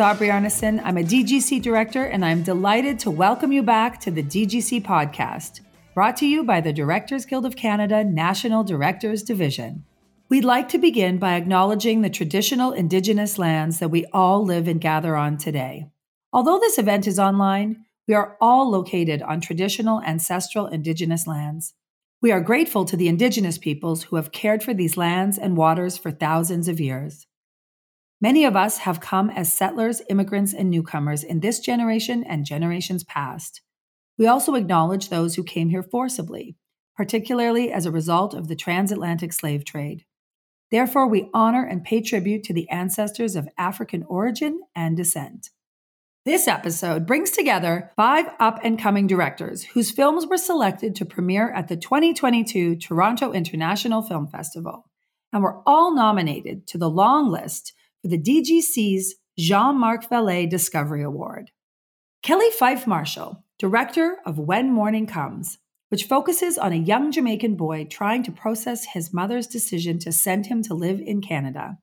Aubrey 0.00 0.28
Arnason. 0.28 0.80
I'm 0.82 0.96
a 0.96 1.02
DGC 1.02 1.60
director, 1.60 2.04
and 2.04 2.24
I'm 2.24 2.42
delighted 2.42 2.98
to 3.00 3.10
welcome 3.10 3.52
you 3.52 3.62
back 3.62 4.00
to 4.00 4.10
the 4.10 4.22
DGC 4.22 4.82
podcast, 4.82 5.60
brought 5.94 6.16
to 6.16 6.26
you 6.26 6.42
by 6.42 6.62
the 6.62 6.72
Directors 6.72 7.26
Guild 7.26 7.44
of 7.44 7.54
Canada 7.54 8.02
National 8.02 8.64
Directors 8.64 9.22
Division. 9.22 9.84
We'd 10.30 10.44
like 10.44 10.70
to 10.70 10.78
begin 10.78 11.18
by 11.18 11.34
acknowledging 11.34 12.00
the 12.00 12.08
traditional 12.08 12.72
Indigenous 12.72 13.38
lands 13.38 13.78
that 13.78 13.90
we 13.90 14.06
all 14.06 14.42
live 14.42 14.68
and 14.68 14.80
gather 14.80 15.16
on 15.16 15.36
today. 15.36 15.90
Although 16.32 16.58
this 16.58 16.78
event 16.78 17.06
is 17.06 17.18
online, 17.18 17.84
we 18.08 18.14
are 18.14 18.38
all 18.40 18.70
located 18.70 19.20
on 19.20 19.40
traditional 19.40 20.00
ancestral 20.02 20.66
Indigenous 20.66 21.26
lands. 21.26 21.74
We 22.22 22.32
are 22.32 22.40
grateful 22.40 22.86
to 22.86 22.96
the 22.96 23.08
Indigenous 23.08 23.58
peoples 23.58 24.04
who 24.04 24.16
have 24.16 24.32
cared 24.32 24.62
for 24.62 24.72
these 24.72 24.96
lands 24.96 25.36
and 25.36 25.56
waters 25.56 25.98
for 25.98 26.10
thousands 26.10 26.68
of 26.68 26.80
years. 26.80 27.26
Many 28.22 28.44
of 28.44 28.54
us 28.54 28.78
have 28.78 29.00
come 29.00 29.30
as 29.30 29.50
settlers, 29.50 30.02
immigrants, 30.10 30.52
and 30.52 30.68
newcomers 30.68 31.24
in 31.24 31.40
this 31.40 31.58
generation 31.58 32.22
and 32.22 32.44
generations 32.44 33.02
past. 33.02 33.62
We 34.18 34.26
also 34.26 34.54
acknowledge 34.56 35.08
those 35.08 35.36
who 35.36 35.42
came 35.42 35.70
here 35.70 35.82
forcibly, 35.82 36.56
particularly 36.94 37.72
as 37.72 37.86
a 37.86 37.90
result 37.90 38.34
of 38.34 38.48
the 38.48 38.56
transatlantic 38.56 39.32
slave 39.32 39.64
trade. 39.64 40.04
Therefore, 40.70 41.06
we 41.06 41.30
honor 41.32 41.64
and 41.64 41.82
pay 41.82 42.02
tribute 42.02 42.44
to 42.44 42.52
the 42.52 42.68
ancestors 42.68 43.36
of 43.36 43.48
African 43.56 44.04
origin 44.04 44.60
and 44.76 44.98
descent. 44.98 45.48
This 46.26 46.46
episode 46.46 47.06
brings 47.06 47.30
together 47.30 47.90
five 47.96 48.26
up 48.38 48.60
and 48.62 48.78
coming 48.78 49.06
directors 49.06 49.64
whose 49.64 49.90
films 49.90 50.26
were 50.26 50.36
selected 50.36 50.94
to 50.96 51.06
premiere 51.06 51.50
at 51.50 51.68
the 51.68 51.76
2022 51.76 52.76
Toronto 52.76 53.32
International 53.32 54.02
Film 54.02 54.26
Festival 54.26 54.84
and 55.32 55.42
were 55.42 55.62
all 55.66 55.94
nominated 55.94 56.66
to 56.66 56.76
the 56.76 56.90
long 56.90 57.30
list 57.30 57.72
for 58.02 58.08
the 58.08 58.18
DGC's 58.18 59.16
Jean 59.38 59.76
Marc 59.76 60.08
Vallée 60.08 60.48
Discovery 60.48 61.02
Award. 61.02 61.50
Kelly 62.22 62.50
Fyffe-Marshall, 62.58 63.44
director 63.58 64.18
of 64.26 64.38
When 64.38 64.72
Morning 64.72 65.06
Comes, 65.06 65.58
which 65.88 66.04
focuses 66.04 66.58
on 66.58 66.72
a 66.72 66.76
young 66.76 67.10
Jamaican 67.10 67.56
boy 67.56 67.86
trying 67.90 68.22
to 68.22 68.32
process 68.32 68.86
his 68.92 69.12
mother's 69.12 69.46
decision 69.46 69.98
to 70.00 70.12
send 70.12 70.46
him 70.46 70.62
to 70.62 70.74
live 70.74 71.00
in 71.00 71.20
Canada. 71.20 71.78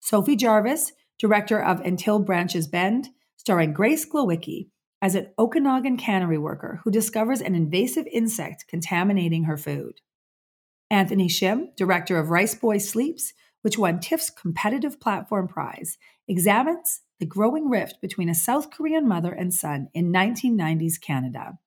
Sophie 0.00 0.36
Jarvis, 0.36 0.92
director 1.18 1.62
of 1.62 1.80
Until 1.80 2.18
Branches 2.18 2.66
Bend, 2.66 3.08
starring 3.36 3.72
Grace 3.72 4.08
Glowicki 4.08 4.68
as 5.00 5.14
an 5.14 5.28
Okanagan 5.38 5.96
cannery 5.96 6.38
worker 6.38 6.80
who 6.84 6.90
discovers 6.90 7.40
an 7.40 7.54
invasive 7.54 8.06
insect 8.12 8.66
contaminating 8.68 9.44
her 9.44 9.56
food. 9.56 10.00
Anthony 10.90 11.28
Shim, 11.28 11.74
director 11.76 12.18
of 12.18 12.28
Riceboy 12.28 12.80
Sleeps, 12.80 13.32
which 13.62 13.78
won 13.78 13.98
TIFF's 13.98 14.30
Competitive 14.30 15.00
Platform 15.00 15.48
Prize, 15.48 15.96
examines 16.28 17.00
the 17.18 17.26
growing 17.26 17.68
rift 17.68 18.00
between 18.00 18.28
a 18.28 18.34
South 18.34 18.70
Korean 18.70 19.08
mother 19.08 19.32
and 19.32 19.54
son 19.54 19.88
in 19.94 20.12
1990s 20.12 21.00
Canada. 21.00 21.58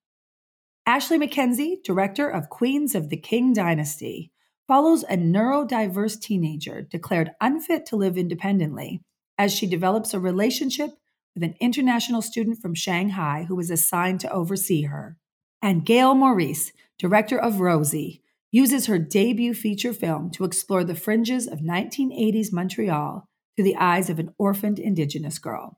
Ashley 0.85 1.17
McKenzie, 1.17 1.81
director 1.83 2.29
of 2.29 2.49
Queens 2.49 2.93
of 2.93 3.09
the 3.09 3.17
Qing 3.17 3.53
Dynasty, 3.53 4.31
follows 4.67 5.03
a 5.03 5.17
neurodiverse 5.17 6.19
teenager 6.19 6.81
declared 6.81 7.31
unfit 7.41 7.85
to 7.87 7.95
live 7.95 8.17
independently 8.17 9.01
as 9.37 9.53
she 9.53 9.67
develops 9.67 10.13
a 10.13 10.19
relationship 10.19 10.91
with 11.33 11.43
an 11.43 11.55
international 11.59 12.21
student 12.21 12.59
from 12.61 12.73
Shanghai 12.73 13.45
who 13.47 13.59
is 13.59 13.69
assigned 13.69 14.19
to 14.21 14.31
oversee 14.31 14.83
her. 14.83 15.17
And 15.61 15.85
Gail 15.85 16.15
Maurice, 16.15 16.71
director 16.97 17.37
of 17.37 17.59
Rosie, 17.59 18.21
uses 18.55 18.85
her 18.85 18.97
debut 18.97 19.53
feature 19.53 19.91
film 19.91 20.31
to 20.31 20.45
explore 20.45 20.85
the 20.85 20.95
fringes 20.95 21.45
of 21.45 21.59
1980s 21.59 22.53
Montreal 22.53 23.27
through 23.53 23.65
the 23.65 23.75
eyes 23.75 24.09
of 24.09 24.17
an 24.17 24.33
orphaned 24.37 24.79
Indigenous 24.79 25.39
girl. 25.39 25.77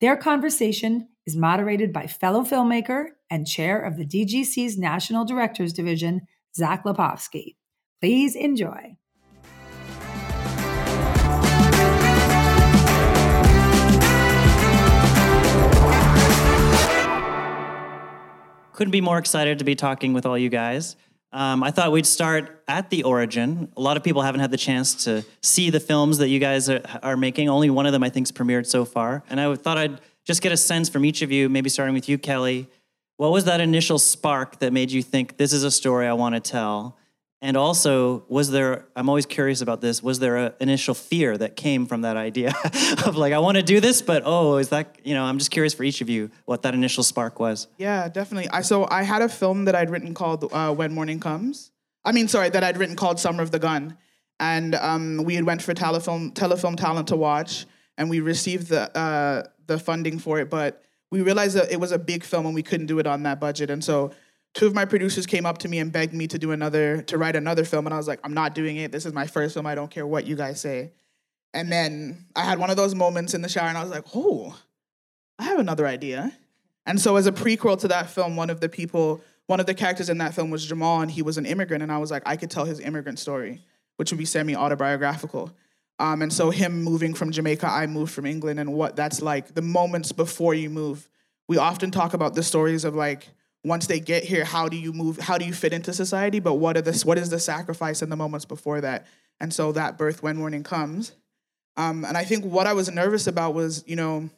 Their 0.00 0.16
conversation 0.16 1.08
is 1.26 1.34
moderated 1.34 1.92
by 1.92 2.06
fellow 2.06 2.42
filmmaker 2.42 3.06
and 3.28 3.44
chair 3.44 3.80
of 3.80 3.96
the 3.96 4.06
DGC's 4.06 4.78
National 4.78 5.24
Directors 5.24 5.72
Division, 5.72 6.20
Zach 6.54 6.84
Lipovsky. 6.84 7.56
Please 8.00 8.36
enjoy. 8.36 8.96
Couldn't 18.74 18.92
be 18.92 19.00
more 19.00 19.18
excited 19.18 19.58
to 19.58 19.64
be 19.64 19.74
talking 19.74 20.12
with 20.12 20.24
all 20.24 20.38
you 20.38 20.50
guys. 20.50 20.94
Um, 21.32 21.62
I 21.62 21.70
thought 21.70 21.92
we'd 21.92 22.06
start 22.06 22.62
at 22.68 22.88
the 22.90 23.02
origin. 23.02 23.70
A 23.76 23.80
lot 23.80 23.96
of 23.96 24.04
people 24.04 24.22
haven't 24.22 24.40
had 24.40 24.50
the 24.50 24.56
chance 24.56 25.04
to 25.04 25.24
see 25.42 25.70
the 25.70 25.80
films 25.80 26.18
that 26.18 26.28
you 26.28 26.38
guys 26.38 26.70
are, 26.70 26.80
are 27.02 27.16
making. 27.16 27.48
Only 27.48 27.68
one 27.68 27.84
of 27.86 27.92
them, 27.92 28.02
I 28.02 28.08
think, 28.08 28.26
is 28.26 28.32
premiered 28.32 28.66
so 28.66 28.84
far. 28.84 29.22
And 29.28 29.40
I 29.40 29.54
thought 29.56 29.76
I'd 29.76 30.00
just 30.24 30.40
get 30.40 30.52
a 30.52 30.56
sense 30.56 30.88
from 30.88 31.04
each 31.04 31.22
of 31.22 31.30
you, 31.30 31.48
maybe 31.48 31.68
starting 31.68 31.94
with 31.94 32.08
you, 32.08 32.16
Kelly. 32.16 32.68
What 33.16 33.32
was 33.32 33.44
that 33.44 33.60
initial 33.60 33.98
spark 33.98 34.58
that 34.60 34.72
made 34.72 34.90
you 34.90 35.02
think 35.02 35.36
this 35.36 35.52
is 35.52 35.62
a 35.62 35.70
story 35.70 36.06
I 36.06 36.12
want 36.12 36.34
to 36.34 36.40
tell? 36.40 36.96
And 37.42 37.56
also, 37.56 38.24
was 38.28 38.50
there, 38.50 38.86
I'm 38.96 39.10
always 39.10 39.26
curious 39.26 39.60
about 39.60 39.82
this, 39.82 40.02
was 40.02 40.18
there 40.20 40.36
an 40.36 40.52
initial 40.58 40.94
fear 40.94 41.36
that 41.36 41.54
came 41.54 41.84
from 41.84 42.00
that 42.00 42.16
idea 42.16 42.54
of 43.04 43.16
like, 43.16 43.34
I 43.34 43.38
want 43.40 43.56
to 43.58 43.62
do 43.62 43.78
this, 43.78 44.00
but 44.00 44.22
oh, 44.24 44.56
is 44.56 44.70
that, 44.70 44.98
you 45.04 45.12
know, 45.12 45.22
I'm 45.22 45.36
just 45.36 45.50
curious 45.50 45.74
for 45.74 45.84
each 45.84 46.00
of 46.00 46.08
you 46.08 46.30
what 46.46 46.62
that 46.62 46.72
initial 46.72 47.02
spark 47.02 47.38
was. 47.38 47.68
Yeah, 47.76 48.08
definitely. 48.08 48.48
I, 48.48 48.62
so 48.62 48.86
I 48.90 49.02
had 49.02 49.20
a 49.20 49.28
film 49.28 49.66
that 49.66 49.74
I'd 49.74 49.90
written 49.90 50.14
called 50.14 50.50
uh, 50.50 50.74
When 50.74 50.94
Morning 50.94 51.20
Comes. 51.20 51.72
I 52.06 52.12
mean, 52.12 52.26
sorry, 52.26 52.48
that 52.48 52.64
I'd 52.64 52.78
written 52.78 52.96
called 52.96 53.20
Summer 53.20 53.42
of 53.42 53.50
the 53.50 53.58
Gun. 53.58 53.98
And 54.40 54.74
um, 54.74 55.22
we 55.24 55.34
had 55.34 55.44
went 55.44 55.60
for 55.60 55.74
telefilm, 55.74 56.32
telefilm 56.32 56.76
talent 56.76 57.08
to 57.08 57.16
watch, 57.16 57.66
and 57.98 58.08
we 58.08 58.20
received 58.20 58.68
the, 58.68 58.96
uh, 58.96 59.44
the 59.66 59.78
funding 59.78 60.18
for 60.18 60.38
it, 60.40 60.48
but 60.48 60.84
we 61.10 61.20
realized 61.20 61.56
that 61.56 61.70
it 61.70 61.80
was 61.80 61.92
a 61.92 61.98
big 61.98 62.24
film 62.24 62.46
and 62.46 62.54
we 62.54 62.62
couldn't 62.62 62.86
do 62.86 62.98
it 62.98 63.06
on 63.06 63.22
that 63.24 63.40
budget. 63.40 63.70
And 63.70 63.82
so 63.82 64.12
two 64.56 64.66
of 64.66 64.74
my 64.74 64.86
producers 64.86 65.26
came 65.26 65.44
up 65.44 65.58
to 65.58 65.68
me 65.68 65.78
and 65.78 65.92
begged 65.92 66.14
me 66.14 66.26
to 66.26 66.38
do 66.38 66.50
another 66.50 67.02
to 67.02 67.18
write 67.18 67.36
another 67.36 67.64
film 67.64 67.86
and 67.86 67.94
i 67.94 67.96
was 67.96 68.08
like 68.08 68.18
i'm 68.24 68.34
not 68.34 68.54
doing 68.54 68.76
it. 68.76 68.90
This 68.90 69.06
is 69.06 69.12
my 69.12 69.26
first 69.26 69.54
film. 69.54 69.66
I 69.66 69.74
don't 69.74 69.90
care 69.90 70.06
what 70.06 70.26
you 70.26 70.34
guys 70.34 70.60
say. 70.60 70.92
And 71.54 71.70
then 71.70 72.26
i 72.34 72.42
had 72.42 72.58
one 72.58 72.70
of 72.70 72.76
those 72.76 72.94
moments 72.94 73.34
in 73.34 73.42
the 73.42 73.48
shower 73.48 73.68
and 73.68 73.78
i 73.78 73.82
was 73.82 73.92
like 73.92 74.04
oh 74.14 74.58
i 75.38 75.44
have 75.44 75.60
another 75.60 75.86
idea. 75.86 76.32
And 76.88 77.00
so 77.00 77.16
as 77.16 77.26
a 77.26 77.32
prequel 77.32 77.78
to 77.80 77.88
that 77.88 78.10
film 78.10 78.34
one 78.34 78.50
of 78.50 78.60
the 78.60 78.68
people 78.68 79.20
one 79.46 79.60
of 79.60 79.66
the 79.66 79.74
characters 79.74 80.08
in 80.08 80.18
that 80.18 80.34
film 80.34 80.50
was 80.50 80.66
jamal 80.66 81.02
and 81.02 81.10
he 81.10 81.22
was 81.22 81.36
an 81.38 81.46
immigrant 81.46 81.82
and 81.82 81.92
i 81.92 81.98
was 81.98 82.10
like 82.10 82.22
i 82.26 82.36
could 82.36 82.50
tell 82.50 82.64
his 82.64 82.80
immigrant 82.80 83.18
story 83.18 83.62
which 83.96 84.10
would 84.10 84.18
be 84.18 84.26
semi-autobiographical. 84.26 85.50
Um, 85.98 86.20
and 86.20 86.30
so 86.30 86.50
him 86.50 86.82
moving 86.82 87.14
from 87.14 87.30
jamaica 87.30 87.68
i 87.68 87.86
moved 87.86 88.12
from 88.12 88.26
england 88.26 88.60
and 88.60 88.72
what 88.72 88.96
that's 88.96 89.22
like 89.22 89.54
the 89.54 89.62
moments 89.62 90.12
before 90.12 90.54
you 90.54 90.68
move 90.70 91.08
we 91.48 91.56
often 91.58 91.90
talk 91.90 92.12
about 92.12 92.34
the 92.34 92.42
stories 92.42 92.84
of 92.84 92.94
like 92.94 93.28
once 93.66 93.88
they 93.88 93.98
get 93.98 94.22
here, 94.22 94.44
how 94.44 94.68
do 94.68 94.76
you 94.76 94.92
move? 94.92 95.18
How 95.18 95.38
do 95.38 95.44
you 95.44 95.52
fit 95.52 95.72
into 95.72 95.92
society? 95.92 96.38
But 96.38 96.54
what 96.54 96.76
are? 96.76 96.92
What 97.04 97.18
is 97.18 97.30
the 97.30 97.40
sacrifice 97.40 98.00
in 98.00 98.10
the 98.10 98.16
moments 98.16 98.44
before 98.44 98.80
that? 98.80 99.06
And 99.40 99.52
so 99.52 99.72
that 99.72 99.98
birth 99.98 100.22
when 100.22 100.36
morning 100.36 100.62
comes. 100.62 101.12
Um, 101.76 102.04
and 102.04 102.16
I 102.16 102.24
think 102.24 102.44
what 102.44 102.68
I 102.68 102.72
was 102.72 102.90
nervous 102.90 103.26
about 103.26 103.54
was, 103.54 103.82
you 103.86 103.96
know, 103.96 104.30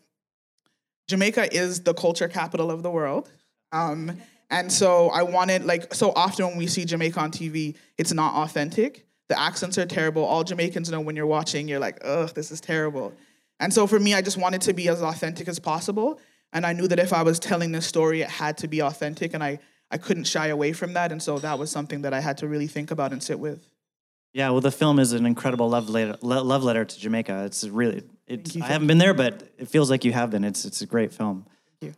Jamaica 1.09 1.55
is 1.55 1.83
the 1.83 1.93
culture 1.93 2.27
capital 2.27 2.71
of 2.71 2.83
the 2.83 2.91
world. 2.91 3.31
Um, 3.71 4.17
and 4.51 4.73
so 4.73 5.11
I 5.11 5.23
wanted, 5.23 5.65
like, 5.65 5.93
so 5.93 6.13
often 6.17 6.47
when 6.47 6.57
we 6.57 6.67
see 6.67 6.87
Jamaica 6.87 7.21
on 7.21 7.31
TV, 7.31 7.77
it's 7.99 8.15
not 8.15 8.35
authentic. 8.35 9.07
The 9.29 9.39
accents 9.39 9.77
are 9.77 9.85
terrible. 9.87 10.25
All 10.25 10.43
Jamaicans 10.43 10.91
know 10.91 11.03
when 11.03 11.17
you're 11.17 11.27
watching, 11.27 11.69
you're 11.69 11.79
like, 11.79 11.99
ugh, 12.03 12.33
this 12.35 12.51
is 12.51 12.61
terrible. 12.63 13.13
And 13.61 13.75
so 13.75 13.87
for 13.87 14.01
me, 14.01 14.15
I 14.15 14.23
just 14.23 14.39
wanted 14.39 14.63
to 14.63 14.73
be 14.73 14.89
as 14.89 15.03
authentic 15.03 15.49
as 15.49 15.59
possible. 15.59 16.19
And 16.53 16.65
I 16.65 16.73
knew 16.73 16.89
that 16.89 16.99
if 16.99 17.13
I 17.13 17.23
was 17.23 17.39
telling 17.39 17.73
this 17.73 17.87
story, 17.87 18.23
it 18.23 18.31
had 18.31 18.59
to 18.59 18.69
be 18.69 18.81
authentic, 18.81 19.35
and 19.35 19.43
I, 19.45 19.59
I 19.91 19.99
couldn't 19.99 20.25
shy 20.25 20.49
away 20.49 20.73
from 20.73 20.95
that. 20.95 21.13
And 21.13 21.23
so 21.23 21.39
that 21.39 21.59
was 21.59 21.71
something 21.71 22.03
that 22.03 22.15
I 22.15 22.21
had 22.21 22.39
to 22.39 22.49
really 22.49 22.67
think 22.67 22.91
about 22.91 23.13
and 23.13 23.23
sit 23.23 23.39
with. 23.39 23.67
Yeah, 24.33 24.51
well, 24.51 24.61
the 24.61 24.71
film 24.71 24.99
is 24.99 25.13
an 25.13 25.27
incredible 25.27 25.69
love 25.69 25.89
letter, 25.89 26.17
love 26.23 26.63
letter 26.63 26.85
to 26.85 27.01
Jamaica. 27.01 27.45
It's 27.47 27.65
really, 27.65 28.03
it's, 28.27 28.57
I 28.57 28.67
haven't 28.67 28.87
been 28.87 28.99
there, 28.99 29.15
but 29.15 29.43
it 29.59 29.69
feels 29.69 29.91
like 29.91 30.05
you 30.05 30.13
have 30.13 30.31
been. 30.31 30.45
It's, 30.45 30.65
it's 30.65 30.81
a 30.81 30.87
great 30.87 31.13
film. 31.13 31.47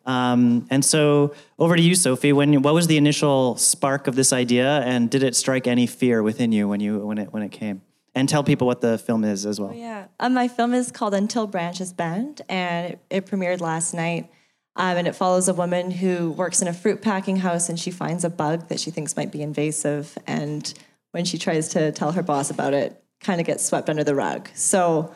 Um, 0.05 0.67
and 0.71 0.85
so 0.85 1.35
over 1.59 1.75
to 1.75 1.83
you, 1.83 1.95
Sophie. 1.95 2.33
When 2.33 2.61
what 2.63 2.75
was 2.75 2.87
the 2.87 2.99
initial 2.99 3.57
spark 3.57 4.07
of 4.09 4.15
this 4.15 4.31
idea, 4.31 4.81
and 4.81 5.09
did 5.09 5.23
it 5.23 5.35
strike 5.35 5.67
any 5.67 5.87
fear 5.87 6.23
within 6.23 6.53
you 6.53 6.69
when 6.69 6.81
you 6.81 6.99
when 6.99 7.17
it 7.17 7.33
when 7.33 7.43
it 7.43 7.51
came? 7.51 7.81
and 8.15 8.29
tell 8.29 8.43
people 8.43 8.67
what 8.67 8.81
the 8.81 8.99
film 8.99 9.25
is 9.25 9.47
as 9.47 9.61
well. 9.61 9.73
Yeah, 9.75 10.07
um, 10.19 10.35
my 10.35 10.49
film 10.49 10.75
is 10.75 10.91
called 10.91 11.15
Until 11.15 11.47
Branches 11.47 11.93
Bend, 11.93 12.43
and 12.49 12.93
it, 12.93 13.01
it 13.09 13.27
premiered 13.27 13.61
last 13.61 13.95
night. 13.95 14.31
Um, 14.77 14.97
and 14.97 15.09
it 15.09 15.17
follows 15.17 15.49
a 15.49 15.55
woman 15.55 15.91
who 15.91 16.31
works 16.33 16.63
in 16.63 16.69
a 16.69 16.73
fruit 16.73 17.03
packing 17.03 17.37
house, 17.37 17.69
and 17.69 17.79
she 17.79 17.91
finds 17.91 18.25
a 18.25 18.31
bug 18.31 18.69
that 18.69 18.81
she 18.81 18.91
thinks 18.91 19.17
might 19.17 19.33
be 19.33 19.43
invasive. 19.43 20.17
And 20.27 20.73
when 21.13 21.25
she 21.25 21.39
tries 21.39 21.69
to 21.71 21.93
tell 21.93 22.13
her 22.13 22.23
boss 22.23 22.51
about 22.51 22.73
it, 22.73 23.03
kind 23.21 23.41
of 23.41 23.47
gets 23.47 23.65
swept 23.65 23.91
under 23.91 24.05
the 24.05 24.15
rug. 24.15 24.49
So 24.55 25.15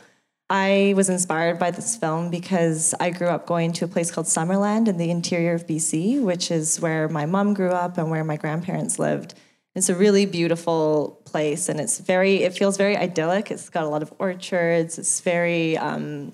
I 0.51 0.93
was 0.97 1.09
inspired 1.09 1.59
by 1.59 1.71
this 1.71 1.97
film 1.97 2.31
because 2.31 2.95
I 3.01 3.11
grew 3.11 3.29
up 3.29 3.47
going 3.47 3.73
to 3.75 3.87
a 3.87 3.89
place 3.89 4.11
called 4.11 4.27
Summerland 4.27 4.89
in 4.89 4.99
the 4.99 5.11
interior 5.11 5.55
of 5.55 5.67
BC, 5.67 6.23
which 6.23 6.51
is 6.51 6.81
where 6.81 7.09
my 7.09 7.25
mom 7.25 7.55
grew 7.55 7.71
up 7.71 7.97
and 7.97 8.11
where 8.11 8.25
my 8.25 8.37
grandparents 8.37 8.99
lived. 8.99 9.35
It's 9.75 9.89
a 9.89 9.95
really 9.95 10.27
beautiful 10.27 11.21
place, 11.25 11.69
and 11.69 11.81
it's 11.81 11.99
very. 11.99 12.45
It 12.45 12.53
feels 12.53 12.77
very 12.77 12.97
idyllic. 12.97 13.51
It's 13.51 13.69
got 13.69 13.85
a 13.85 13.89
lot 13.89 14.03
of 14.03 14.13
orchards. 14.21 14.99
It's 14.99 15.21
very 15.21 15.77
um, 15.77 16.33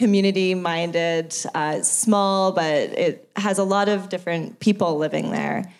community-minded. 0.00 1.36
Uh, 1.54 1.82
small, 1.82 2.52
but 2.52 2.64
it 2.64 3.30
has 3.36 3.58
a 3.58 3.64
lot 3.64 3.90
of 3.90 4.08
different 4.08 4.58
people 4.58 4.96
living 4.96 5.30
there. 5.30 5.70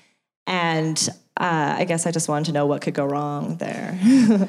And 0.46 1.08
uh, 1.38 1.76
I 1.78 1.84
guess 1.84 2.06
I 2.06 2.10
just 2.10 2.28
wanted 2.28 2.46
to 2.46 2.52
know 2.52 2.66
what 2.66 2.82
could 2.82 2.92
go 2.92 3.06
wrong 3.06 3.56
there. 3.56 3.98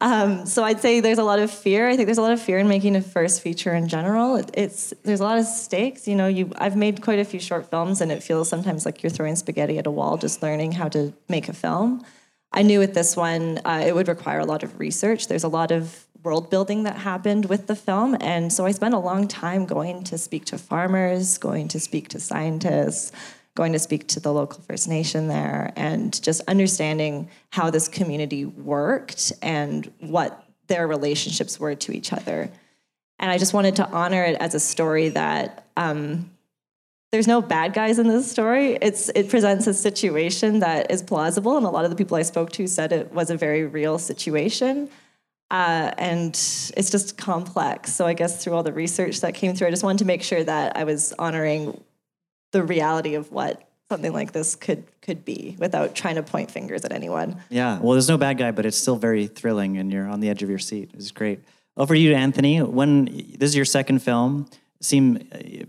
Um, 0.00 0.46
so 0.46 0.62
I'd 0.62 0.80
say 0.80 1.00
there's 1.00 1.18
a 1.18 1.24
lot 1.24 1.40
of 1.40 1.50
fear. 1.50 1.88
I 1.88 1.96
think 1.96 2.06
there's 2.06 2.18
a 2.18 2.22
lot 2.22 2.30
of 2.32 2.40
fear 2.40 2.58
in 2.58 2.68
making 2.68 2.94
a 2.94 3.02
first 3.02 3.42
feature 3.42 3.74
in 3.74 3.88
general. 3.88 4.36
It, 4.36 4.50
it's 4.54 4.94
there's 5.02 5.18
a 5.18 5.24
lot 5.24 5.38
of 5.38 5.44
stakes. 5.44 6.06
You 6.06 6.14
know, 6.14 6.28
you 6.28 6.52
I've 6.56 6.76
made 6.76 7.02
quite 7.02 7.18
a 7.18 7.24
few 7.24 7.40
short 7.40 7.68
films, 7.68 8.00
and 8.00 8.12
it 8.12 8.22
feels 8.22 8.48
sometimes 8.48 8.86
like 8.86 9.02
you're 9.02 9.10
throwing 9.10 9.34
spaghetti 9.34 9.76
at 9.76 9.88
a 9.88 9.90
wall, 9.90 10.16
just 10.16 10.40
learning 10.40 10.70
how 10.70 10.88
to 10.90 11.12
make 11.28 11.48
a 11.48 11.52
film. 11.52 12.04
I 12.52 12.62
knew 12.62 12.78
with 12.78 12.94
this 12.94 13.16
one 13.16 13.58
uh, 13.64 13.82
it 13.84 13.94
would 13.94 14.08
require 14.08 14.38
a 14.38 14.46
lot 14.46 14.62
of 14.62 14.78
research. 14.78 15.26
There's 15.26 15.44
a 15.44 15.48
lot 15.48 15.72
of 15.72 16.06
world 16.22 16.50
building 16.50 16.82
that 16.82 16.96
happened 16.96 17.46
with 17.46 17.66
the 17.66 17.76
film, 17.76 18.16
and 18.20 18.52
so 18.52 18.66
I 18.66 18.72
spent 18.72 18.94
a 18.94 18.98
long 18.98 19.28
time 19.28 19.66
going 19.66 20.04
to 20.04 20.18
speak 20.18 20.44
to 20.46 20.58
farmers, 20.58 21.38
going 21.38 21.68
to 21.68 21.80
speak 21.80 22.08
to 22.08 22.20
scientists 22.20 23.12
going 23.58 23.72
to 23.72 23.78
speak 23.80 24.06
to 24.06 24.20
the 24.20 24.32
local 24.32 24.62
First 24.62 24.86
Nation 24.86 25.26
there 25.26 25.72
and 25.74 26.22
just 26.22 26.40
understanding 26.46 27.28
how 27.50 27.70
this 27.70 27.88
community 27.88 28.44
worked 28.44 29.32
and 29.42 29.92
what 29.98 30.44
their 30.68 30.86
relationships 30.86 31.58
were 31.58 31.74
to 31.74 31.90
each 31.90 32.12
other. 32.12 32.52
And 33.18 33.32
I 33.32 33.36
just 33.36 33.52
wanted 33.52 33.74
to 33.76 33.88
honor 33.88 34.22
it 34.22 34.36
as 34.38 34.54
a 34.54 34.60
story 34.60 35.08
that 35.08 35.66
um, 35.76 36.30
there's 37.10 37.26
no 37.26 37.42
bad 37.42 37.72
guys 37.72 37.98
in 37.98 38.06
this 38.06 38.30
story. 38.30 38.78
It's 38.80 39.08
it 39.08 39.28
presents 39.28 39.66
a 39.66 39.74
situation 39.74 40.60
that 40.60 40.92
is 40.92 41.02
plausible, 41.02 41.56
and 41.56 41.66
a 41.66 41.70
lot 41.70 41.84
of 41.84 41.90
the 41.90 41.96
people 41.96 42.16
I 42.16 42.22
spoke 42.22 42.52
to 42.52 42.68
said 42.68 42.92
it 42.92 43.12
was 43.12 43.28
a 43.28 43.36
very 43.36 43.64
real 43.66 43.98
situation. 43.98 44.88
Uh, 45.50 45.92
and 45.96 46.30
it's 46.30 46.90
just 46.90 47.16
complex. 47.16 47.94
So 47.94 48.06
I 48.06 48.12
guess 48.12 48.42
through 48.42 48.52
all 48.52 48.62
the 48.62 48.72
research 48.72 49.22
that 49.22 49.34
came 49.34 49.54
through, 49.54 49.68
I 49.68 49.70
just 49.70 49.82
wanted 49.82 50.00
to 50.00 50.04
make 50.04 50.22
sure 50.22 50.44
that 50.44 50.76
I 50.76 50.84
was 50.84 51.14
honoring 51.18 51.82
the 52.52 52.62
reality 52.62 53.14
of 53.14 53.32
what 53.32 53.66
something 53.90 54.12
like 54.12 54.32
this 54.32 54.54
could 54.54 54.84
could 55.00 55.24
be 55.24 55.56
without 55.58 55.94
trying 55.94 56.16
to 56.16 56.22
point 56.22 56.50
fingers 56.50 56.84
at 56.84 56.92
anyone. 56.92 57.40
Yeah, 57.48 57.78
well, 57.78 57.92
there's 57.92 58.08
no 58.08 58.18
bad 58.18 58.36
guy, 58.36 58.50
but 58.50 58.66
it's 58.66 58.76
still 58.76 58.96
very 58.96 59.26
thrilling, 59.26 59.78
and 59.78 59.90
you're 59.90 60.06
on 60.06 60.20
the 60.20 60.28
edge 60.28 60.42
of 60.42 60.50
your 60.50 60.58
seat. 60.58 60.90
It's 60.92 61.10
great. 61.10 61.40
Over 61.78 61.94
to 61.94 62.00
you, 62.00 62.14
Anthony. 62.14 62.60
When 62.60 63.06
this 63.38 63.50
is 63.50 63.56
your 63.56 63.64
second 63.64 64.00
film, 64.00 64.50
seem 64.82 65.18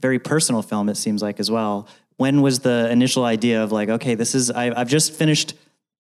very 0.02 0.20
personal 0.20 0.62
film. 0.62 0.90
It 0.90 0.96
seems 0.96 1.22
like 1.22 1.40
as 1.40 1.50
well. 1.50 1.88
When 2.18 2.42
was 2.42 2.60
the 2.60 2.90
initial 2.92 3.24
idea 3.24 3.64
of 3.64 3.72
like, 3.72 3.88
okay, 3.88 4.16
this 4.16 4.36
is 4.36 4.52
I, 4.52 4.78
I've 4.78 4.90
just 4.90 5.14
finished 5.14 5.54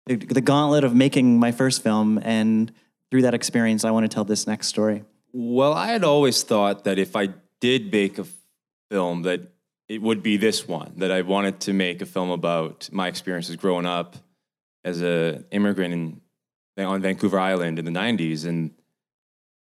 the, 0.06 0.18
the 0.18 0.42
gauntlet 0.42 0.84
of 0.84 0.94
making 0.94 1.40
my 1.40 1.54
first 1.54 1.81
film, 1.81 2.20
and 2.22 2.74
through 3.12 3.24
that 3.24 3.34
experience, 3.34 3.84
I 3.84 3.92
want 3.92 4.10
to 4.10 4.14
tell 4.14 4.24
this 4.24 4.48
next 4.48 4.68
story. 4.68 5.04
Well, 5.32 5.74
I 5.74 5.88
had 5.88 6.04
always 6.04 6.44
thought 6.44 6.84
that 6.84 6.98
if 6.98 7.16
I 7.16 7.30
did 7.60 7.92
make 7.92 8.18
a 8.18 8.26
film 8.90 9.24
that 9.24 9.42
it 9.88 10.02
would 10.02 10.22
be 10.22 10.38
this 10.38 10.68
one 10.68 10.94
that 10.98 11.12
I 11.12 11.22
wanted 11.22 11.60
to 11.62 11.74
make 11.74 12.02
a 12.02 12.06
film 12.06 12.30
about 12.30 12.90
my 12.92 13.08
experiences 13.08 13.56
growing 13.56 13.86
up 13.86 14.16
as 14.84 15.02
an 15.02 15.46
immigrant 15.52 15.94
in, 15.94 16.86
on 16.86 17.02
Vancouver 17.02 17.40
Island 17.40 17.80
in 17.80 17.86
the 17.86 17.92
'90s, 17.92 18.46
and 18.46 18.72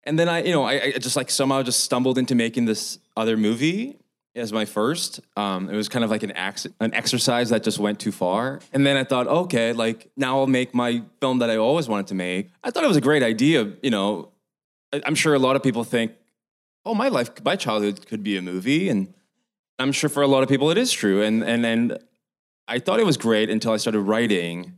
and 0.05 0.19
then 0.19 0.29
I, 0.29 0.43
you 0.43 0.53
know, 0.53 0.65
I, 0.65 0.93
I, 0.95 0.99
just 0.99 1.17
like 1.17 1.31
somehow 1.31 1.63
just 1.63 1.81
stumbled 1.81 2.19
into 2.19 2.35
making 2.35 2.67
this 2.67 2.99
other 3.17 3.37
movie 3.37 3.99
as 4.35 4.53
my 4.53 4.65
first. 4.65 5.21
Um, 5.37 5.69
it 5.69 5.77
was 5.77 5.89
kind 5.89 6.05
of 6.05 6.11
like 6.11 6.23
an 6.23 6.33
ex- 6.37 6.67
an 6.81 6.95
exercise 6.95 7.51
that 7.51 7.63
just 7.63 7.79
went 7.79 7.99
too 7.99 8.13
far, 8.13 8.61
and 8.73 8.87
then 8.87 8.97
I 8.97 9.05
thought, 9.05 9.27
okay, 9.27 9.73
like 9.73 10.11
now 10.17 10.39
I'll 10.39 10.47
make 10.47 10.75
my 10.75 11.03
film 11.21 11.39
that 11.41 11.51
I 11.51 11.57
always 11.57 11.89
wanted 11.89 12.09
to 12.09 12.15
make. 12.15 12.51
I 12.63 12.71
thought 12.71 12.85
it 12.85 12.89
was 12.89 12.97
a 12.97 13.03
great 13.03 13.23
idea. 13.23 13.73
You 13.83 13.91
know, 13.91 14.31
I, 14.93 15.03
I'm 15.05 15.15
sure 15.15 15.35
a 15.35 15.39
lot 15.39 15.57
of 15.57 15.63
people 15.63 15.85
think, 15.85 16.13
oh, 16.85 16.95
my 16.95 17.09
life, 17.09 17.31
my 17.45 17.57
childhood 17.57 18.07
could 18.07 18.23
be 18.23 18.37
a 18.37 18.43
movie, 18.43 18.89
and 18.89 19.13
I'm 19.79 19.93
sure 19.93 20.11
for 20.11 20.23
a 20.23 20.29
lot 20.29 20.43
of 20.43 20.49
people 20.49 20.71
it 20.71 20.79
is 20.79 20.93
true. 20.93 21.23
And 21.23 21.43
and 21.43 21.67
and 21.67 21.99
I 22.69 22.79
thought 22.79 23.01
it 23.01 23.07
was 23.07 23.17
great 23.17 23.51
until 23.51 23.73
I 23.73 23.79
started 23.79 24.01
writing, 24.01 24.75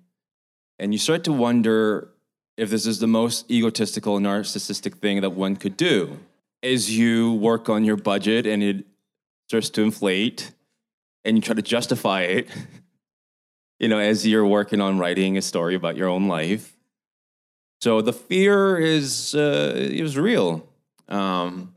and 0.79 0.93
you 0.93 0.99
start 0.99 1.25
to 1.25 1.33
wonder 1.33 2.09
if 2.57 2.71
this 2.71 2.87
is 2.87 2.99
the 2.99 3.07
most 3.07 3.51
egotistical, 3.51 4.19
narcissistic 4.19 4.97
thing 4.99 5.21
that 5.23 5.31
one 5.31 5.57
could 5.57 5.77
do. 5.77 6.19
Is 6.63 6.97
you 6.97 7.35
work 7.35 7.69
on 7.69 7.85
your 7.85 7.97
budget 7.97 8.47
and 8.47 8.63
it 8.63 8.87
starts 9.49 9.71
to 9.71 9.83
inflate, 9.83 10.53
and 11.25 11.37
you 11.37 11.43
try 11.43 11.55
to 11.55 11.63
justify 11.63 12.23
it. 12.23 12.49
you 13.83 13.89
know, 13.89 13.99
as 13.99 14.27
you're 14.27 14.47
working 14.47 14.81
on 14.81 14.99
writing 14.99 15.37
a 15.37 15.43
story 15.43 15.75
about 15.75 15.97
your 15.97 16.09
own 16.09 16.29
life. 16.29 16.77
So 17.81 18.01
the 18.01 18.13
fear 18.13 18.79
is 18.79 19.35
uh, 19.35 19.73
it 19.77 20.03
was 20.03 20.17
real. 20.17 20.69
Um, 21.09 21.75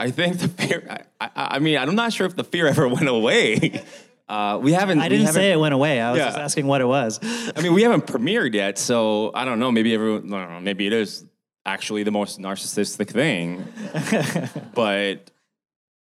I 0.00 0.10
think 0.10 0.38
the 0.40 0.48
fear. 0.48 0.84
I, 1.20 1.26
I, 1.26 1.30
I, 1.36 1.58
mean, 1.60 1.78
I'm 1.78 1.94
not 1.94 2.12
sure 2.12 2.26
if 2.26 2.34
the 2.34 2.42
fear 2.42 2.66
ever 2.74 2.88
went 2.88 3.08
away. 3.08 3.84
Uh, 4.28 4.58
we 4.60 4.72
haven't. 4.72 4.98
I 4.98 5.08
didn't 5.08 5.26
haven't, 5.26 5.40
say 5.40 5.52
it 5.52 5.60
went 5.60 5.74
away. 5.74 6.00
I 6.00 6.10
was 6.10 6.18
yeah. 6.18 6.26
just 6.26 6.38
asking 6.38 6.66
what 6.66 6.80
it 6.80 6.86
was. 6.86 7.20
I 7.22 7.60
mean, 7.60 7.72
we 7.72 7.82
haven't 7.82 8.06
premiered 8.06 8.52
yet, 8.52 8.76
so 8.76 9.30
I 9.32 9.44
don't 9.44 9.60
know. 9.60 9.70
Maybe 9.70 9.94
everyone. 9.94 10.28
Know, 10.28 10.60
maybe 10.60 10.88
it 10.88 10.92
is 10.92 11.24
actually 11.64 12.02
the 12.02 12.10
most 12.10 12.40
narcissistic 12.40 13.10
thing, 13.10 13.64
but. 14.74 15.30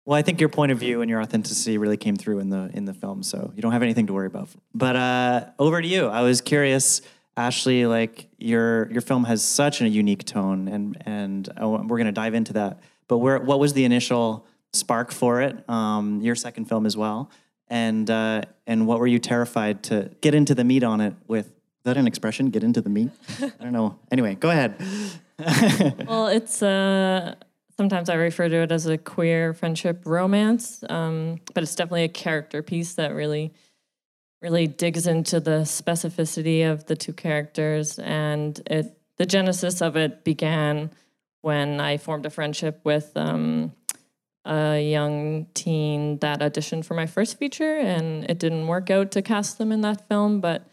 Well, 0.05 0.17
I 0.17 0.21
think 0.21 0.39
your 0.39 0.49
point 0.49 0.71
of 0.71 0.77
view 0.77 1.01
and 1.01 1.09
your 1.09 1.19
authenticity 1.19 1.79
really 1.79 1.97
came 1.97 2.15
through 2.15 2.39
in 2.39 2.49
the 2.49 2.69
in 2.73 2.85
the 2.85 2.93
film, 2.93 3.23
so 3.23 3.51
you 3.55 3.61
don't 3.61 3.71
have 3.71 3.81
anything 3.81 4.05
to 4.07 4.13
worry 4.13 4.27
about. 4.27 4.49
But 4.73 4.95
uh, 4.95 5.45
over 5.57 5.81
to 5.81 5.87
you. 5.87 6.05
I 6.07 6.21
was 6.21 6.41
curious, 6.41 7.01
Ashley. 7.35 7.87
Like 7.87 8.27
your 8.37 8.91
your 8.91 9.01
film 9.01 9.23
has 9.23 9.43
such 9.43 9.81
a 9.81 9.89
unique 9.89 10.23
tone, 10.23 10.67
and 10.67 10.97
and 11.05 11.49
uh, 11.59 11.67
we're 11.67 11.97
going 11.97 12.05
to 12.05 12.11
dive 12.11 12.35
into 12.35 12.53
that. 12.53 12.81
But 13.07 13.17
where, 13.17 13.39
what 13.39 13.59
was 13.59 13.73
the 13.73 13.83
initial 13.83 14.45
spark 14.73 15.11
for 15.11 15.41
it? 15.41 15.67
Um, 15.67 16.21
your 16.21 16.35
second 16.35 16.65
film 16.65 16.85
as 16.85 16.95
well, 16.95 17.31
and 17.67 18.07
uh, 18.07 18.43
and 18.67 18.85
what 18.85 18.99
were 18.99 19.07
you 19.07 19.17
terrified 19.17 19.81
to 19.83 20.11
get 20.21 20.35
into 20.35 20.53
the 20.53 20.63
meat 20.63 20.83
on 20.83 21.01
it 21.01 21.15
with? 21.27 21.47
Is 21.47 21.89
that 21.89 21.97
an 21.97 22.05
expression? 22.05 22.51
Get 22.51 22.63
into 22.63 22.81
the 22.81 22.89
meat? 22.89 23.09
I 23.41 23.63
don't 23.63 23.73
know. 23.73 23.99
Anyway, 24.11 24.35
go 24.35 24.49
ahead. 24.49 24.75
well, 26.07 26.27
it's 26.27 26.63
uh, 26.63 27.35
sometimes 27.77 28.09
I 28.09 28.15
refer 28.15 28.49
to 28.49 28.57
it 28.57 28.71
as 28.71 28.85
a 28.85 28.97
queer 28.97 29.53
friendship 29.53 30.03
romance, 30.05 30.83
um, 30.89 31.39
but 31.53 31.63
it's 31.63 31.75
definitely 31.75 32.03
a 32.03 32.09
character 32.09 32.61
piece 32.61 32.93
that 32.95 33.13
really 33.13 33.53
really 34.41 34.67
digs 34.67 35.07
into 35.07 35.39
the 35.39 35.61
specificity 35.61 36.69
of 36.69 36.85
the 36.85 36.95
two 36.95 37.13
characters 37.13 37.97
and 37.97 38.61
it 38.67 38.95
the 39.17 39.25
genesis 39.25 39.81
of 39.81 39.95
it 39.95 40.23
began 40.23 40.91
when 41.41 41.79
I 41.79 41.97
formed 41.97 42.25
a 42.25 42.29
friendship 42.29 42.81
with 42.83 43.11
um, 43.15 43.71
a 44.45 44.79
young 44.81 45.45
teen 45.53 46.17
that 46.19 46.39
auditioned 46.39 46.85
for 46.85 46.93
my 46.93 47.05
first 47.05 47.37
feature, 47.37 47.77
and 47.77 48.23
it 48.29 48.39
didn't 48.39 48.67
work 48.67 48.89
out 48.89 49.11
to 49.11 49.21
cast 49.21 49.57
them 49.57 49.71
in 49.71 49.81
that 49.81 50.07
film, 50.07 50.41
but 50.41 50.67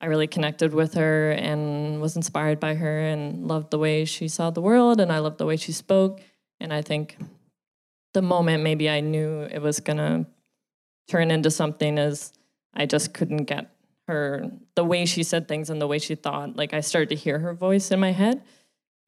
I 0.00 0.06
really 0.06 0.26
connected 0.26 0.74
with 0.74 0.94
her 0.94 1.30
and 1.32 2.00
was 2.00 2.16
inspired 2.16 2.58
by 2.58 2.74
her 2.74 3.00
and 3.00 3.46
loved 3.46 3.70
the 3.70 3.78
way 3.78 4.04
she 4.04 4.28
saw 4.28 4.50
the 4.50 4.60
world, 4.60 5.00
and 5.00 5.12
I 5.12 5.18
loved 5.18 5.38
the 5.38 5.46
way 5.46 5.56
she 5.56 5.72
spoke. 5.72 6.20
And 6.62 6.72
I 6.72 6.80
think 6.80 7.16
the 8.14 8.22
moment 8.22 8.62
maybe 8.62 8.88
I 8.88 9.00
knew 9.00 9.42
it 9.42 9.60
was 9.60 9.80
gonna 9.80 10.26
turn 11.08 11.30
into 11.30 11.50
something 11.50 11.98
is 11.98 12.32
I 12.74 12.86
just 12.86 13.12
couldn't 13.12 13.44
get 13.44 13.74
her 14.08 14.50
the 14.74 14.84
way 14.84 15.04
she 15.04 15.22
said 15.22 15.48
things 15.48 15.70
and 15.70 15.80
the 15.80 15.86
way 15.86 15.98
she 15.98 16.14
thought. 16.14 16.56
Like 16.56 16.72
I 16.72 16.80
started 16.80 17.10
to 17.10 17.14
hear 17.16 17.38
her 17.40 17.54
voice 17.54 17.90
in 17.90 18.00
my 18.00 18.12
head 18.12 18.42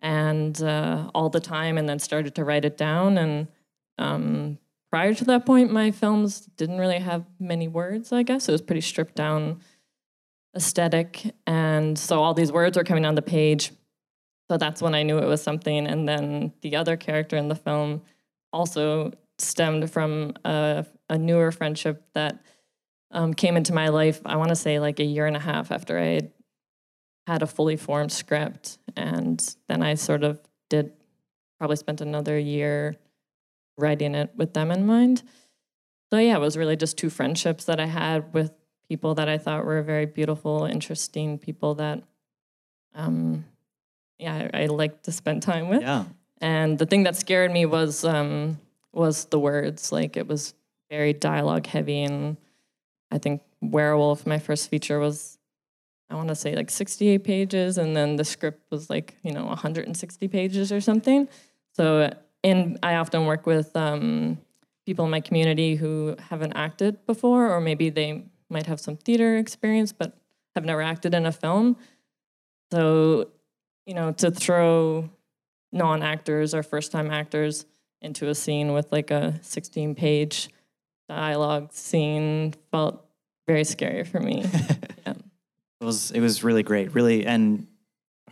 and 0.01 0.61
uh, 0.63 1.11
all 1.15 1.31
the 1.31 1.41
time, 1.41 1.79
and 1.79 1.89
then 1.89 1.99
started 1.99 2.35
to 2.35 2.45
write 2.45 2.67
it 2.67 2.77
down. 2.77 3.17
And 3.17 3.49
um, 3.97 4.59
prior 4.91 5.15
to 5.15 5.25
that 5.25 5.47
point, 5.47 5.73
my 5.73 5.91
films 5.91 6.41
didn't 6.57 6.79
really 6.79 6.99
have 6.99 7.25
many 7.41 7.69
words. 7.69 8.13
I 8.13 8.23
guess 8.23 8.49
it 8.49 8.53
was 8.53 8.61
pretty 8.61 8.83
stripped 8.83 9.15
down 9.15 9.61
aesthetic, 10.55 11.35
and 11.47 11.99
so 11.99 12.23
all 12.23 12.35
these 12.35 12.53
words 12.53 12.77
were 12.77 12.85
coming 12.85 13.07
on 13.07 13.15
the 13.15 13.23
page. 13.23 13.73
So 14.51 14.59
that's 14.59 14.83
when 14.83 14.95
I 14.95 15.03
knew 15.03 15.19
it 15.19 15.27
was 15.27 15.43
something. 15.43 15.87
And 15.87 16.09
then 16.09 16.53
the 16.61 16.77
other 16.77 16.97
character 16.97 17.37
in 17.37 17.49
the 17.49 17.55
film 17.55 18.03
also 18.53 19.13
stemmed 19.39 19.91
from 19.91 20.35
a, 20.45 20.85
a 21.09 21.19
newer 21.19 21.51
friendship 21.51 22.05
that 22.15 22.45
um, 23.11 23.33
came 23.35 23.57
into 23.57 23.73
my 23.73 23.89
life. 23.89 24.21
I 24.25 24.37
want 24.37 24.51
to 24.51 24.57
say 24.57 24.79
like 24.79 25.01
a 25.01 25.05
year 25.05 25.27
and 25.27 25.37
a 25.37 25.41
half 25.41 25.73
after 25.73 25.99
I 25.99 26.07
had 26.07 26.33
had 27.27 27.43
a 27.43 27.47
fully 27.47 27.77
formed 27.77 28.13
script. 28.13 28.79
And 28.97 29.57
then 29.69 29.83
I 29.83 29.95
sort 29.95 30.25
of 30.25 30.41
did, 30.69 30.93
probably 31.59 31.77
spent 31.77 32.01
another 32.01 32.39
year 32.39 32.97
writing 33.79 34.15
it 34.15 34.31
with 34.37 34.53
them 34.53 34.71
in 34.71 34.87
mind. 34.87 35.23
So 36.13 36.19
yeah, 36.19 36.37
it 36.37 36.41
was 36.41 36.57
really 36.57 36.77
just 36.77 36.99
two 36.99 37.11
friendships 37.11 37.65
that 37.65 37.81
I 37.81 37.87
had 37.87 38.35
with 38.35 38.53
people 38.89 39.15
that 39.15 39.29
I 39.29 39.39
thought 39.39 39.65
were 39.65 39.83
very 39.83 40.07
beautiful, 40.07 40.65
interesting 40.65 41.39
people 41.39 41.77
that, 41.77 42.03
um, 42.95 43.47
yeah, 44.19 44.49
I, 44.53 44.63
I 44.63 44.67
like 44.67 45.03
to 45.03 45.13
spend 45.13 45.43
time 45.43 45.69
with. 45.69 45.83
Yeah. 45.83 46.05
And 46.41 46.79
the 46.79 46.87
thing 46.87 47.05
that 47.05 47.17
scared 47.17 47.51
me 47.51 47.67
was 47.67 48.05
um, 48.05 48.59
was 48.93 49.27
the 49.27 49.39
words. 49.39 49.93
Like 49.93 50.17
it 50.17 50.27
was 50.27 50.55
very 50.91 51.13
dialogue 51.13 51.67
heavy, 51.67 52.03
and 52.03 52.37
I 53.11 53.19
think 53.19 53.43
Werewolf, 53.61 54.27
my 54.27 54.39
first 54.39 54.69
feature, 54.69 54.99
was 54.99 55.39
I 56.11 56.15
want 56.15 56.29
to 56.29 56.35
say 56.35 56.55
like 56.55 56.71
68 56.71 57.25
pages, 57.25 57.79
and 57.79 57.97
then 57.97 58.17
the 58.17 58.25
script 58.25 58.71
was 58.71 58.91
like 58.91 59.17
you 59.23 59.33
know 59.33 59.47
160 59.47 60.29
pages 60.29 60.71
or 60.71 60.81
something. 60.81 61.29
So, 61.73 62.13
and 62.43 62.79
I 62.83 62.97
often 62.97 63.27
work 63.27 63.47
with 63.47 63.75
um, 63.75 64.39
people 64.87 65.05
in 65.05 65.11
my 65.11 65.21
community 65.21 65.77
who 65.77 66.17
haven't 66.29 66.53
acted 66.53 67.05
before, 67.07 67.51
or 67.51 67.61
maybe 67.61 67.91
they 67.91 68.25
might 68.51 68.67
have 68.67 68.81
some 68.81 68.97
theater 68.97 69.37
experience 69.37 69.93
but 69.93 70.17
have 70.55 70.65
never 70.65 70.83
acted 70.83 71.15
in 71.15 71.27
a 71.27 71.33
film. 71.33 71.77
So, 72.71 73.29
you 73.87 73.95
know, 73.95 74.13
to 74.13 74.31
throw 74.31 75.09
non 75.73 76.03
actors 76.03 76.55
or 76.55 76.63
first 76.63 76.93
time 76.93 77.11
actors 77.11 77.67
into 78.01 78.29
a 78.29 78.35
scene 78.35 78.73
with 78.73 78.93
like 78.93 79.11
a 79.11 79.39
16 79.43 79.95
page 79.95 80.49
dialogue 81.09 81.73
scene 81.73 82.55
felt 82.71 83.05
very 83.47 83.65
scary 83.65 84.05
for 84.05 84.21
me. 84.21 84.45
yeah. 85.07 85.15
It 85.81 85.85
was 85.85 86.11
it 86.13 86.21
was 86.21 86.43
really 86.43 86.63
great, 86.63 86.95
really, 86.95 87.27
and 87.27 87.67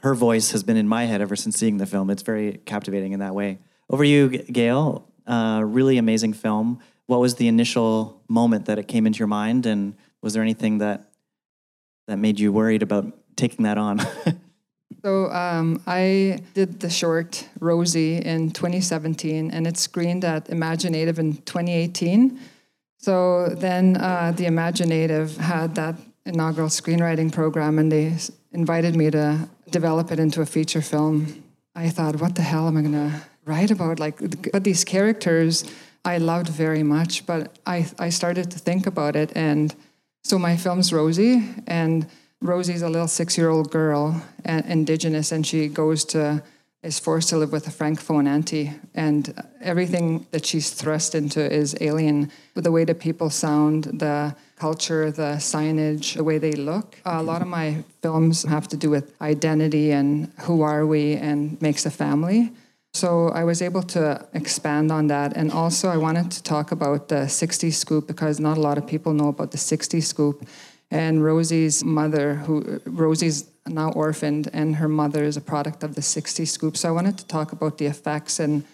her 0.03 0.15
voice 0.15 0.53
has 0.53 0.63
been 0.63 0.77
in 0.77 0.89
my 0.89 1.05
head 1.05 1.21
ever 1.21 1.37
since 1.37 1.57
seeing 1.57 1.77
the 1.77 1.87
film. 1.87 2.11
It's 2.11 2.23
very 2.23 2.61
captivating 2.65 3.13
in 3.13 3.21
that 3.21 3.35
way. 3.35 3.59
Over 3.91 4.05
you, 4.05 4.29
Gail. 4.29 5.07
Uh, 5.27 5.63
really 5.65 5.99
amazing 5.99 6.33
film. 6.33 6.81
What 7.07 7.21
was 7.21 7.37
the 7.37 7.47
initial 7.47 8.23
moment 8.29 8.67
that 8.67 8.79
it 8.79 8.89
came 8.89 9.07
into 9.07 9.19
your 9.19 9.29
mind, 9.29 9.67
and 9.67 9.95
was 10.23 10.33
there 10.33 10.43
anything 10.43 10.79
that 10.79 11.11
that 12.09 12.19
made 12.19 12.41
you 12.41 12.53
worried 12.53 12.83
about 12.83 13.13
taking 13.37 13.65
that 13.65 13.79
on? 13.79 14.01
So 15.03 15.31
um, 15.33 15.83
I 15.87 16.39
did 16.55 16.79
the 16.79 16.89
short 16.89 17.49
Rosie 17.59 18.19
in 18.19 18.53
2017, 18.53 19.51
and 19.51 19.67
it 19.67 19.77
screened 19.77 20.25
at 20.25 20.47
imagineNATIVE 20.47 21.19
in 21.19 21.37
2018. 21.39 22.39
So 22.99 23.49
then 23.49 23.97
uh, 23.97 24.33
the 24.37 24.45
imagineNATIVE 24.45 25.39
had 25.39 25.75
that 25.75 25.97
inaugural 26.25 26.69
screenwriting 26.69 27.33
program, 27.33 27.81
and 27.81 27.91
they 27.91 28.17
invited 28.53 28.95
me 28.95 29.11
to 29.11 29.49
develop 29.71 30.13
it 30.13 30.21
into 30.21 30.41
a 30.41 30.47
feature 30.47 30.83
film. 30.83 31.43
I 31.75 31.89
thought, 31.89 32.21
what 32.21 32.37
the 32.37 32.43
hell 32.43 32.69
am 32.69 32.77
I 32.77 32.83
going 32.83 32.93
to 32.93 33.23
write 33.45 33.73
about? 33.73 33.99
Like, 33.99 34.53
but 34.53 34.63
these 34.63 34.85
characters 34.85 35.65
I 36.05 36.19
loved 36.19 36.49
very 36.49 36.85
much, 36.85 37.27
but 37.27 37.59
I, 37.67 37.91
I 37.99 38.11
started 38.11 38.53
to 38.53 38.59
think 38.59 38.87
about 38.87 39.17
it, 39.17 39.33
and 39.35 39.75
so 40.23 40.39
my 40.39 40.57
film's 40.57 40.93
Rosie, 40.93 41.43
and 41.67 42.07
Rosie's 42.43 42.83
a 42.83 42.89
little 42.89 43.09
six-year-old 43.09 43.71
girl, 43.71 44.23
and 44.45 44.67
indigenous, 44.67 45.33
and 45.33 45.47
she 45.47 45.69
goes 45.69 46.05
to 46.07 46.43
is 46.83 46.99
forced 46.99 47.29
to 47.29 47.37
live 47.37 47.53
with 47.53 47.69
a 47.69 47.71
francophone 47.71 48.27
auntie, 48.27 48.73
and 48.95 49.41
everything 49.61 50.27
that 50.33 50.45
she's 50.45 50.71
thrust 50.71 51.15
into 51.15 51.41
is 51.41 51.77
alien. 51.81 52.31
The 52.55 52.73
way 52.73 52.85
the 52.85 52.95
people 52.95 53.31
sound, 53.31 53.85
the 53.85 54.35
culture, 54.57 55.13
the 55.13 55.37
signage, 55.39 56.17
the 56.17 56.25
way 56.25 56.39
they 56.39 56.53
look. 56.53 56.99
a 57.05 57.23
lot 57.23 57.41
of 57.41 57.49
my 57.49 57.85
films 58.03 58.43
have 58.43 58.67
to 58.69 58.77
do 58.77 58.91
with 58.91 59.15
identity 59.21 59.93
and 59.93 60.33
who 60.41 60.63
are 60.63 60.85
we, 60.85 61.15
and 61.15 61.61
makes 61.63 61.87
a 61.87 61.91
family. 61.91 62.51
So 62.95 63.29
I 63.29 63.45
was 63.45 63.63
able 63.63 63.83
to 63.97 64.27
expand 64.35 64.93
on 64.93 65.07
that. 65.07 65.37
And 65.37 65.51
also, 65.51 65.89
I 65.89 65.97
wanted 65.97 66.31
to 66.33 66.43
talk 66.43 66.73
about 66.73 67.09
the 67.09 67.27
60 67.27 67.71
scoop 67.71 68.07
because 68.07 68.39
not 68.39 68.59
a 68.59 68.61
lot 68.61 68.77
of 68.77 68.87
people 68.87 69.15
know 69.15 69.29
about 69.29 69.51
the 69.53 69.59
60 69.59 70.01
scoop. 70.01 70.47
And 70.93 71.25
Rosie's 71.25 71.83
mother, 71.83 72.35
who 72.35 72.81
Rosie's 72.85 73.49
now 73.67 73.93
orphaned, 73.93 74.51
and 74.53 74.77
her 74.77 74.89
mother 74.89 75.25
is 75.25 75.39
a 75.39 75.41
product 75.41 75.83
of 75.83 75.95
the 75.95 76.03
60 76.03 76.45
scoop. 76.45 76.77
So 76.77 76.89
I 76.89 76.93
wanted 76.93 77.17
to 77.17 77.27
talk 77.27 77.53
about 77.53 77.79
the 77.79 77.87
effects 77.87 78.39
and 78.39 78.65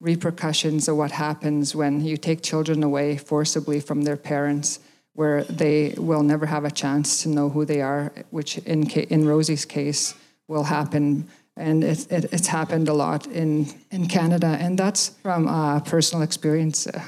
repercussions 0.00 0.88
of 0.88 0.96
what 0.96 1.12
happens 1.12 1.76
when 1.76 2.04
you 2.04 2.16
take 2.16 2.42
children 2.42 2.82
away 2.82 3.16
forcibly 3.16 3.78
from 3.78 4.02
their 4.02 4.16
parents, 4.16 4.80
where 5.14 5.44
they 5.44 5.94
will 5.96 6.24
never 6.24 6.46
have 6.46 6.64
a 6.64 6.70
chance 6.70 7.22
to 7.22 7.28
know 7.28 7.48
who 7.48 7.64
they 7.64 7.80
are, 7.80 8.12
which 8.30 8.58
in, 8.58 8.90
in 8.90 9.26
Rosie's 9.26 9.64
case 9.64 10.14
will 10.48 10.64
happen 10.64 11.28
and 11.58 11.82
it, 11.82 12.10
it, 12.10 12.32
it's 12.32 12.46
happened 12.46 12.88
a 12.88 12.94
lot 12.94 13.26
in, 13.26 13.66
in 13.90 14.06
Canada, 14.06 14.56
and 14.60 14.78
that's 14.78 15.08
from 15.22 15.48
uh, 15.48 15.80
personal 15.80 16.22
experience. 16.22 16.86
Uh, 16.86 17.00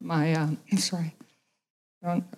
my, 0.00 0.32
uh, 0.32 0.48
sorry, 0.76 1.15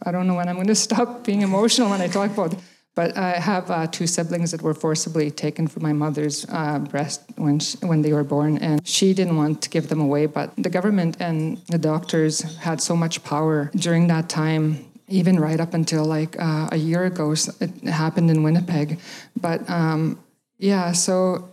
I 0.02 0.12
don't 0.12 0.26
know 0.26 0.34
when 0.34 0.48
I'm 0.48 0.56
going 0.56 0.66
to 0.74 0.74
stop 0.74 1.24
being 1.24 1.42
emotional 1.42 1.90
when 1.90 2.00
I 2.00 2.08
talk 2.08 2.30
about 2.30 2.54
it. 2.54 2.58
But 2.94 3.16
I 3.16 3.38
have 3.38 3.70
uh, 3.70 3.86
two 3.86 4.08
siblings 4.08 4.50
that 4.50 4.60
were 4.60 4.74
forcibly 4.74 5.30
taken 5.30 5.68
from 5.68 5.84
my 5.84 5.92
mother's 5.92 6.44
uh, 6.48 6.80
breast 6.80 7.22
when 7.36 7.60
she, 7.60 7.78
when 7.86 8.02
they 8.02 8.12
were 8.12 8.24
born, 8.24 8.58
and 8.58 8.84
she 8.84 9.14
didn't 9.14 9.36
want 9.36 9.62
to 9.62 9.70
give 9.70 9.88
them 9.88 10.00
away. 10.00 10.26
But 10.26 10.50
the 10.56 10.68
government 10.68 11.16
and 11.20 11.58
the 11.68 11.78
doctors 11.78 12.40
had 12.58 12.80
so 12.80 12.96
much 12.96 13.22
power 13.22 13.70
during 13.76 14.08
that 14.08 14.28
time 14.28 14.84
even 15.06 15.38
right 15.38 15.60
up 15.60 15.74
until 15.74 16.04
like 16.04 16.34
uh, 16.40 16.68
a 16.72 16.76
year 16.76 17.04
ago. 17.04 17.32
It 17.60 17.70
happened 17.84 18.30
in 18.32 18.42
Winnipeg, 18.42 18.98
but 19.40 19.68
um, 19.70 20.18
yeah. 20.58 20.90
So 20.90 21.50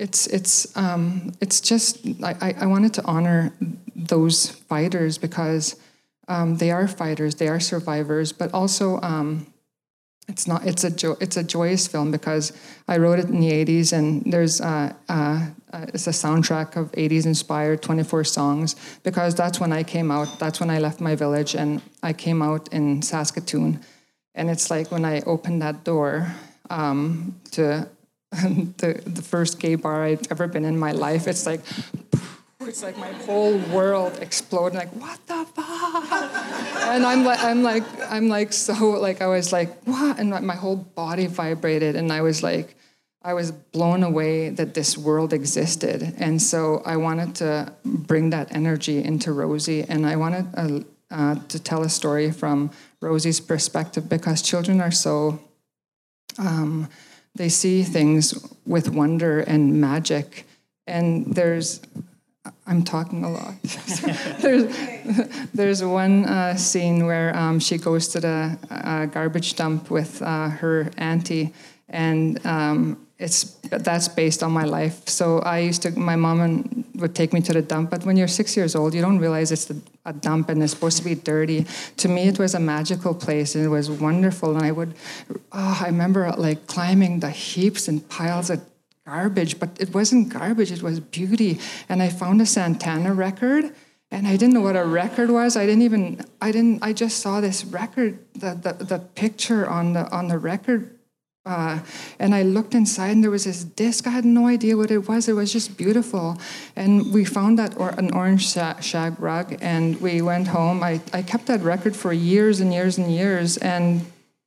it's 0.00 0.26
it's 0.26 0.76
um, 0.76 1.32
it's 1.40 1.60
just 1.60 2.04
I- 2.24 2.56
I 2.60 2.66
wanted 2.66 2.92
to 2.94 3.04
honor 3.04 3.52
those 3.94 4.50
fighters 4.50 5.16
because 5.16 5.76
um, 6.28 6.56
they 6.56 6.70
are 6.70 6.86
fighters, 6.86 7.36
they 7.36 7.48
are 7.48 7.60
survivors, 7.60 8.32
but 8.32 8.52
also. 8.52 9.00
Um, 9.00 9.46
it's 10.28 10.46
not. 10.46 10.66
It's 10.66 10.84
a 10.84 10.90
jo- 10.90 11.16
it's 11.20 11.38
a 11.38 11.42
joyous 11.42 11.86
film 11.88 12.10
because 12.10 12.52
I 12.86 12.98
wrote 12.98 13.18
it 13.18 13.26
in 13.26 13.40
the 13.40 13.50
'80s, 13.50 13.94
and 13.94 14.30
there's 14.30 14.60
uh, 14.60 14.92
uh, 15.08 15.46
uh, 15.72 15.86
it's 15.94 16.06
a 16.06 16.10
soundtrack 16.10 16.76
of 16.76 16.92
'80s 16.92 17.24
inspired 17.24 17.80
24 17.80 18.24
songs 18.24 18.76
because 19.02 19.34
that's 19.34 19.58
when 19.58 19.72
I 19.72 19.82
came 19.82 20.10
out. 20.10 20.38
That's 20.38 20.60
when 20.60 20.68
I 20.68 20.80
left 20.80 21.00
my 21.00 21.14
village, 21.14 21.54
and 21.54 21.80
I 22.02 22.12
came 22.12 22.42
out 22.42 22.68
in 22.72 23.00
Saskatoon, 23.00 23.80
and 24.34 24.50
it's 24.50 24.70
like 24.70 24.90
when 24.90 25.06
I 25.06 25.22
opened 25.22 25.62
that 25.62 25.84
door 25.84 26.30
um, 26.68 27.40
to 27.52 27.88
the 28.30 29.00
the 29.06 29.22
first 29.22 29.58
gay 29.58 29.76
bar 29.76 30.04
I've 30.04 30.30
ever 30.30 30.46
been 30.46 30.66
in 30.66 30.78
my 30.78 30.92
life. 30.92 31.26
It's 31.26 31.46
like. 31.46 31.62
It's 32.68 32.82
like 32.82 32.98
my 32.98 33.12
whole 33.24 33.56
world 33.72 34.18
exploded. 34.20 34.78
Like 34.78 34.94
what 34.94 35.18
the 35.26 35.46
fuck? 35.54 36.12
And 36.92 37.04
I'm 37.06 37.24
like, 37.24 37.42
I'm 37.42 37.62
like, 37.62 37.84
I'm 38.10 38.28
like, 38.28 38.52
so 38.52 38.90
like, 38.90 39.22
I 39.22 39.26
was 39.26 39.52
like, 39.52 39.70
what? 39.84 40.18
And 40.18 40.30
my- 40.30 40.54
whole 40.54 40.76
body 40.76 41.26
vibrated, 41.26 41.96
and 41.96 42.12
I 42.12 42.20
was 42.20 42.42
like, 42.42 42.76
I 43.22 43.32
was 43.32 43.52
blown 43.52 44.02
away 44.02 44.50
that 44.50 44.74
this 44.74 44.98
world 44.98 45.32
existed. 45.32 46.14
And 46.18 46.42
so 46.42 46.82
I 46.84 46.96
wanted 46.96 47.34
to 47.36 47.72
bring 47.84 48.30
that 48.30 48.54
energy 48.54 49.02
into 49.02 49.32
Rosie, 49.32 49.84
and 49.88 50.04
I 50.06 50.16
wanted 50.16 50.46
uh, 50.54 50.80
uh, 51.10 51.36
to 51.48 51.58
tell 51.58 51.82
a 51.82 51.88
story 51.88 52.30
from 52.30 52.70
Rosie's 53.00 53.40
perspective 53.40 54.08
because 54.08 54.42
children 54.42 54.80
are 54.80 54.90
so 54.90 55.40
um, 56.38 56.88
they 57.34 57.48
see 57.48 57.82
things 57.82 58.34
with 58.66 58.90
wonder 58.90 59.40
and 59.40 59.80
magic. 59.80 60.44
And 60.86 61.34
there's, 61.34 61.80
I'm 62.66 62.82
talking 62.82 63.24
a 63.24 63.30
lot. 63.30 63.54
there's, 64.40 64.76
there's 65.54 65.84
one 65.84 66.24
uh, 66.24 66.56
scene 66.56 67.06
where 67.06 67.36
um, 67.36 67.60
she 67.60 67.78
goes 67.78 68.08
to 68.08 68.20
the 68.20 68.58
uh, 68.70 69.06
garbage 69.06 69.54
dump 69.56 69.90
with 69.90 70.22
uh, 70.22 70.48
her 70.48 70.90
auntie, 70.96 71.52
and 71.88 72.44
um, 72.46 73.06
it's 73.18 73.58
that's 73.68 74.08
based 74.08 74.42
on 74.42 74.52
my 74.52 74.64
life. 74.64 75.08
So 75.08 75.40
I 75.40 75.58
used 75.58 75.82
to, 75.82 75.90
my 75.90 76.16
mom 76.16 76.40
and, 76.40 76.84
would 76.94 77.14
take 77.14 77.32
me 77.32 77.40
to 77.42 77.52
the 77.52 77.62
dump, 77.62 77.90
but 77.90 78.04
when 78.04 78.16
you're 78.16 78.28
six 78.28 78.56
years 78.56 78.76
old, 78.76 78.94
you 78.94 79.00
don't 79.00 79.18
realize 79.18 79.50
it's 79.52 79.70
a, 79.70 79.76
dump 80.22 80.48
and 80.48 80.62
it's 80.62 80.72
supposed 80.72 80.96
to 80.96 81.04
be 81.04 81.14
dirty. 81.14 81.66
To 81.98 82.08
me, 82.08 82.28
it 82.28 82.38
was 82.38 82.54
a 82.54 82.58
magical 82.58 83.14
place 83.14 83.54
and 83.54 83.62
it 83.62 83.68
was 83.68 83.90
wonderful. 83.90 84.56
And 84.56 84.64
I 84.64 84.72
would, 84.72 84.94
oh, 85.52 85.78
I 85.82 85.88
remember 85.88 86.32
like 86.38 86.66
climbing 86.66 87.20
the 87.20 87.28
heaps 87.28 87.88
and 87.88 88.08
piles 88.08 88.48
of 88.48 88.62
garbage, 89.08 89.58
but 89.58 89.70
it 89.80 89.90
wasn't 89.94 90.28
garbage, 90.28 90.70
it 90.70 90.82
was 90.82 91.00
beauty. 91.00 91.52
And 91.88 92.02
I 92.06 92.08
found 92.08 92.40
a 92.40 92.46
Santana 92.46 93.12
record. 93.14 93.64
And 94.10 94.26
I 94.26 94.36
didn't 94.36 94.54
know 94.54 94.62
what 94.62 94.76
a 94.76 94.86
record 94.86 95.28
was. 95.30 95.54
I 95.54 95.66
didn't 95.66 95.82
even. 95.82 96.24
I 96.40 96.50
didn't. 96.50 96.82
I 96.82 96.94
just 96.94 97.20
saw 97.20 97.42
this 97.42 97.58
record, 97.66 98.12
the 98.32 98.50
the, 98.54 98.72
the 98.92 98.98
picture 99.22 99.68
on 99.68 99.92
the 99.92 100.04
on 100.10 100.28
the 100.28 100.38
record 100.38 100.98
uh, 101.48 101.78
and 102.18 102.34
I 102.34 102.42
looked 102.42 102.74
inside, 102.74 103.10
and 103.12 103.24
there 103.24 103.30
was 103.30 103.44
this 103.44 103.64
disc. 103.64 104.06
I 104.06 104.10
had 104.10 104.26
no 104.26 104.46
idea 104.46 104.76
what 104.76 104.90
it 104.90 105.08
was. 105.08 105.28
It 105.28 105.32
was 105.32 105.50
just 105.50 105.78
beautiful. 105.78 106.38
And 106.76 107.12
we 107.12 107.24
found 107.24 107.58
that 107.58 107.76
or 107.78 107.90
an 107.90 108.12
orange 108.12 108.52
sha- 108.52 108.80
shag 108.80 109.18
rug, 109.18 109.56
and 109.62 109.98
we 110.00 110.20
went 110.20 110.48
home. 110.48 110.82
I, 110.82 111.00
I 111.12 111.22
kept 111.22 111.46
that 111.46 111.62
record 111.62 111.96
for 111.96 112.12
years 112.12 112.60
and 112.60 112.72
years 112.72 112.98
and 112.98 113.10
years. 113.10 113.56
And 113.56 114.04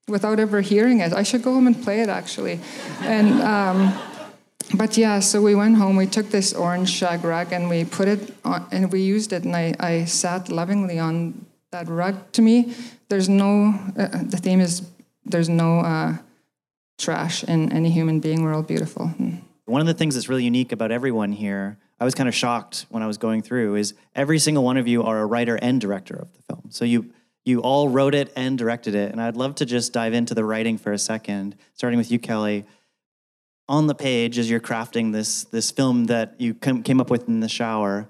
without 0.08 0.39
ever 0.39 0.62
hearing 0.62 1.00
it. 1.00 1.13
I 1.13 1.24
should 1.24 1.41
go 1.41 1.53
home 1.53 1.68
and 1.68 1.82
play 1.82 2.01
it 2.01 2.10
actually. 2.10 2.60
And 3.01 3.41
um, 3.41 3.94
but 4.75 4.98
yeah, 4.98 5.20
so 5.20 5.42
we 5.42 5.56
went 5.56 5.78
home. 5.78 5.96
We 5.96 6.08
took 6.08 6.30
this 6.30 6.54
orange 6.54 6.90
shag 6.90 7.24
rug 7.24 7.51
and 7.51 7.70
we 7.70 7.86
put 7.86 8.08
it 8.08 8.34
on, 8.44 8.66
and 8.72 8.92
we 8.92 9.01
used 9.01 9.34
it. 9.34 9.44
And 9.44 9.56
I, 9.56 9.74
I 9.80 10.06
sat 10.06 10.50
lovingly 10.50 11.00
on 11.00 11.46
that 11.72 11.88
rug. 11.88 12.32
To 12.34 12.42
me, 12.42 12.74
there's 13.10 13.30
no. 13.30 13.74
Uh, 13.98 14.08
the 14.24 14.38
theme 14.38 14.60
is 14.60 14.84
there's 15.25 15.50
no 15.50 15.80
uh, 15.80 16.18
trash 16.98 17.44
in 17.44 17.72
any 17.72 17.90
human 17.90 18.20
being. 18.20 18.44
We're 18.44 18.54
all 18.54 18.63
beautiful. 18.63 19.12
Mm. 19.20 19.42
One 19.66 19.82
of 19.82 19.88
the 19.88 19.94
things 19.94 20.16
that's 20.16 20.28
really 20.28 20.44
unique 20.44 20.72
about 20.72 20.92
everyone 20.92 21.32
here, 21.32 21.78
I 22.00 22.06
was 22.06 22.16
kind 22.16 22.28
of 22.28 22.36
shocked 22.36 22.86
when 22.90 23.04
I 23.04 23.08
was 23.08 23.18
going 23.18 23.42
through, 23.42 23.75
is 23.75 23.94
every 24.16 24.40
single 24.40 24.63
one 24.63 24.78
of 24.78 24.88
you 24.88 25.04
are 25.04 25.20
a 25.20 25.25
writer 25.25 25.56
and 25.56 25.80
director 25.80 26.16
of 26.16 26.34
the 26.34 26.42
film. 26.42 26.63
So 26.70 26.86
you 26.86 27.13
you 27.44 27.62
all 27.62 27.90
wrote 27.90 28.13
it 28.13 28.32
and 28.36 28.58
directed 28.58 28.96
it, 28.96 29.12
and 29.12 29.22
I'd 29.22 29.36
love 29.36 29.56
to 29.56 29.66
just 29.66 29.94
dive 29.94 30.13
into 30.13 30.36
the 30.36 30.46
writing 30.46 30.78
for 30.78 30.92
a 30.94 30.98
second, 31.00 31.56
starting 31.74 31.98
with 31.98 32.12
you, 32.12 32.20
Kelly. 32.20 32.66
On 33.72 33.88
the 33.88 33.96
page, 33.96 34.38
as 34.38 34.50
you're 34.50 34.60
crafting 34.60 35.13
this 35.13 35.46
this 35.46 35.72
film 35.72 36.06
that 36.06 36.36
you 36.40 36.54
came 36.54 37.00
up 37.00 37.10
with 37.10 37.30
in 37.30 37.40
the 37.40 37.48
shower, 37.48 38.10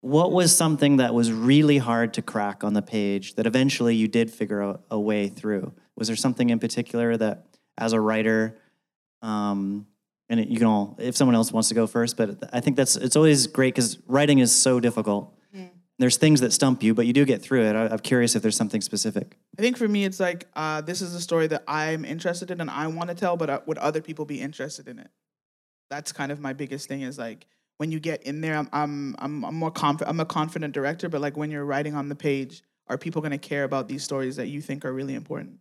what 0.00 0.30
was 0.30 0.56
something 0.56 0.98
that 0.98 1.12
was 1.12 1.32
really 1.32 1.78
hard 1.78 2.14
to 2.14 2.22
crack 2.22 2.62
on 2.62 2.72
the 2.72 2.82
page 2.82 3.34
that 3.34 3.46
eventually 3.46 3.96
you 3.96 4.06
did 4.06 4.30
figure 4.30 4.62
out 4.62 4.84
a 4.90 5.00
way 5.00 5.28
through? 5.28 5.72
Was 5.96 6.06
there 6.06 6.16
something 6.16 6.50
in 6.50 6.60
particular 6.60 7.16
that, 7.16 7.46
as 7.76 7.92
a 7.92 8.00
writer, 8.00 8.60
um, 9.22 9.86
and 10.28 10.48
you 10.48 10.56
can 10.56 10.66
all 10.66 10.96
if 11.00 11.16
someone 11.16 11.34
else 11.34 11.50
wants 11.52 11.68
to 11.68 11.74
go 11.74 11.86
first 11.86 12.16
but 12.16 12.48
i 12.52 12.60
think 12.60 12.76
that's 12.76 12.96
it's 12.96 13.16
always 13.16 13.46
great 13.46 13.74
because 13.74 13.98
writing 14.06 14.38
is 14.38 14.54
so 14.54 14.80
difficult. 14.80 15.34
There's 15.98 16.16
things 16.16 16.40
that 16.40 16.52
stump 16.52 16.82
you 16.82 16.94
but 16.94 17.06
you 17.06 17.12
do 17.12 17.24
get 17.24 17.42
through 17.42 17.64
it. 17.64 17.76
I, 17.76 17.86
am 17.86 17.98
curious 17.98 18.34
if 18.34 18.42
there's 18.42 18.56
something 18.56 18.80
specific. 18.80 19.36
I 19.58 19.62
think 19.62 19.76
for 19.76 19.88
me 19.88 20.04
it's 20.04 20.20
like 20.20 20.48
uh, 20.54 20.80
this 20.80 21.00
is 21.00 21.14
a 21.14 21.20
story 21.20 21.46
that 21.48 21.64
i'm 21.68 22.04
interested 22.04 22.50
in 22.50 22.60
and 22.60 22.70
i 22.70 22.86
want 22.86 23.10
to 23.10 23.14
tell 23.14 23.36
but 23.36 23.50
uh, 23.50 23.60
would 23.66 23.78
other 23.78 24.00
people 24.00 24.24
be 24.24 24.40
interested 24.40 24.88
in 24.88 24.98
it? 24.98 25.10
That's 25.90 26.12
kind 26.12 26.32
of 26.32 26.40
my 26.40 26.52
biggest 26.52 26.88
thing 26.88 27.02
is 27.02 27.18
like 27.18 27.46
when 27.78 27.90
you 27.90 28.00
get 28.00 28.22
in 28.22 28.40
there 28.40 28.56
i'm 28.56 28.68
i'm 28.72 29.16
i'm, 29.18 29.44
I'm 29.44 29.54
more 29.54 29.70
confident 29.70 30.08
i'm 30.10 30.20
a 30.20 30.24
confident 30.24 30.72
director 30.72 31.08
but 31.08 31.20
like 31.20 31.36
when 31.36 31.50
you're 31.50 31.64
writing 31.64 31.94
on 31.94 32.08
the 32.08 32.14
page 32.14 32.62
are 32.88 32.98
people 32.98 33.22
going 33.22 33.32
to 33.32 33.38
care 33.38 33.64
about 33.64 33.88
these 33.88 34.02
stories 34.02 34.36
that 34.36 34.48
you 34.48 34.60
think 34.60 34.84
are 34.84 34.92
really 34.92 35.14
important? 35.14 35.58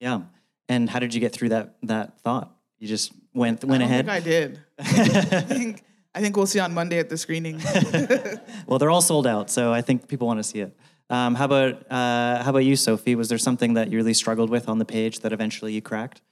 Yeah. 0.00 0.22
And 0.68 0.90
how 0.90 0.98
did 0.98 1.14
you 1.14 1.20
get 1.20 1.32
through 1.32 1.50
that 1.50 1.76
that 1.82 2.20
thought? 2.20 2.54
You 2.78 2.88
just 2.88 3.12
went 3.32 3.64
went 3.64 3.82
I 3.82 3.86
ahead. 3.86 4.08
I 4.08 4.20
did. 4.20 4.60
I 4.78 5.40
think 5.40 5.84
I 6.16 6.20
think 6.20 6.34
we'll 6.34 6.46
see 6.46 6.60
on 6.60 6.72
Monday 6.72 6.98
at 6.98 7.10
the 7.10 7.18
screening. 7.18 7.60
well, 8.66 8.78
they're 8.78 8.88
all 8.88 9.02
sold 9.02 9.26
out, 9.26 9.50
so 9.50 9.70
I 9.70 9.82
think 9.82 10.08
people 10.08 10.26
want 10.26 10.38
to 10.38 10.44
see 10.44 10.60
it. 10.60 10.74
Um, 11.10 11.34
how 11.34 11.44
about 11.44 11.92
uh, 11.92 12.42
how 12.42 12.50
about 12.50 12.64
you, 12.64 12.74
Sophie? 12.74 13.14
Was 13.14 13.28
there 13.28 13.36
something 13.36 13.74
that 13.74 13.90
you 13.90 13.98
really 13.98 14.14
struggled 14.14 14.48
with 14.48 14.66
on 14.66 14.78
the 14.78 14.86
page 14.86 15.20
that 15.20 15.34
eventually 15.34 15.74
you 15.74 15.82
cracked? 15.82 16.22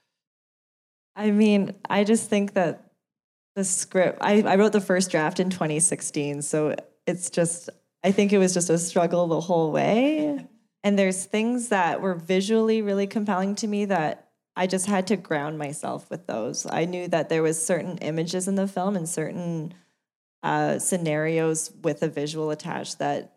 I 1.14 1.30
mean, 1.30 1.74
I 1.88 2.02
just 2.02 2.30
think 2.30 2.54
that 2.54 2.92
the 3.56 3.62
script. 3.62 4.18
I, 4.22 4.40
I 4.40 4.56
wrote 4.56 4.72
the 4.72 4.80
first 4.80 5.10
draft 5.10 5.38
in 5.38 5.50
2016, 5.50 6.40
so 6.40 6.74
it's 7.06 7.28
just. 7.28 7.68
I 8.02 8.10
think 8.10 8.32
it 8.32 8.38
was 8.38 8.54
just 8.54 8.70
a 8.70 8.78
struggle 8.78 9.26
the 9.26 9.40
whole 9.40 9.70
way. 9.70 10.46
And 10.82 10.98
there's 10.98 11.24
things 11.24 11.68
that 11.68 12.00
were 12.00 12.14
visually 12.14 12.82
really 12.82 13.06
compelling 13.06 13.54
to 13.56 13.66
me 13.66 13.84
that 13.86 14.23
I 14.56 14.66
just 14.66 14.86
had 14.86 15.06
to 15.08 15.16
ground 15.16 15.58
myself 15.58 16.08
with 16.10 16.26
those. 16.26 16.66
I 16.70 16.84
knew 16.84 17.08
that 17.08 17.28
there 17.28 17.42
was 17.42 17.64
certain 17.64 17.98
images 17.98 18.46
in 18.46 18.54
the 18.54 18.68
film 18.68 18.96
and 18.96 19.08
certain 19.08 19.74
uh, 20.44 20.78
scenarios 20.78 21.72
with 21.82 22.02
a 22.02 22.08
visual 22.08 22.50
attached 22.50 22.98
that 22.98 23.34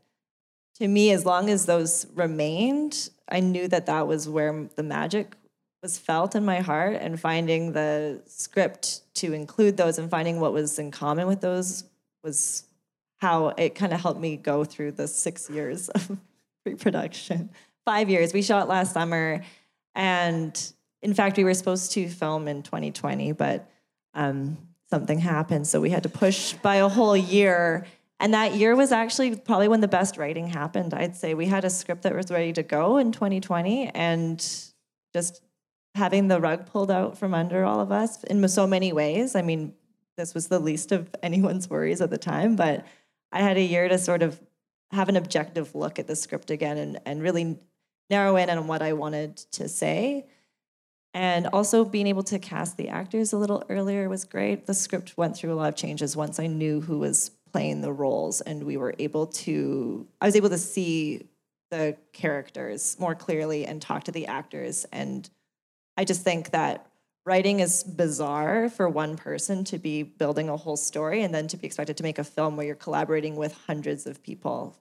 to 0.76 0.88
me 0.88 1.12
as 1.12 1.26
long 1.26 1.50
as 1.50 1.66
those 1.66 2.06
remained 2.14 3.10
i 3.30 3.40
knew 3.40 3.68
that 3.68 3.86
that 3.86 4.08
was 4.08 4.28
where 4.28 4.68
the 4.76 4.84
magic 4.84 5.36
was 5.82 5.98
felt 5.98 6.36
in 6.36 6.44
my 6.44 6.60
heart 6.60 6.98
and 7.00 7.20
finding 7.20 7.72
the 7.72 8.22
script 8.26 9.02
to 9.14 9.34
include 9.34 9.78
those 9.78 9.98
and 9.98 10.10
finding 10.10 10.40
what 10.40 10.54
was 10.54 10.78
in 10.78 10.92
common 10.92 11.28
with 11.28 11.42
those 11.42 11.86
was 12.24 12.66
how 13.20 13.48
it 13.58 13.74
kind 13.74 13.94
of 13.94 14.02
helped 14.02 14.20
me 14.20 14.36
go 14.36 14.64
through 14.64 14.92
the 14.92 15.08
six 15.08 15.50
years 15.50 15.90
of 15.90 16.18
pre-production 16.64 17.50
five 17.86 18.10
years 18.10 18.34
we 18.34 18.42
shot 18.42 18.68
last 18.68 18.94
summer 18.94 19.42
and 19.96 20.74
in 21.02 21.14
fact, 21.14 21.38
we 21.38 21.44
were 21.44 21.54
supposed 21.54 21.92
to 21.94 22.08
film 22.10 22.48
in 22.48 22.64
2020, 22.64 23.32
but 23.34 23.70
um, 24.14 24.58
something 24.90 25.20
happened. 25.20 25.68
So 25.68 25.80
we 25.80 25.90
had 25.90 26.04
to 26.04 26.10
push 26.10 26.54
by 26.54 26.78
a 26.78 26.88
whole 26.88 27.16
year. 27.16 27.86
And 28.20 28.34
that 28.34 28.56
year 28.56 28.76
was 28.76 28.92
actually 28.92 29.36
probably 29.36 29.68
when 29.68 29.82
the 29.82 29.88
best 29.88 30.18
writing 30.18 30.48
happened. 30.48 30.94
I'd 30.94 31.16
say 31.16 31.34
we 31.34 31.46
had 31.46 31.66
a 31.66 31.70
script 31.70 32.02
that 32.04 32.16
was 32.16 32.32
ready 32.32 32.52
to 32.54 32.64
go 32.64 32.98
in 32.98 33.12
2020, 33.12 33.90
and 33.90 34.40
just 35.14 35.42
having 35.96 36.28
the 36.28 36.40
rug 36.40 36.66
pulled 36.66 36.92
out 36.92 37.18
from 37.18 37.34
under 37.34 37.64
all 37.64 37.80
of 37.80 37.92
us 37.92 38.24
in 38.24 38.48
so 38.48 38.66
many 38.66 38.94
ways. 38.94 39.36
I 39.36 39.42
mean, 39.42 39.74
this 40.16 40.34
was 40.34 40.48
the 40.48 40.60
least 40.60 40.92
of 40.92 41.10
anyone's 41.24 41.70
worries 41.70 42.02
at 42.02 42.10
the 42.10 42.18
time, 42.18 42.56
but 42.56 42.86
I 43.32 43.42
had 43.42 43.58
a 43.58 43.62
year 43.62 43.88
to 43.88 43.98
sort 43.98 44.24
of 44.24 44.40
have 44.92 45.10
an 45.10 45.18
objective 45.18 45.76
look 45.76 46.00
at 46.00 46.08
the 46.08 46.16
script 46.16 46.50
again 46.50 46.78
and, 46.78 47.00
and 47.06 47.22
really 47.22 47.60
narrow 48.10 48.36
in 48.38 48.50
on 48.50 48.68
what 48.68 48.82
I 48.82 48.94
wanted 48.94 49.36
to 49.54 49.68
say. 49.68 50.28
And 51.18 51.48
also 51.48 51.84
being 51.84 52.06
able 52.06 52.22
to 52.22 52.38
cast 52.38 52.78
the 52.78 52.90
actors 52.90 53.34
a 53.34 53.40
little 53.40 53.64
earlier 53.70 54.08
was 54.08 54.24
great. 54.24 54.68
The 54.68 54.76
script 54.76 55.18
went 55.18 55.36
through 55.36 55.52
a 55.52 55.56
lot 55.56 55.70
of 55.70 55.76
changes 55.76 56.16
once 56.16 56.40
I 56.40 56.46
knew 56.46 56.80
who 56.80 57.00
was 57.00 57.32
playing 57.52 57.82
the 57.82 57.92
roles, 57.92 58.42
and 58.42 58.62
we 58.62 58.78
were 58.78 58.94
able 59.00 59.26
to, 59.26 60.06
I 60.22 60.28
was 60.28 60.36
able 60.36 60.50
to 60.50 60.60
see 60.60 61.28
the 61.72 61.98
characters 62.14 62.98
more 63.00 63.16
clearly 63.16 63.66
and 63.66 63.82
talk 63.82 64.04
to 64.04 64.12
the 64.12 64.28
actors. 64.28 64.86
And 64.92 65.28
I 65.98 66.06
just 66.06 66.22
think 66.22 66.52
that 66.52 66.86
writing 67.26 67.62
is 67.62 67.84
bizarre 67.84 68.70
for 68.70 68.88
one 68.88 69.18
person 69.18 69.64
to 69.64 69.80
be 69.80 70.04
building 70.04 70.50
a 70.50 70.56
whole 70.56 70.78
story 70.78 71.24
and 71.24 71.34
then 71.34 71.48
to 71.48 71.58
be 71.58 71.66
expected 71.66 71.98
to 71.98 72.04
make 72.04 72.20
a 72.20 72.24
film 72.24 72.58
where 72.58 72.68
you're 72.68 72.76
collaborating 72.76 73.36
with 73.38 73.58
hundreds 73.66 74.06
of 74.06 74.22
people. 74.22 74.78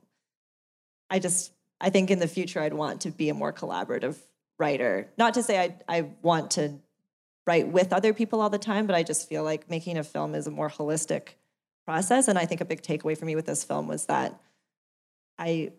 I 1.08 1.18
just, 1.18 1.52
I 1.80 1.88
think 1.88 2.10
in 2.10 2.18
the 2.18 2.28
future, 2.28 2.60
I'd 2.60 2.74
want 2.74 3.00
to 3.00 3.10
be 3.10 3.30
a 3.30 3.34
more 3.34 3.54
collaborative 3.54 4.16
writer. 4.58 5.08
Not 5.18 5.34
to 5.34 5.42
say 5.42 5.58
I, 5.60 5.76
I 5.88 6.00
want 6.22 6.52
to 6.52 6.78
write 7.46 7.68
with 7.68 7.92
other 7.92 8.12
people 8.12 8.40
all 8.40 8.50
the 8.50 8.58
time, 8.58 8.86
but 8.86 8.96
I 8.96 9.02
just 9.02 9.28
feel 9.28 9.44
like 9.44 9.70
making 9.70 9.98
a 9.98 10.04
film 10.04 10.34
is 10.34 10.46
a 10.46 10.50
more 10.50 10.68
holistic 10.68 11.28
process. 11.84 12.28
And 12.28 12.38
I 12.38 12.46
think 12.46 12.60
a 12.60 12.64
big 12.64 12.82
takeaway 12.82 13.16
for 13.16 13.24
me 13.24 13.36
with 13.36 13.46
this 13.46 13.62
film 13.64 13.86
was 13.86 14.06
that 14.06 14.40
I 15.38 15.72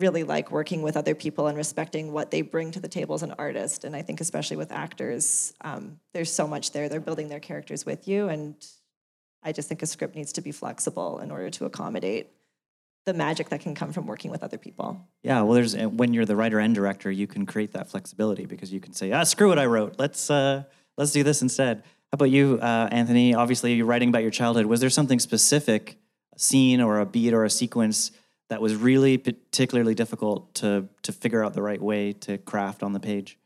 really 0.00 0.24
like 0.24 0.50
working 0.50 0.82
with 0.82 0.96
other 0.96 1.14
people 1.14 1.46
and 1.46 1.56
respecting 1.56 2.12
what 2.12 2.30
they 2.30 2.42
bring 2.42 2.72
to 2.72 2.80
the 2.80 2.88
table 2.88 3.14
as 3.14 3.22
an 3.22 3.32
artist. 3.38 3.84
And 3.84 3.94
I 3.94 4.02
think, 4.02 4.20
especially 4.20 4.56
with 4.56 4.72
actors, 4.72 5.54
um, 5.60 6.00
there's 6.12 6.32
so 6.32 6.48
much 6.48 6.72
there. 6.72 6.88
They're 6.88 7.00
building 7.00 7.28
their 7.28 7.40
characters 7.40 7.86
with 7.86 8.08
you. 8.08 8.28
And 8.28 8.56
I 9.42 9.52
just 9.52 9.68
think 9.68 9.82
a 9.82 9.86
script 9.86 10.16
needs 10.16 10.32
to 10.32 10.40
be 10.40 10.50
flexible 10.50 11.20
in 11.20 11.30
order 11.30 11.50
to 11.50 11.64
accommodate 11.64 12.30
the 13.06 13.14
magic 13.14 13.50
that 13.50 13.60
can 13.60 13.74
come 13.74 13.92
from 13.92 14.06
working 14.06 14.30
with 14.30 14.42
other 14.42 14.58
people. 14.58 15.06
Yeah, 15.22 15.42
well, 15.42 15.54
there's 15.54 15.76
when 15.76 16.14
you're 16.14 16.24
the 16.24 16.36
writer 16.36 16.58
and 16.58 16.74
director, 16.74 17.10
you 17.10 17.26
can 17.26 17.46
create 17.46 17.72
that 17.72 17.90
flexibility 17.90 18.46
because 18.46 18.72
you 18.72 18.80
can 18.80 18.92
say, 18.92 19.12
ah, 19.12 19.24
screw 19.24 19.48
what 19.48 19.58
I 19.58 19.66
wrote. 19.66 19.96
Let's 19.98 20.30
uh, 20.30 20.64
let's 20.96 21.12
do 21.12 21.22
this 21.22 21.42
instead. 21.42 21.78
How 21.78 22.16
about 22.16 22.30
you, 22.30 22.58
uh, 22.62 22.88
Anthony? 22.90 23.34
Obviously, 23.34 23.74
you're 23.74 23.86
writing 23.86 24.08
about 24.08 24.22
your 24.22 24.30
childhood. 24.30 24.66
Was 24.66 24.80
there 24.80 24.90
something 24.90 25.18
specific, 25.18 25.98
a 26.34 26.38
scene 26.38 26.80
or 26.80 27.00
a 27.00 27.06
beat 27.06 27.34
or 27.34 27.44
a 27.44 27.50
sequence 27.50 28.10
that 28.48 28.60
was 28.60 28.74
really 28.76 29.18
particularly 29.18 29.94
difficult 29.94 30.54
to 30.56 30.88
to 31.02 31.12
figure 31.12 31.44
out 31.44 31.54
the 31.54 31.62
right 31.62 31.82
way 31.82 32.12
to 32.12 32.38
craft 32.38 32.82
on 32.82 32.92
the 32.92 33.00
page? 33.00 33.38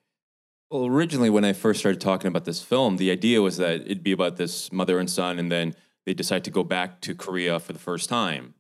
Well, 0.71 0.87
originally, 0.87 1.31
when 1.31 1.45
I 1.45 1.55
first 1.55 1.81
started 1.81 2.01
talking 2.01 2.29
about 2.29 2.45
this 2.45 2.63
film, 2.63 2.99
the 2.99 3.11
idea 3.11 3.41
was 3.41 3.57
that 3.57 3.81
it'd 3.81 4.05
be 4.05 4.13
about 4.13 4.37
this 4.37 4.71
mother 4.71 4.99
and 4.99 5.11
son, 5.11 5.39
and 5.39 5.51
then 5.51 5.75
they 6.05 6.15
decide 6.15 6.45
to 6.45 6.51
go 6.51 6.63
back 6.63 7.01
to 7.01 7.15
Korea 7.15 7.59
for 7.59 7.73
the 7.73 7.79
first 7.79 8.09
time 8.09 8.55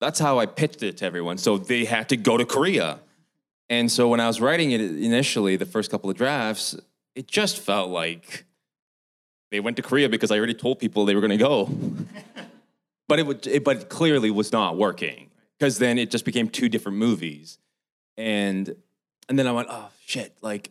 that's 0.00 0.18
how 0.18 0.38
I 0.38 0.46
pitched 0.46 0.82
it 0.82 0.96
to 0.98 1.04
everyone. 1.04 1.38
So 1.38 1.58
they 1.58 1.84
had 1.84 2.08
to 2.08 2.16
go 2.16 2.36
to 2.36 2.44
Korea. 2.44 3.00
And 3.68 3.90
so 3.90 4.08
when 4.08 4.18
I 4.18 4.26
was 4.26 4.40
writing 4.40 4.72
it 4.72 4.80
initially, 4.80 5.56
the 5.56 5.66
first 5.66 5.90
couple 5.90 6.10
of 6.10 6.16
drafts, 6.16 6.76
it 7.14 7.28
just 7.28 7.58
felt 7.58 7.90
like 7.90 8.44
they 9.50 9.60
went 9.60 9.76
to 9.76 9.82
Korea 9.82 10.08
because 10.08 10.30
I 10.30 10.38
already 10.38 10.54
told 10.54 10.78
people 10.78 11.04
they 11.04 11.14
were 11.14 11.20
going 11.20 11.30
to 11.30 11.36
go. 11.36 11.70
but 13.08 13.18
it, 13.18 13.26
would, 13.26 13.46
it, 13.46 13.62
but 13.62 13.76
it 13.76 13.88
clearly 13.88 14.30
was 14.30 14.52
not 14.52 14.76
working 14.76 15.30
because 15.58 15.78
then 15.78 15.98
it 15.98 16.10
just 16.10 16.24
became 16.24 16.48
two 16.48 16.68
different 16.68 16.98
movies. 16.98 17.58
And 18.16 18.74
and 19.28 19.38
then 19.38 19.46
I 19.46 19.52
went, 19.52 19.68
oh 19.70 19.90
shit, 20.04 20.36
like 20.42 20.70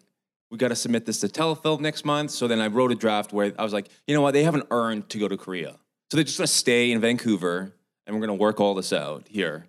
we 0.52 0.58
got 0.58 0.68
to 0.68 0.76
submit 0.76 1.06
this 1.06 1.22
to 1.22 1.28
Telefilm 1.28 1.80
next 1.80 2.04
month. 2.04 2.32
So 2.32 2.48
then 2.48 2.60
I 2.60 2.68
wrote 2.68 2.92
a 2.92 2.96
draft 2.96 3.32
where 3.32 3.54
I 3.58 3.64
was 3.64 3.72
like, 3.72 3.88
you 4.06 4.14
know 4.14 4.22
what, 4.22 4.34
they 4.34 4.44
haven't 4.44 4.68
earned 4.70 5.08
to 5.10 5.18
go 5.18 5.28
to 5.28 5.38
Korea. 5.38 5.78
So 6.12 6.18
they're 6.18 6.24
just 6.26 6.38
going 6.38 6.48
to 6.48 6.54
stay 6.54 6.92
in 6.92 7.00
Vancouver 7.00 7.74
and 8.10 8.20
we're 8.20 8.26
going 8.26 8.36
to 8.36 8.42
work 8.42 8.60
all 8.60 8.74
this 8.74 8.92
out 8.92 9.28
here. 9.30 9.68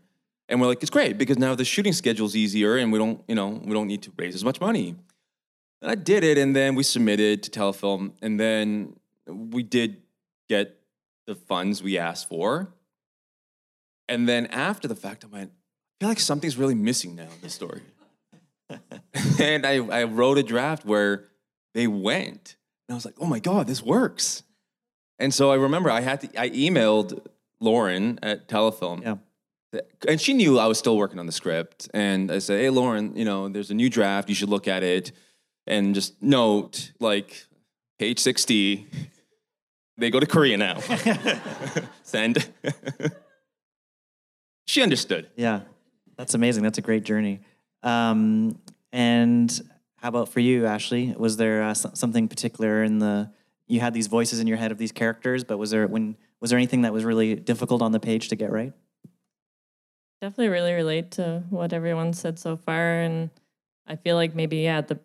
And 0.48 0.62
we're 0.62 0.68
like, 0.68 0.80
it's 0.80 0.90
great 0.90 1.18
because 1.18 1.38
now 1.38 1.54
the 1.54 1.64
shooting 1.64 1.92
schedule's 1.92 2.34
easier 2.34 2.78
and 2.78 2.90
we 2.90 2.98
don't, 2.98 3.22
you 3.28 3.34
know, 3.34 3.48
we 3.48 3.74
don't 3.74 3.86
need 3.86 4.02
to 4.04 4.12
raise 4.16 4.34
as 4.34 4.42
much 4.42 4.62
money. 4.62 4.96
And 5.82 5.90
I 5.90 5.94
did 5.94 6.24
it, 6.24 6.36
and 6.36 6.56
then 6.56 6.74
we 6.74 6.82
submitted 6.82 7.42
to 7.44 7.50
Telefilm, 7.50 8.12
and 8.20 8.38
then 8.38 8.96
we 9.26 9.62
did 9.62 10.02
get 10.48 10.78
the 11.26 11.34
funds 11.34 11.82
we 11.82 11.96
asked 11.96 12.28
for. 12.28 12.72
And 14.08 14.28
then 14.28 14.46
after 14.46 14.88
the 14.88 14.96
fact, 14.96 15.24
I 15.24 15.28
went, 15.28 15.52
I 15.52 16.04
feel 16.04 16.08
like 16.08 16.20
something's 16.20 16.56
really 16.56 16.74
missing 16.74 17.14
now 17.14 17.24
in 17.24 17.40
this 17.42 17.54
story. 17.54 17.82
and 19.38 19.66
I, 19.66 19.76
I 19.86 20.04
wrote 20.04 20.38
a 20.38 20.42
draft 20.42 20.84
where 20.84 21.28
they 21.74 21.86
went. 21.86 22.56
And 22.88 22.94
I 22.94 22.96
was 22.96 23.04
like, 23.04 23.16
oh 23.20 23.26
my 23.26 23.38
God, 23.38 23.66
this 23.66 23.82
works. 23.82 24.42
And 25.18 25.32
so 25.32 25.50
I 25.50 25.56
remember 25.56 25.90
I 25.90 26.00
had 26.00 26.22
to, 26.22 26.40
I 26.40 26.50
emailed 26.50 27.26
Lauren 27.60 28.18
at 28.22 28.48
Telefilm. 28.48 29.02
Yeah. 29.02 29.16
And 30.08 30.20
she 30.20 30.34
knew 30.34 30.58
I 30.58 30.66
was 30.66 30.78
still 30.78 30.96
working 30.96 31.18
on 31.18 31.26
the 31.26 31.32
script. 31.32 31.88
And 31.94 32.32
I 32.32 32.40
said, 32.40 32.60
hey, 32.60 32.70
Lauren, 32.70 33.16
you 33.16 33.24
know, 33.24 33.48
there's 33.48 33.70
a 33.70 33.74
new 33.74 33.88
draft. 33.88 34.28
You 34.28 34.34
should 34.34 34.48
look 34.48 34.66
at 34.66 34.82
it. 34.82 35.12
And 35.66 35.94
just 35.94 36.20
note, 36.20 36.92
like, 36.98 37.46
page 37.98 38.18
60, 38.18 38.88
they 39.96 40.10
go 40.10 40.18
to 40.18 40.26
Korea 40.26 40.56
now. 40.56 40.80
Send. 42.02 42.50
she 44.66 44.82
understood. 44.82 45.28
Yeah, 45.36 45.60
that's 46.16 46.34
amazing. 46.34 46.64
That's 46.64 46.78
a 46.78 46.82
great 46.82 47.04
journey. 47.04 47.42
Um, 47.84 48.58
and 48.92 49.60
how 49.96 50.08
about 50.08 50.30
for 50.30 50.40
you, 50.40 50.66
Ashley? 50.66 51.14
Was 51.16 51.36
there 51.36 51.62
uh, 51.62 51.74
something 51.74 52.26
particular 52.26 52.82
in 52.82 52.98
the 52.98 53.30
you 53.70 53.80
had 53.80 53.94
these 53.94 54.08
voices 54.08 54.40
in 54.40 54.46
your 54.46 54.56
head 54.56 54.72
of 54.72 54.78
these 54.78 54.92
characters, 54.92 55.44
but 55.44 55.56
was 55.56 55.70
there 55.70 55.86
when 55.86 56.16
was 56.40 56.50
there 56.50 56.58
anything 56.58 56.82
that 56.82 56.92
was 56.92 57.04
really 57.04 57.36
difficult 57.36 57.82
on 57.82 57.92
the 57.92 58.00
page 58.00 58.28
to 58.28 58.36
get 58.36 58.50
right? 58.50 58.72
Definitely 60.20 60.48
really 60.48 60.72
relate 60.72 61.12
to 61.12 61.44
what 61.50 61.72
everyone 61.72 62.12
said 62.12 62.38
so 62.38 62.56
far, 62.56 63.00
and 63.00 63.30
I 63.86 63.96
feel 63.96 64.16
like 64.16 64.34
maybe 64.34 64.58
yeah 64.58 64.80
the 64.80 64.98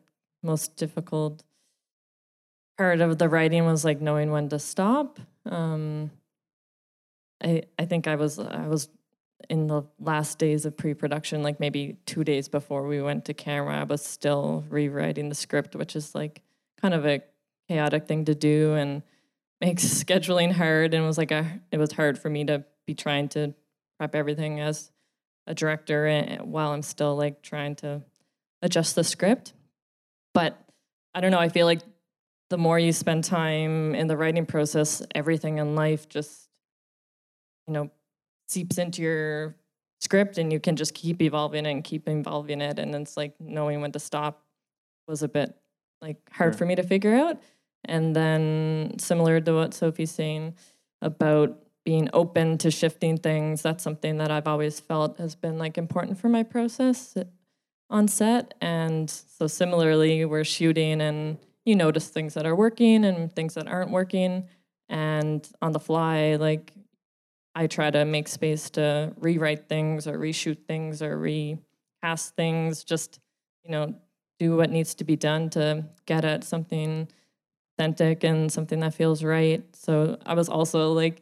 most 0.44 0.78
difficult 0.78 1.44
part 2.78 3.02
of 3.02 3.18
the 3.18 3.30
writing 3.30 3.66
was 3.66 3.86
like 3.86 4.02
knowing 4.02 4.32
when 4.32 4.50
to 4.50 4.60
stop. 4.60 5.20
Um, 5.46 6.10
I 7.44 7.64
I 7.78 7.86
think 7.86 8.08
I 8.08 8.16
was 8.16 8.40
I 8.40 8.68
was 8.68 8.90
in 9.48 9.68
the 9.68 9.84
last 10.00 10.40
days 10.40 10.66
of 10.66 10.76
pre-production, 10.76 11.44
like 11.44 11.60
maybe 11.60 11.98
two 12.08 12.24
days 12.24 12.48
before 12.48 12.88
we 12.88 13.00
went 13.00 13.26
to 13.26 13.34
camera, 13.36 13.82
I 13.82 13.84
was 13.84 14.04
still 14.04 14.64
rewriting 14.70 15.30
the 15.30 15.36
script, 15.36 15.76
which 15.76 15.96
is 15.96 16.16
like 16.16 16.42
kind 16.82 16.96
of 16.96 17.06
a 17.06 17.22
chaotic 17.68 18.08
thing 18.08 18.26
to 18.26 18.36
do 18.36 18.74
and 18.74 19.04
makes 19.62 19.84
scheduling 20.04 20.52
hard. 20.52 20.94
And 20.94 21.06
was 21.06 21.18
like 21.18 21.32
a, 21.32 21.60
it 21.72 21.78
was 21.78 21.92
hard 21.92 22.18
for 22.18 22.30
me 22.30 22.46
to 22.46 22.64
be 22.86 22.94
trying 22.94 23.30
to 23.30 23.54
prep 23.98 24.16
everything 24.16 24.60
as 24.60 24.92
a 25.48 25.54
director 25.54 26.06
and, 26.06 26.52
while 26.52 26.72
I'm 26.72 26.82
still 26.82 27.16
like 27.16 27.42
trying 27.42 27.76
to 27.78 28.02
adjust 28.62 28.96
the 28.96 29.04
script. 29.04 29.54
But 30.34 30.58
I 31.14 31.22
don't 31.22 31.32
know. 31.32 31.40
I 31.40 31.50
feel 31.50 31.66
like 31.66 31.82
the 32.50 32.58
more 32.58 32.78
you 32.78 32.92
spend 32.92 33.24
time 33.24 33.96
in 33.96 34.08
the 34.08 34.18
writing 34.18 34.46
process, 34.46 35.02
everything 35.14 35.58
in 35.58 35.76
life 35.76 36.10
just, 36.10 36.50
you 37.68 37.74
know, 37.74 37.90
seeps 38.48 38.78
into 38.78 39.02
your 39.02 39.56
script 40.00 40.38
and 40.38 40.52
you 40.52 40.60
can 40.60 40.76
just 40.76 40.94
keep 40.94 41.22
evolving 41.22 41.66
and 41.66 41.84
keep 41.84 42.08
evolving 42.08 42.62
it. 42.62 42.80
And 42.80 42.94
it's 42.96 43.18
like 43.18 43.34
knowing 43.40 43.82
when 43.82 43.92
to 43.94 44.00
stop 44.00 44.44
was 45.08 45.24
a 45.24 45.28
bit 45.28 45.56
like 46.02 46.18
hard 46.32 46.54
sure. 46.54 46.60
for 46.60 46.66
me 46.66 46.76
to 46.76 46.84
figure 46.84 47.16
out. 47.16 47.42
And 47.86 48.16
then 48.16 48.96
similar 48.98 49.40
to 49.42 49.54
what 49.54 49.74
Sophie's 49.74 50.12
saying 50.12 50.56
about 51.02 51.58
being 51.84 52.10
open 52.14 52.58
to 52.58 52.72
shifting 52.72 53.18
things, 53.18 53.62
that's 53.62 53.84
something 53.84 54.18
that 54.18 54.32
I've 54.32 54.48
always 54.48 54.80
felt 54.80 55.20
has 55.20 55.36
been 55.36 55.58
like 55.58 55.78
important 55.78 56.18
for 56.18 56.30
my 56.30 56.44
process 56.44 57.16
on 57.90 58.08
set. 58.08 58.56
And 58.60 59.10
so 59.10 59.48
similarly, 59.48 60.26
we're 60.26 60.44
shooting 60.44 61.00
and 61.02 61.38
you 61.64 61.76
notice 61.76 62.08
things 62.10 62.34
that 62.34 62.46
are 62.46 62.56
working 62.56 63.06
and 63.06 63.34
things 63.34 63.54
that 63.54 63.68
aren't 63.68 63.92
working. 63.92 64.48
And 64.90 65.48
on 65.62 65.72
the 65.72 65.80
fly, 65.80 66.36
like 66.36 66.74
I 67.54 67.68
try 67.68 67.92
to 67.92 68.04
make 68.04 68.28
space 68.28 68.70
to 68.72 69.14
rewrite 69.18 69.70
things 69.70 70.08
or 70.08 70.18
reshoot 70.18 70.66
things 70.68 71.02
or 71.02 71.18
recast 71.18 72.36
things, 72.36 72.84
just, 72.84 73.20
you 73.64 73.72
know, 73.72 73.96
do 74.40 74.58
what 74.58 74.70
needs 74.70 74.96
to 74.96 75.04
be 75.04 75.16
done 75.16 75.50
to 75.52 75.86
get 76.06 76.26
at 76.26 76.44
something 76.44 77.08
authentic 77.76 78.24
and 78.24 78.52
something 78.52 78.80
that 78.80 78.94
feels 78.94 79.24
right. 79.24 79.64
So 79.76 80.18
I 80.26 80.34
was 80.34 80.50
also 80.50 80.94
like 80.94 81.22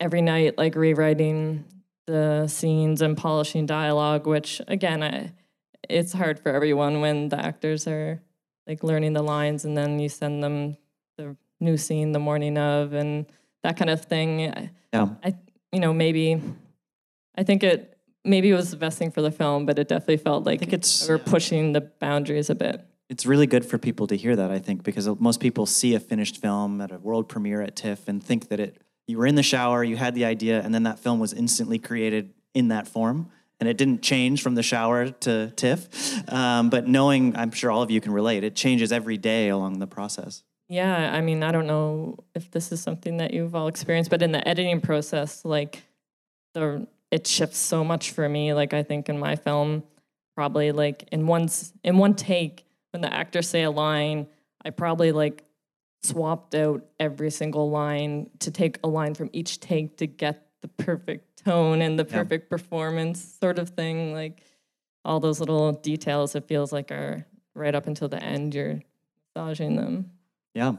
every 0.00 0.22
night 0.22 0.58
like 0.58 0.74
rewriting 0.74 1.64
the 2.06 2.46
scenes 2.46 3.00
and 3.02 3.16
polishing 3.16 3.66
dialogue, 3.66 4.26
which 4.26 4.60
again, 4.68 5.02
I 5.02 5.32
it's 5.88 6.12
hard 6.12 6.38
for 6.38 6.50
everyone 6.50 7.00
when 7.00 7.28
the 7.28 7.38
actors 7.38 7.86
are 7.86 8.20
like 8.66 8.84
learning 8.84 9.14
the 9.14 9.22
lines 9.22 9.64
and 9.64 9.76
then 9.76 9.98
you 9.98 10.08
send 10.08 10.42
them 10.42 10.76
the 11.16 11.36
new 11.60 11.76
scene 11.76 12.12
the 12.12 12.18
morning 12.18 12.56
of 12.56 12.92
and 12.92 13.26
that 13.62 13.76
kind 13.76 13.90
of 13.90 14.04
thing. 14.04 14.70
Yeah. 14.92 15.08
I, 15.24 15.34
you 15.72 15.80
know, 15.80 15.92
maybe, 15.92 16.40
I 17.36 17.42
think 17.42 17.62
it, 17.62 17.98
maybe 18.24 18.50
it 18.50 18.54
was 18.54 18.70
the 18.70 18.76
best 18.76 18.98
thing 18.98 19.10
for 19.10 19.22
the 19.22 19.30
film, 19.30 19.66
but 19.66 19.78
it 19.78 19.88
definitely 19.88 20.18
felt 20.18 20.44
like 20.44 20.72
it's, 20.72 21.08
we're 21.08 21.18
pushing 21.18 21.72
the 21.72 21.80
boundaries 21.80 22.50
a 22.50 22.54
bit. 22.54 22.84
It's 23.08 23.26
really 23.26 23.46
good 23.46 23.64
for 23.64 23.78
people 23.78 24.06
to 24.06 24.16
hear 24.16 24.34
that, 24.36 24.50
I 24.50 24.58
think, 24.58 24.84
because 24.84 25.06
most 25.20 25.40
people 25.40 25.66
see 25.66 25.94
a 25.94 26.00
finished 26.00 26.40
film 26.40 26.80
at 26.80 26.90
a 26.90 26.98
world 26.98 27.28
premiere 27.28 27.60
at 27.60 27.76
TIFF 27.76 28.08
and 28.08 28.22
think 28.22 28.48
that 28.48 28.58
it, 28.58 28.80
you 29.06 29.18
were 29.18 29.26
in 29.26 29.34
the 29.34 29.42
shower, 29.42 29.84
you 29.84 29.96
had 29.96 30.14
the 30.14 30.24
idea, 30.24 30.62
and 30.62 30.74
then 30.74 30.84
that 30.84 30.98
film 30.98 31.18
was 31.18 31.32
instantly 31.32 31.78
created 31.78 32.32
in 32.54 32.68
that 32.68 32.88
form 32.88 33.30
and 33.62 33.68
it 33.68 33.76
didn't 33.76 34.02
change 34.02 34.42
from 34.42 34.56
the 34.56 34.62
shower 34.64 35.08
to 35.08 35.52
TIFF. 35.54 36.28
Um, 36.32 36.68
but 36.68 36.88
knowing, 36.88 37.36
I'm 37.36 37.52
sure 37.52 37.70
all 37.70 37.80
of 37.80 37.92
you 37.92 38.00
can 38.00 38.10
relate, 38.12 38.42
it 38.42 38.56
changes 38.56 38.90
every 38.90 39.16
day 39.16 39.50
along 39.50 39.78
the 39.78 39.86
process. 39.86 40.42
Yeah, 40.68 41.12
I 41.14 41.20
mean, 41.20 41.44
I 41.44 41.52
don't 41.52 41.68
know 41.68 42.18
if 42.34 42.50
this 42.50 42.72
is 42.72 42.82
something 42.82 43.18
that 43.18 43.32
you've 43.32 43.54
all 43.54 43.68
experienced, 43.68 44.10
but 44.10 44.20
in 44.20 44.32
the 44.32 44.46
editing 44.48 44.80
process, 44.80 45.44
like 45.44 45.80
the 46.54 46.88
it 47.12 47.28
shifts 47.28 47.58
so 47.58 47.84
much 47.84 48.10
for 48.10 48.28
me. 48.28 48.52
Like 48.52 48.74
I 48.74 48.82
think 48.82 49.08
in 49.08 49.16
my 49.16 49.36
film, 49.36 49.84
probably 50.34 50.72
like 50.72 51.08
in 51.12 51.28
one 51.28 51.48
in 51.84 51.98
one 51.98 52.14
take, 52.14 52.64
when 52.92 53.02
the 53.02 53.12
actors 53.12 53.48
say 53.48 53.62
a 53.62 53.70
line, 53.70 54.26
I 54.64 54.70
probably 54.70 55.12
like 55.12 55.44
swapped 56.02 56.54
out 56.54 56.84
every 56.98 57.30
single 57.30 57.70
line 57.70 58.30
to 58.40 58.50
take 58.50 58.78
a 58.84 58.88
line 58.88 59.14
from 59.14 59.30
each 59.32 59.60
take 59.60 59.96
to 59.98 60.06
get 60.06 60.46
the 60.60 60.68
perfect 60.68 61.44
tone 61.44 61.82
and 61.82 61.98
the 61.98 62.04
perfect 62.04 62.46
yeah. 62.46 62.56
performance 62.56 63.36
sort 63.40 63.58
of 63.58 63.70
thing. 63.70 64.12
Like 64.12 64.42
all 65.04 65.20
those 65.20 65.40
little 65.40 65.72
details, 65.72 66.34
it 66.34 66.46
feels 66.46 66.72
like 66.72 66.90
are 66.90 67.26
right 67.54 67.74
up 67.74 67.86
until 67.86 68.08
the 68.08 68.22
end. 68.22 68.54
You're 68.54 68.80
massaging 69.34 69.76
them. 69.76 70.10
Yeah. 70.54 70.74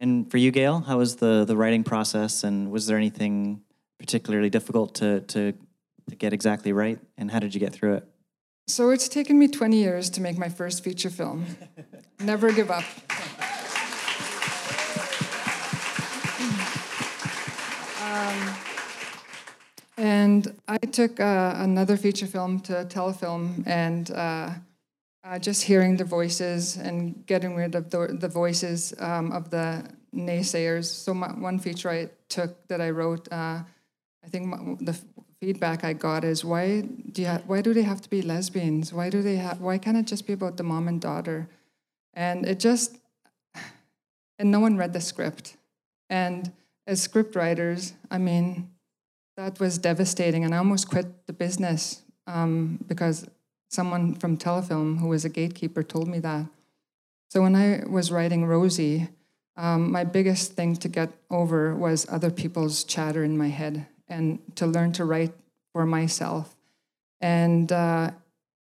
And 0.00 0.30
for 0.30 0.38
you, 0.38 0.50
Gail, 0.50 0.80
how 0.80 0.98
was 0.98 1.16
the 1.16 1.44
the 1.44 1.56
writing 1.56 1.84
process, 1.84 2.44
and 2.44 2.70
was 2.70 2.86
there 2.86 2.96
anything 2.96 3.62
particularly 3.98 4.50
difficult 4.50 4.96
to 4.96 5.20
to 5.20 5.54
to 6.10 6.16
get 6.16 6.32
exactly 6.32 6.72
right? 6.72 6.98
And 7.16 7.30
how 7.30 7.38
did 7.38 7.54
you 7.54 7.60
get 7.60 7.72
through 7.72 7.94
it? 7.94 8.08
So 8.66 8.88
it's 8.90 9.08
taken 9.08 9.38
me 9.38 9.48
20 9.48 9.76
years 9.76 10.08
to 10.10 10.22
make 10.22 10.38
my 10.38 10.48
first 10.48 10.82
feature 10.82 11.10
film. 11.10 11.44
Never 12.20 12.50
give 12.50 12.70
up. 12.70 12.84
Um, 18.00 18.54
and 19.98 20.54
I 20.66 20.78
took 20.78 21.20
uh, 21.20 21.56
another 21.58 21.98
feature 21.98 22.26
film 22.26 22.60
to 22.60 22.86
Telefilm 22.86 23.64
and 23.66 24.10
uh, 24.10 24.50
uh, 25.24 25.38
just 25.38 25.64
hearing 25.64 25.98
the 25.98 26.04
voices 26.04 26.78
and 26.78 27.26
getting 27.26 27.54
rid 27.56 27.74
of 27.74 27.90
the, 27.90 28.16
the 28.18 28.28
voices 28.28 28.94
um, 28.98 29.30
of 29.32 29.50
the 29.50 29.84
naysayers. 30.14 30.86
So 30.86 31.12
my, 31.12 31.28
one 31.28 31.58
feature 31.58 31.90
I 31.90 32.08
took 32.30 32.66
that 32.68 32.80
I 32.80 32.90
wrote, 32.90 33.28
uh, 33.30 33.60
I 34.24 34.28
think 34.30 34.46
my, 34.46 34.56
the 34.80 34.98
feedback 35.44 35.84
I 35.84 35.92
got 35.92 36.24
is 36.24 36.42
why 36.42 36.80
do 37.12 37.20
you 37.22 37.28
why 37.46 37.60
do 37.60 37.74
they 37.74 37.82
have 37.82 38.00
to 38.00 38.08
be 38.08 38.22
lesbians? 38.22 38.92
Why 38.94 39.10
do 39.10 39.20
they 39.20 39.36
have 39.36 39.60
why 39.60 39.76
can't 39.76 39.98
it 39.98 40.06
just 40.06 40.26
be 40.26 40.32
about 40.32 40.56
the 40.56 40.62
mom 40.62 40.88
and 40.88 41.00
daughter? 41.00 41.48
And 42.14 42.46
it 42.46 42.58
just 42.58 42.96
and 44.38 44.50
no 44.50 44.60
one 44.60 44.78
read 44.78 44.92
the 44.94 45.00
script. 45.00 45.56
And 46.08 46.52
as 46.86 47.02
script 47.02 47.36
writers, 47.36 47.92
I 48.10 48.18
mean, 48.18 48.70
that 49.36 49.60
was 49.60 49.78
devastating, 49.78 50.44
and 50.44 50.54
I 50.54 50.58
almost 50.58 50.88
quit 50.88 51.26
the 51.26 51.32
business 51.32 52.02
um, 52.26 52.78
because 52.86 53.26
someone 53.70 54.14
from 54.14 54.36
Telefilm, 54.36 54.98
who 55.00 55.08
was 55.08 55.24
a 55.24 55.28
gatekeeper, 55.28 55.82
told 55.82 56.08
me 56.08 56.20
that. 56.20 56.46
So 57.30 57.42
when 57.42 57.56
I 57.56 57.82
was 57.88 58.12
writing 58.12 58.46
Rosie, 58.46 59.08
um, 59.56 59.90
my 59.90 60.04
biggest 60.04 60.52
thing 60.52 60.76
to 60.76 60.88
get 60.88 61.10
over 61.30 61.74
was 61.74 62.06
other 62.08 62.30
people's 62.30 62.84
chatter 62.84 63.24
in 63.24 63.36
my 63.36 63.48
head 63.48 63.86
and 64.08 64.38
to 64.56 64.66
learn 64.66 64.92
to 64.92 65.04
write 65.04 65.32
for 65.72 65.86
myself. 65.86 66.54
And 67.20 67.70
uh, 67.72 68.10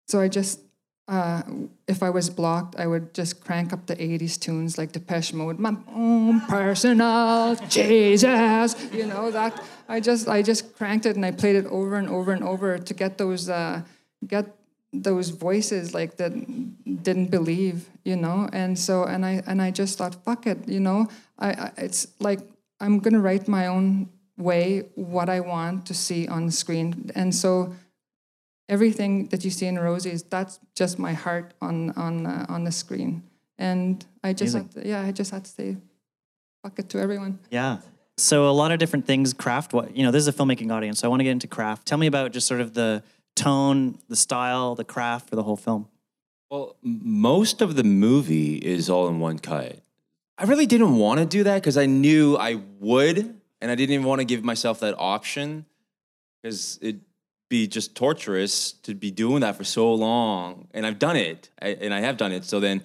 so 0.08 0.20
I 0.20 0.28
just, 0.28 0.60
uh, 1.08 1.44
if 1.88 2.04
I 2.04 2.10
was 2.10 2.30
blocked, 2.30 2.76
I 2.78 2.88
would 2.88 3.14
just 3.14 3.44
crank 3.44 3.72
up 3.72 3.86
the 3.86 3.96
80s 3.96 4.40
tunes 4.40 4.78
like 4.78 4.92
Depeche 4.92 5.34
Mode, 5.34 5.60
my 5.60 5.76
own 5.94 6.42
personal 6.42 7.56
Jesus, 7.70 8.76
you 8.92 9.06
know, 9.06 9.32
that. 9.32 9.64
I 9.90 10.02
just, 10.02 10.28
I 10.28 10.42
just 10.42 10.76
cranked 10.76 11.06
it 11.06 11.16
and 11.16 11.26
I 11.26 11.32
played 11.32 11.56
it 11.56 11.66
over 11.68 11.96
and 11.96 12.10
over 12.10 12.34
and 12.34 12.44
over 12.44 12.78
to 12.78 12.94
get 12.94 13.18
those, 13.18 13.50
uh, 13.50 13.84
get 14.26 14.54
those 14.94 15.30
voices 15.30 15.94
like 15.94 16.18
that 16.18 16.34
didn't 17.04 17.30
believe 17.30 17.90
you 18.04 18.16
know 18.16 18.48
and 18.54 18.80
so 18.80 19.04
and 19.04 19.26
i 19.26 19.44
and 19.46 19.62
i 19.62 19.70
just 19.70 19.98
thought 19.98 20.16
fuck 20.24 20.48
it 20.48 20.58
you 20.68 20.80
know 20.80 21.08
i, 21.38 21.50
I 21.52 21.72
it's 21.78 22.08
like 22.20 22.40
i'm 22.80 23.00
gonna 23.00 23.20
write 23.20 23.48
my 23.48 23.68
own 23.68 24.10
way 24.38 24.84
what 24.96 25.30
i 25.30 25.40
want 25.40 25.86
to 25.86 25.94
see 25.94 26.28
on 26.28 26.46
the 26.46 26.52
screen 26.52 27.12
and 27.16 27.34
so 27.34 27.74
everything 28.70 29.28
that 29.28 29.44
you 29.46 29.52
see 29.52 29.66
in 29.66 29.80
Rosie 29.80 30.12
is 30.12 30.24
that's 30.24 30.60
just 30.76 31.00
my 31.00 31.14
heart 31.14 31.54
on 31.62 31.92
on 31.92 32.26
uh, 32.26 32.46
on 32.50 32.64
the 32.64 32.72
screen. 32.72 33.24
And 33.58 34.06
I 34.24 34.34
just 34.34 34.54
Amazing. 34.54 34.70
had 34.76 34.84
to, 34.84 34.90
yeah, 34.90 35.02
I 35.02 35.12
just 35.12 35.32
had 35.32 35.46
to 35.46 35.52
say 35.52 35.78
fuck 36.64 36.78
it 36.80 36.90
to 36.90 37.00
everyone. 37.00 37.40
Yeah. 37.50 37.80
So 38.18 38.50
a 38.50 38.52
lot 38.52 38.72
of 38.72 38.80
different 38.80 39.06
things. 39.06 39.34
Craft. 39.34 39.74
What 39.74 39.96
you 39.96 40.04
know, 40.04 40.12
this 40.12 40.22
is 40.22 40.28
a 40.28 40.34
filmmaking 40.34 40.72
audience, 40.72 41.00
so 41.00 41.08
I 41.08 41.10
want 41.10 41.20
to 41.22 41.24
get 41.24 41.32
into 41.32 41.48
craft. 41.48 41.88
Tell 41.88 41.98
me 41.98 42.08
about 42.08 42.32
just 42.32 42.48
sort 42.48 42.62
of 42.62 42.74
the 42.74 43.04
tone, 43.36 44.00
the 44.08 44.16
style, 44.16 44.76
the 44.76 44.84
craft 44.84 45.30
for 45.30 45.36
the 45.36 45.44
whole 45.44 45.58
film. 45.58 45.88
Well, 46.50 46.76
most 46.82 47.62
of 47.62 47.76
the 47.76 47.84
movie 47.84 48.56
is 48.56 48.90
all 48.90 49.08
in 49.08 49.20
one 49.20 49.38
cut. 49.38 49.80
I 50.38 50.46
really 50.46 50.66
didn't 50.66 50.98
want 50.98 51.20
to 51.20 51.26
do 51.26 51.44
that 51.44 51.56
because 51.56 51.78
I 51.78 51.88
knew 51.88 52.38
I 52.38 52.56
would, 52.80 53.37
and 53.62 53.72
I 53.72 53.76
didn't 53.76 53.94
even 53.94 54.06
want 54.06 54.20
to 54.20 54.26
give 54.26 54.44
myself 54.44 54.80
that 54.82 54.96
option 54.98 55.66
because 56.42 56.78
it'd 56.82 57.02
be 57.50 57.68
just 57.68 57.96
torturous 57.96 58.74
to 58.74 58.94
be 58.94 59.12
doing 59.12 59.42
that 59.42 59.56
for 59.56 59.64
so 59.64 59.94
long. 59.94 60.68
And 60.74 60.86
I've 60.86 61.00
done 61.00 61.16
it, 61.16 61.50
I, 61.62 61.70
and 61.70 61.94
I 61.94 62.02
have 62.02 62.18
done 62.18 62.32
it. 62.32 62.46
So 62.46 62.60
then, 62.60 62.84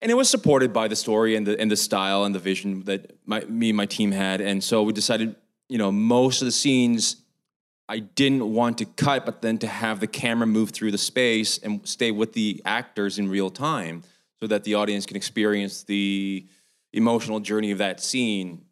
and 0.00 0.10
it 0.10 0.14
was 0.14 0.30
supported 0.30 0.72
by 0.72 0.88
the 0.88 0.96
story 0.96 1.36
and 1.36 1.46
the 1.46 1.58
and 1.58 1.70
the 1.70 1.76
style 1.76 2.24
and 2.24 2.34
the 2.34 2.38
vision 2.38 2.84
that 2.84 3.16
my, 3.26 3.40
me 3.40 3.70
and 3.70 3.76
my 3.76 3.86
team 3.86 4.12
had. 4.12 4.40
And 4.40 4.62
so 4.62 4.82
we 4.82 4.92
decided, 4.92 5.34
you 5.68 5.78
know, 5.78 5.90
most 5.90 6.42
of 6.42 6.46
the 6.46 6.52
scenes 6.52 7.16
I 7.88 8.00
didn't 8.00 8.52
want 8.52 8.78
to 8.78 8.84
cut, 8.84 9.24
but 9.24 9.42
then 9.42 9.58
to 9.58 9.66
have 9.66 10.00
the 10.00 10.06
camera 10.06 10.46
move 10.46 10.70
through 10.70 10.90
the 10.90 10.98
space 10.98 11.58
and 11.58 11.86
stay 11.86 12.10
with 12.10 12.32
the 12.32 12.60
actors 12.64 13.18
in 13.18 13.28
real 13.28 13.48
time 13.48 14.02
so 14.40 14.46
that 14.48 14.64
the 14.64 14.74
audience 14.74 15.06
can 15.06 15.16
experience 15.16 15.82
the 15.84 16.46
emotional 16.92 17.40
journey 17.40 17.70
of 17.70 17.78
that 17.78 18.00
scene 18.00 18.65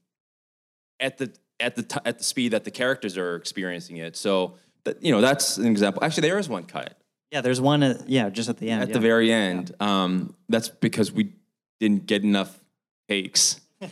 at 1.04 1.18
the 1.18 1.32
at 1.60 1.76
the 1.76 1.82
t- 1.82 2.00
at 2.04 2.18
the 2.18 2.24
speed 2.24 2.52
that 2.52 2.64
the 2.64 2.70
characters 2.70 3.16
are 3.16 3.36
experiencing 3.36 3.98
it. 3.98 4.16
So 4.16 4.54
that, 4.84 5.02
you 5.02 5.12
know 5.12 5.20
that's 5.20 5.58
an 5.58 5.66
example. 5.66 6.02
Actually, 6.02 6.28
there 6.28 6.38
is 6.38 6.48
one 6.48 6.64
cut 6.64 6.96
Yeah, 7.30 7.42
there's 7.42 7.60
one. 7.60 7.82
At, 7.82 8.08
yeah, 8.08 8.30
just 8.30 8.48
at 8.48 8.58
the 8.58 8.70
end. 8.70 8.82
at 8.82 8.88
yeah. 8.88 8.94
the 8.94 9.00
very 9.00 9.32
end. 9.32 9.72
Um, 9.78 10.34
that's 10.48 10.68
because 10.68 11.12
we 11.12 11.32
didn't 11.78 12.06
get 12.06 12.24
enough 12.24 12.58
takes. 13.08 13.60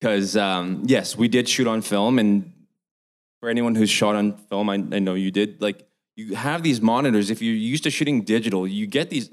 Because 0.00 0.36
um, 0.36 0.84
yes, 0.86 1.16
we 1.16 1.26
did 1.26 1.48
shoot 1.48 1.66
on 1.66 1.82
film, 1.82 2.20
and 2.20 2.52
for 3.40 3.48
anyone 3.48 3.74
who's 3.74 3.90
shot 3.90 4.14
on 4.14 4.36
film, 4.36 4.70
I, 4.70 4.74
I 4.74 5.00
know 5.00 5.14
you 5.14 5.32
did. 5.32 5.60
Like 5.60 5.88
you 6.14 6.36
have 6.36 6.62
these 6.62 6.80
monitors. 6.80 7.30
If 7.30 7.42
you're 7.42 7.52
used 7.52 7.82
to 7.82 7.90
shooting 7.90 8.22
digital, 8.22 8.64
you 8.64 8.86
get 8.86 9.10
these. 9.10 9.28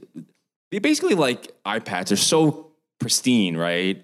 They 0.72 0.80
basically 0.80 1.14
like 1.14 1.52
iPads. 1.66 2.08
They're 2.08 2.18
so 2.18 2.72
pristine, 3.00 3.56
right? 3.56 4.04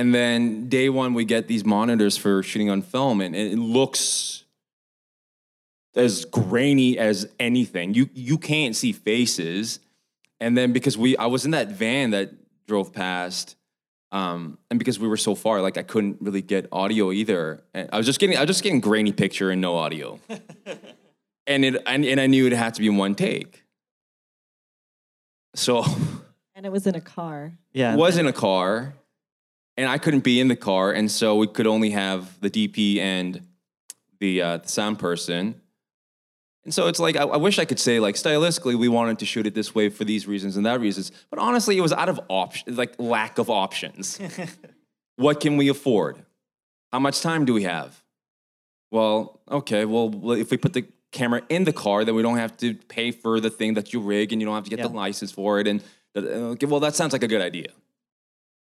And 0.00 0.14
then 0.14 0.70
day 0.70 0.88
one, 0.88 1.12
we 1.12 1.26
get 1.26 1.46
these 1.46 1.62
monitors 1.62 2.16
for 2.16 2.42
shooting 2.42 2.70
on 2.70 2.80
film, 2.80 3.20
and 3.20 3.36
it 3.36 3.58
looks 3.58 4.44
as 5.94 6.24
grainy 6.24 6.96
as 6.96 7.28
anything. 7.38 7.92
You 7.92 8.08
you 8.14 8.38
can't 8.38 8.74
see 8.74 8.92
faces. 8.92 9.78
And 10.40 10.56
then 10.56 10.72
because 10.72 10.96
we 10.96 11.18
I 11.18 11.26
was 11.26 11.44
in 11.44 11.50
that 11.50 11.68
van 11.68 12.12
that 12.12 12.30
drove 12.66 12.94
past, 12.94 13.56
um, 14.10 14.56
and 14.70 14.78
because 14.78 14.98
we 14.98 15.06
were 15.06 15.18
so 15.18 15.34
far, 15.34 15.60
like 15.60 15.76
I 15.76 15.82
couldn't 15.82 16.16
really 16.22 16.40
get 16.40 16.68
audio 16.72 17.12
either. 17.12 17.62
And 17.74 17.90
I 17.92 17.98
was 17.98 18.06
just 18.06 18.20
getting 18.20 18.38
I 18.38 18.40
was 18.40 18.48
just 18.48 18.62
getting 18.62 18.80
grainy 18.80 19.12
picture 19.12 19.50
and 19.50 19.60
no 19.60 19.76
audio. 19.76 20.18
and 21.46 21.62
it 21.62 21.82
and, 21.84 22.06
and 22.06 22.18
I 22.18 22.26
knew 22.26 22.46
it 22.46 22.54
had 22.54 22.72
to 22.72 22.80
be 22.80 22.88
one 22.88 23.14
take. 23.14 23.64
So 25.54 25.84
And 26.54 26.64
it 26.64 26.72
was 26.72 26.86
in 26.86 26.94
a 26.94 27.02
car. 27.02 27.52
yeah. 27.74 27.92
It 27.92 27.98
was 27.98 28.16
in 28.16 28.26
a 28.26 28.32
car, 28.32 28.94
and 29.76 29.88
I 29.88 29.98
couldn't 29.98 30.24
be 30.24 30.40
in 30.40 30.48
the 30.48 30.56
car, 30.56 30.92
and 30.92 31.10
so 31.10 31.36
we 31.36 31.46
could 31.46 31.66
only 31.66 31.90
have 31.90 32.40
the 32.40 32.50
DP 32.50 32.98
and 32.98 33.46
the, 34.18 34.42
uh, 34.42 34.56
the 34.58 34.68
sound 34.68 34.98
person. 34.98 35.60
And 36.64 36.74
so 36.74 36.88
it's 36.88 37.00
like 37.00 37.16
I, 37.16 37.22
I 37.22 37.36
wish 37.38 37.58
I 37.58 37.64
could 37.64 37.78
say 37.78 38.00
like 38.00 38.16
stylistically 38.16 38.78
we 38.78 38.88
wanted 38.88 39.18
to 39.20 39.26
shoot 39.26 39.46
it 39.46 39.54
this 39.54 39.74
way 39.74 39.88
for 39.88 40.04
these 40.04 40.26
reasons 40.26 40.56
and 40.56 40.66
that 40.66 40.80
reasons, 40.80 41.10
but 41.30 41.38
honestly 41.38 41.76
it 41.78 41.80
was 41.80 41.92
out 41.92 42.08
of 42.08 42.20
option, 42.28 42.76
like 42.76 42.94
lack 42.98 43.38
of 43.38 43.48
options. 43.48 44.20
what 45.16 45.40
can 45.40 45.56
we 45.56 45.68
afford? 45.68 46.22
How 46.92 46.98
much 46.98 47.22
time 47.22 47.44
do 47.44 47.54
we 47.54 47.62
have? 47.62 48.02
Well, 48.90 49.40
okay, 49.50 49.84
well 49.84 50.32
if 50.32 50.50
we 50.50 50.58
put 50.58 50.74
the 50.74 50.86
camera 51.12 51.42
in 51.48 51.64
the 51.64 51.72
car, 51.72 52.04
then 52.04 52.14
we 52.14 52.22
don't 52.22 52.36
have 52.36 52.56
to 52.58 52.74
pay 52.74 53.10
for 53.10 53.40
the 53.40 53.50
thing 53.50 53.74
that 53.74 53.92
you 53.92 54.00
rig, 54.00 54.32
and 54.32 54.40
you 54.40 54.46
don't 54.46 54.54
have 54.54 54.64
to 54.64 54.70
get 54.70 54.82
the 54.82 54.88
license 54.88 55.32
for 55.32 55.60
it. 55.60 55.66
And 55.66 55.82
uh, 56.14 56.20
okay, 56.20 56.66
well 56.66 56.80
that 56.80 56.94
sounds 56.94 57.12
like 57.12 57.22
a 57.22 57.28
good 57.28 57.40
idea. 57.40 57.68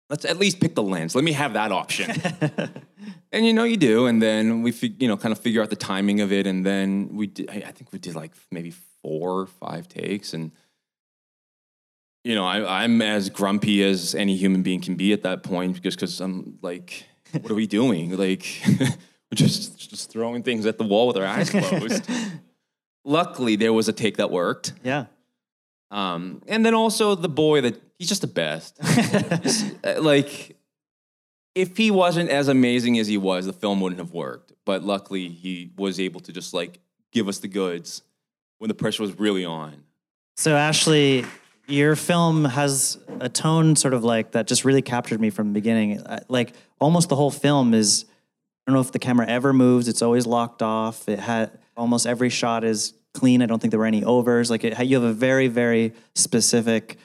Let's 0.10 0.24
at 0.24 0.38
least 0.38 0.62
pick 0.62 0.74
the 0.74 0.84
lens. 0.84 1.16
Let 1.16 1.24
me 1.26 1.34
have 1.34 1.54
that 1.54 1.72
option. 1.72 2.12
and 3.32 3.46
you 3.46 3.54
know 3.54 3.66
you 3.66 3.76
do, 3.76 4.06
and 4.06 4.22
then 4.22 4.62
we 4.62 4.72
fig- 4.72 5.02
you 5.02 5.08
know 5.08 5.18
kind 5.18 5.34
of 5.34 5.40
figure 5.40 5.62
out 5.62 5.70
the 5.70 5.76
timing 5.76 6.22
of 6.22 6.32
it, 6.32 6.48
and 6.48 6.66
then 6.66 7.10
we 7.12 7.28
did, 7.28 7.50
I 7.50 7.56
I 7.68 7.72
think 7.72 7.92
we 7.92 8.00
did 8.00 8.16
like 8.16 8.32
maybe 8.52 8.72
four 9.02 9.42
or 9.42 9.48
five 9.48 9.90
takes, 9.90 10.34
and 10.34 10.52
you 12.24 12.36
know 12.36 12.46
I, 12.46 12.84
I'm 12.84 13.02
as 13.02 13.30
grumpy 13.30 13.84
as 13.84 14.16
any 14.16 14.38
human 14.38 14.64
being 14.64 14.80
can 14.80 14.96
be 14.96 15.12
at 15.12 15.24
that 15.24 15.44
point 15.44 15.82
just 15.82 15.98
because 15.98 16.22
I'm 16.22 16.58
like, 16.62 17.04
what 17.34 17.52
are 17.52 17.56
we 17.56 17.68
doing? 17.68 18.18
Like 18.18 18.48
we're 18.80 19.36
just 19.36 19.90
just 19.90 20.10
throwing 20.10 20.42
things 20.42 20.66
at 20.66 20.78
the 20.78 20.86
wall 20.86 21.08
with 21.08 21.18
our 21.18 21.26
eyes 21.26 21.50
closed. 21.50 22.10
Luckily, 23.04 23.58
there 23.58 23.74
was 23.74 23.90
a 23.90 23.94
take 23.94 24.18
that 24.18 24.32
worked. 24.32 24.74
yeah. 24.84 25.06
Um, 25.90 26.42
and 26.48 26.66
then 26.66 26.74
also 26.74 27.16
the 27.16 27.30
boy 27.30 27.62
that 27.62 27.82
he's 27.98 28.10
just 28.10 28.22
the 28.22 28.28
best. 28.28 28.80
Uh, 29.84 30.02
like, 30.02 30.56
if 31.56 31.78
he 31.78 31.92
wasn't 31.92 32.30
as 32.30 32.48
amazing 32.48 33.00
as 33.00 33.08
he 33.08 33.18
was, 33.18 33.46
the 33.46 33.54
film 33.54 33.80
wouldn't 33.80 34.00
have 34.00 34.12
worked. 34.12 34.54
But 34.66 34.84
luckily, 34.84 35.30
he 35.30 35.72
was 35.78 36.00
able 36.00 36.20
to 36.22 36.32
just 36.32 36.54
like 36.54 36.80
give 37.12 37.28
us 37.28 37.40
the 37.40 37.48
goods 37.48 38.02
when 38.60 38.68
the 38.68 38.74
pressure 38.74 39.04
was 39.04 39.18
really 39.20 39.46
on. 39.46 39.84
So 40.36 40.56
Ashley, 40.56 41.26
your 41.68 41.96
film 41.96 42.46
has 42.46 42.98
a 43.20 43.30
tone 43.30 43.76
sort 43.76 43.94
of 43.94 44.04
like 44.04 44.32
that 44.32 44.48
just 44.48 44.66
really 44.66 44.82
captured 44.82 45.20
me 45.20 45.30
from 45.30 45.48
the 45.48 45.54
beginning. 45.54 46.04
Like 46.28 46.54
almost 46.80 47.10
the 47.10 47.16
whole 47.16 47.32
film 47.32 47.74
is 47.74 48.06
I 48.66 48.72
don't 48.72 48.76
know 48.76 48.82
if 48.82 48.92
the 48.92 49.00
camera 49.00 49.28
ever 49.28 49.54
moves, 49.54 49.88
it's 49.88 50.02
always 50.02 50.26
locked 50.26 50.62
off. 50.62 51.08
It 51.08 51.20
had 51.20 51.58
almost 51.76 52.06
every 52.06 52.30
shot 52.30 52.64
is 52.64 52.94
clean. 53.14 53.42
I 53.42 53.46
don't 53.46 53.60
think 53.60 53.72
there 53.72 53.80
were 53.80 53.86
any 53.86 54.04
overs. 54.04 54.50
Like 54.50 54.64
it, 54.64 54.78
you 54.86 55.00
have 55.00 55.10
a 55.10 55.14
very 55.14 55.48
very 55.48 55.94
specific 56.16 56.98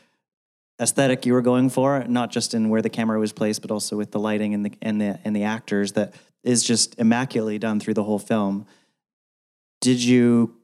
aesthetic 0.82 1.24
you 1.24 1.32
were 1.32 1.42
going 1.42 1.70
for, 1.70 2.04
not 2.08 2.30
just 2.30 2.54
in 2.54 2.68
where 2.68 2.82
the 2.82 2.90
camera 2.90 3.18
was 3.18 3.32
placed, 3.32 3.62
but 3.62 3.70
also 3.70 3.96
with 3.96 4.10
the 4.10 4.18
lighting 4.18 4.52
and 4.54 4.66
the 4.66 4.72
and 4.82 5.00
the 5.00 5.18
and 5.24 5.34
the 5.34 5.44
actors 5.44 5.92
that 5.92 6.14
is 6.42 6.62
just 6.64 6.98
immaculately 6.98 7.58
done 7.58 7.80
through 7.80 7.94
the 7.94 8.04
whole 8.04 8.18
film. 8.18 8.66
Did 9.80 10.02
you 10.02 10.56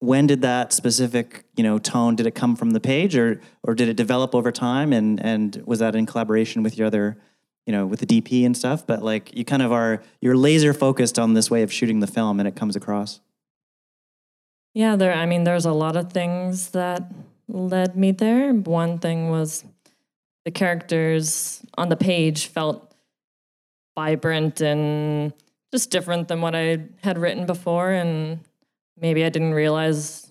when 0.00 0.26
did 0.26 0.42
that 0.42 0.72
specific 0.72 1.44
you 1.56 1.64
know 1.64 1.78
tone 1.78 2.16
did 2.16 2.26
it 2.26 2.34
come 2.34 2.56
from 2.56 2.70
the 2.70 2.80
page 2.80 3.16
or 3.16 3.40
or 3.62 3.74
did 3.74 3.88
it 3.88 3.96
develop 3.96 4.34
over 4.34 4.52
time 4.52 4.92
and 4.92 5.20
and 5.24 5.62
was 5.66 5.78
that 5.78 5.94
in 5.96 6.04
collaboration 6.06 6.62
with 6.62 6.76
your 6.76 6.86
other 6.86 7.16
you 7.64 7.72
know 7.72 7.86
with 7.86 8.00
the 8.00 8.06
DP 8.06 8.44
and 8.44 8.54
stuff 8.54 8.86
but 8.86 9.02
like 9.02 9.34
you 9.36 9.42
kind 9.44 9.62
of 9.62 9.72
are 9.72 10.02
you're 10.20 10.36
laser 10.36 10.74
focused 10.74 11.18
on 11.18 11.32
this 11.32 11.50
way 11.50 11.62
of 11.62 11.72
shooting 11.72 12.00
the 12.00 12.06
film 12.06 12.38
and 12.38 12.46
it 12.46 12.54
comes 12.54 12.76
across 12.76 13.20
Yeah, 14.74 14.96
there. 14.96 15.14
I 15.14 15.24
mean, 15.24 15.44
there's 15.44 15.64
a 15.64 15.72
lot 15.72 15.96
of 15.96 16.12
things 16.12 16.70
that 16.72 17.10
led 17.48 17.96
me 17.96 18.12
there. 18.12 18.52
One 18.52 18.98
thing 18.98 19.30
was 19.30 19.64
the 20.44 20.50
characters 20.50 21.62
on 21.76 21.88
the 21.88 21.96
page 21.96 22.46
felt 22.46 22.94
vibrant 23.94 24.60
and 24.60 25.32
just 25.72 25.90
different 25.90 26.28
than 26.28 26.40
what 26.40 26.54
I 26.54 26.84
had 27.02 27.18
written 27.18 27.46
before, 27.46 27.90
and 27.90 28.40
maybe 28.98 29.24
I 29.24 29.28
didn't 29.28 29.54
realize 29.54 30.30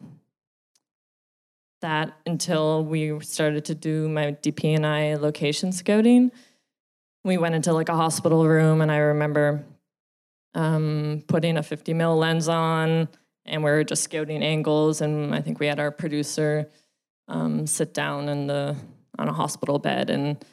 that 1.81 2.17
until 2.25 2.83
we 2.83 3.19
started 3.19 3.65
to 3.65 3.75
do 3.75 4.07
my 4.09 4.31
DP 4.41 4.75
and 4.75 4.85
I 4.85 5.15
location 5.15 5.71
scouting. 5.71 6.31
We 7.23 7.37
went 7.37 7.55
into 7.55 7.73
like 7.73 7.89
a 7.89 7.95
hospital 7.95 8.47
room, 8.47 8.81
and 8.81 8.91
I 8.91 8.97
remember 8.97 9.65
um, 10.55 11.23
putting 11.27 11.57
a 11.57 11.63
50 11.63 11.93
mil 11.93 12.15
lens 12.17 12.47
on 12.47 13.09
and 13.45 13.63
we 13.63 13.69
were 13.69 13.83
just 13.83 14.03
scouting 14.03 14.41
angles 14.41 15.01
and 15.01 15.35
i 15.35 15.41
think 15.41 15.59
we 15.59 15.67
had 15.67 15.79
our 15.79 15.91
producer 15.91 16.67
um, 17.27 17.67
sit 17.67 17.93
down 17.93 18.29
in 18.29 18.47
the 18.47 18.75
on 19.17 19.27
a 19.29 19.33
hospital 19.33 19.79
bed 19.79 20.09
and 20.09 20.43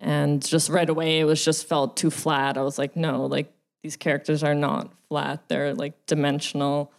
and 0.00 0.44
just 0.44 0.68
right 0.68 0.88
away 0.88 1.20
it 1.20 1.24
was 1.24 1.44
just 1.44 1.66
felt 1.66 1.96
too 1.96 2.10
flat. 2.10 2.58
I 2.58 2.62
was 2.62 2.78
like 2.78 2.96
no 2.96 3.26
like 3.26 3.52
these 3.82 3.96
characters 3.96 4.42
are 4.42 4.54
not 4.54 4.92
flat. 5.08 5.48
They're 5.48 5.74
like 5.74 6.06
dimensional. 6.06 6.92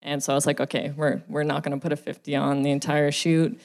And 0.00 0.22
so 0.22 0.32
i 0.32 0.36
was 0.36 0.46
like 0.46 0.60
okay 0.60 0.92
we're 0.96 1.22
we're 1.28 1.42
not 1.42 1.62
going 1.62 1.78
to 1.78 1.82
put 1.82 1.92
a 1.92 1.96
50 1.96 2.36
on 2.36 2.62
the 2.62 2.70
entire 2.70 3.10
shoot. 3.10 3.60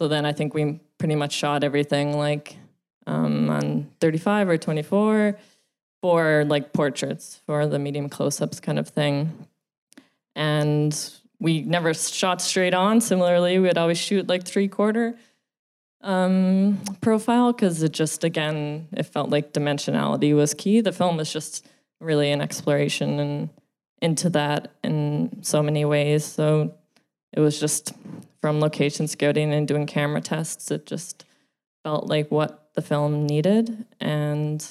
So 0.00 0.08
then 0.08 0.24
i 0.24 0.32
think 0.32 0.54
we 0.54 0.80
pretty 0.98 1.14
much 1.14 1.32
shot 1.32 1.64
everything 1.64 2.16
like 2.16 2.56
um, 3.06 3.48
on 3.48 3.90
35 4.00 4.48
or 4.50 4.58
24 4.58 5.38
for 6.02 6.44
like 6.44 6.72
portraits 6.72 7.40
for 7.46 7.66
the 7.66 7.78
medium 7.78 8.08
close-ups 8.08 8.60
kind 8.60 8.78
of 8.78 8.88
thing. 8.88 9.46
And 10.36 10.94
we 11.40 11.62
never 11.62 11.94
shot 11.94 12.40
straight 12.40 12.74
on. 12.74 13.00
Similarly, 13.00 13.58
we'd 13.58 13.78
always 13.78 13.98
shoot 13.98 14.28
like 14.28 14.44
three 14.44 14.68
quarter 14.68 15.16
um, 16.00 16.80
profile 17.00 17.52
because 17.52 17.82
it 17.82 17.92
just 17.92 18.24
again 18.24 18.88
it 18.92 19.04
felt 19.04 19.30
like 19.30 19.52
dimensionality 19.52 20.34
was 20.34 20.54
key. 20.54 20.80
The 20.80 20.92
film 20.92 21.20
is 21.20 21.32
just 21.32 21.66
really 22.00 22.30
an 22.30 22.40
exploration 22.40 23.18
and 23.18 23.50
into 24.00 24.30
that 24.30 24.72
in 24.84 25.42
so 25.42 25.62
many 25.62 25.84
ways. 25.84 26.24
So 26.24 26.74
it 27.32 27.40
was 27.40 27.58
just 27.58 27.92
from 28.40 28.60
location 28.60 29.08
scouting 29.08 29.52
and 29.52 29.66
doing 29.66 29.86
camera 29.86 30.20
tests. 30.20 30.70
It 30.70 30.86
just 30.86 31.24
felt 31.82 32.06
like 32.06 32.30
what 32.30 32.70
the 32.74 32.82
film 32.82 33.26
needed, 33.26 33.84
and 34.00 34.64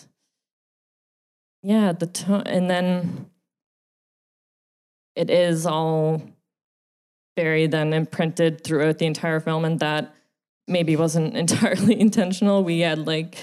yeah, 1.64 1.92
the 1.92 2.08
tone, 2.08 2.44
and 2.46 2.70
then 2.70 3.30
it 5.16 5.30
is 5.30 5.66
all 5.66 6.22
very 7.38 7.68
then 7.68 7.94
imprinted 7.94 8.64
throughout 8.64 8.98
the 8.98 9.06
entire 9.06 9.40
film, 9.40 9.64
and 9.64 9.80
that 9.80 10.14
maybe 10.68 10.98
wasn't 10.98 11.38
entirely 11.46 11.98
intentional. 11.98 12.64
We 12.64 12.80
had 12.80 13.08
like 13.08 13.38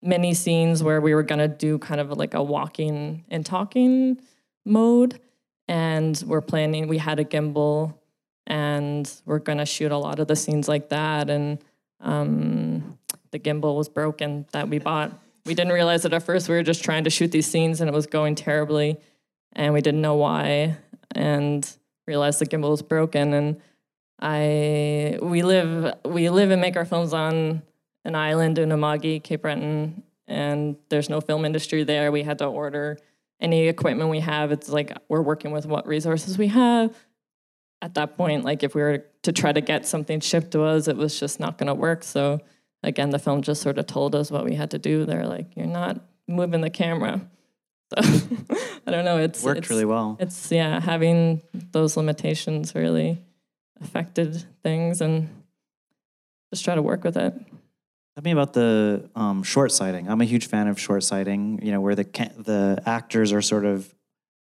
many 0.00 0.32
scenes 0.32 0.82
where 0.82 1.00
we 1.00 1.12
were 1.12 1.24
gonna 1.24 1.48
do 1.48 1.78
kind 1.78 2.00
of 2.00 2.10
like 2.16 2.32
a 2.32 2.42
walking 2.42 3.24
and 3.28 3.44
talking 3.44 4.18
mode, 4.64 5.20
and 5.68 6.22
we're 6.24 6.40
planning. 6.40 6.86
We 6.86 6.98
had 6.98 7.18
a 7.18 7.24
gimbal, 7.24 7.94
and 8.46 9.12
we're 9.26 9.40
gonna 9.40 9.66
shoot 9.66 9.90
a 9.90 9.98
lot 9.98 10.20
of 10.20 10.28
the 10.28 10.36
scenes 10.36 10.68
like 10.68 10.88
that, 10.90 11.28
and 11.28 11.58
um, 12.00 12.96
the 13.32 13.40
gimbal 13.40 13.76
was 13.76 13.88
broken 13.88 14.46
that 14.52 14.68
we 14.68 14.78
bought. 14.78 15.12
We 15.46 15.54
didn't 15.54 15.72
realize 15.72 16.04
it 16.04 16.12
at 16.12 16.22
first. 16.22 16.48
We 16.48 16.54
were 16.54 16.62
just 16.62 16.84
trying 16.84 17.04
to 17.04 17.10
shoot 17.10 17.32
these 17.32 17.50
scenes, 17.50 17.80
and 17.80 17.90
it 17.90 17.92
was 17.92 18.06
going 18.06 18.36
terribly, 18.36 18.98
and 19.52 19.74
we 19.74 19.80
didn't 19.80 20.00
know 20.00 20.14
why, 20.14 20.76
and 21.12 21.68
realized 22.06 22.40
the 22.40 22.46
gimbal 22.46 22.70
was 22.70 22.82
broken, 22.82 23.32
and 23.32 23.60
I 24.20 25.18
we 25.22 25.42
live 25.42 25.94
we 26.04 26.28
live 26.30 26.50
and 26.50 26.60
make 26.60 26.76
our 26.76 26.84
films 26.84 27.12
on 27.12 27.62
an 28.04 28.14
island 28.14 28.58
in 28.58 28.68
Unama'ki, 28.68 29.22
Cape 29.22 29.42
Breton, 29.42 30.02
and 30.26 30.76
there's 30.88 31.10
no 31.10 31.20
film 31.20 31.44
industry 31.44 31.84
there. 31.84 32.10
We 32.12 32.22
had 32.22 32.38
to 32.38 32.46
order 32.46 32.98
any 33.40 33.68
equipment 33.68 34.10
we 34.10 34.20
have. 34.20 34.52
It's 34.52 34.68
like 34.68 34.96
we're 35.08 35.22
working 35.22 35.52
with 35.52 35.66
what 35.66 35.86
resources 35.86 36.38
we 36.38 36.48
have. 36.48 36.94
At 37.82 37.94
that 37.94 38.16
point, 38.16 38.44
like 38.44 38.62
if 38.62 38.74
we 38.74 38.82
were 38.82 39.06
to 39.22 39.32
try 39.32 39.52
to 39.52 39.60
get 39.62 39.86
something 39.86 40.20
shipped 40.20 40.50
to 40.52 40.62
us, 40.62 40.86
it 40.86 40.96
was 40.96 41.18
just 41.18 41.40
not 41.40 41.56
going 41.56 41.68
to 41.68 41.74
work. 41.74 42.04
So 42.04 42.40
again, 42.82 43.10
the 43.10 43.18
film 43.18 43.40
just 43.40 43.62
sort 43.62 43.78
of 43.78 43.86
told 43.86 44.14
us 44.14 44.30
what 44.30 44.44
we 44.44 44.54
had 44.54 44.70
to 44.72 44.78
do. 44.78 45.06
They're 45.06 45.26
like, 45.26 45.56
"You're 45.56 45.66
not 45.66 46.00
moving 46.28 46.60
the 46.60 46.70
camera." 46.70 47.22
So 47.90 47.96
I 48.86 48.90
don't 48.90 49.04
know. 49.04 49.18
It's 49.18 49.42
Worked 49.42 49.58
it's, 49.58 49.70
really 49.70 49.84
well. 49.84 50.16
It's 50.20 50.50
yeah, 50.52 50.80
having 50.80 51.42
those 51.72 51.96
limitations 51.96 52.74
really 52.74 53.18
affected 53.80 54.44
things, 54.62 55.00
and 55.00 55.28
just 56.52 56.64
try 56.64 56.74
to 56.74 56.82
work 56.82 57.04
with 57.04 57.16
it. 57.16 57.34
Tell 57.34 58.24
me 58.24 58.30
about 58.30 58.52
the 58.52 59.08
um, 59.14 59.42
short 59.42 59.72
siding. 59.72 60.08
I'm 60.08 60.20
a 60.20 60.24
huge 60.24 60.46
fan 60.46 60.68
of 60.68 60.78
short 60.78 61.02
siding. 61.02 61.60
You 61.62 61.72
know, 61.72 61.80
where 61.80 61.94
the 61.94 62.04
the 62.38 62.82
actors 62.86 63.32
are 63.32 63.42
sort 63.42 63.64
of 63.64 63.92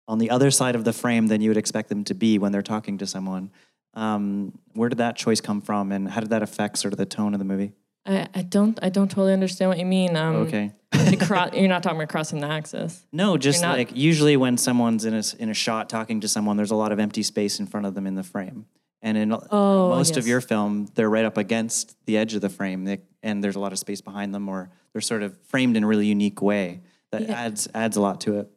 on 0.07 0.17
the 0.17 0.29
other 0.29 0.51
side 0.51 0.75
of 0.75 0.83
the 0.83 0.93
frame 0.93 1.27
than 1.27 1.41
you 1.41 1.49
would 1.49 1.57
expect 1.57 1.89
them 1.89 2.03
to 2.05 2.13
be 2.13 2.37
when 2.37 2.51
they're 2.51 2.61
talking 2.61 2.97
to 2.99 3.07
someone. 3.07 3.51
Um, 3.93 4.57
where 4.73 4.89
did 4.89 4.97
that 4.97 5.15
choice 5.15 5.39
come 5.39 5.61
from, 5.61 5.91
and 5.91 6.09
how 6.09 6.19
did 6.19 6.31
that 6.31 6.43
affect 6.43 6.77
sort 6.79 6.93
of 6.93 6.97
the 6.97 7.05
tone 7.05 7.33
of 7.33 7.39
the 7.39 7.45
movie? 7.45 7.73
I, 8.05 8.27
I 8.33 8.41
don't 8.43 8.77
I 8.81 8.89
don't 8.89 9.09
totally 9.09 9.33
understand 9.33 9.69
what 9.69 9.79
you 9.79 9.85
mean. 9.85 10.15
Um, 10.15 10.35
Okay. 10.47 10.71
you 11.09 11.17
cro- 11.27 11.49
you're 11.53 11.67
not 11.67 11.81
talking 11.83 11.97
about 11.97 12.09
crossing 12.09 12.39
the 12.39 12.47
axis. 12.47 13.05
No, 13.11 13.37
just 13.37 13.61
not- 13.61 13.77
like 13.77 13.95
usually 13.95 14.37
when 14.37 14.57
someone's 14.57 15.05
in 15.05 15.13
a 15.13 15.23
in 15.39 15.49
a 15.49 15.53
shot 15.53 15.89
talking 15.89 16.21
to 16.21 16.27
someone, 16.27 16.57
there's 16.57 16.71
a 16.71 16.75
lot 16.75 16.91
of 16.91 16.99
empty 16.99 17.23
space 17.23 17.59
in 17.59 17.65
front 17.67 17.85
of 17.85 17.93
them 17.95 18.05
in 18.07 18.15
the 18.15 18.23
frame. 18.23 18.65
And 19.01 19.17
in 19.17 19.31
Oh, 19.51 19.89
most 19.89 20.17
of 20.17 20.25
your 20.27 20.41
film, 20.41 20.87
they're 20.95 21.09
right 21.09 21.25
up 21.25 21.37
against 21.37 21.95
the 22.07 22.17
edge 22.17 22.33
of 22.33 22.41
the 22.41 22.49
frame, 22.49 22.85
they, 22.85 23.01
and 23.21 23.43
there's 23.43 23.55
a 23.55 23.59
lot 23.59 23.71
of 23.71 23.77
space 23.77 24.01
behind 24.01 24.33
them, 24.33 24.49
or 24.49 24.71
they're 24.93 25.01
sort 25.01 25.21
of 25.21 25.37
framed 25.47 25.77
in 25.77 25.83
a 25.83 25.87
really 25.87 26.07
unique 26.07 26.41
way 26.41 26.81
that 27.11 27.21
Yeah. 27.23 27.33
adds 27.39 27.67
adds 27.75 27.97
a 27.97 28.01
lot 28.01 28.21
to 28.21 28.39
it. 28.39 28.49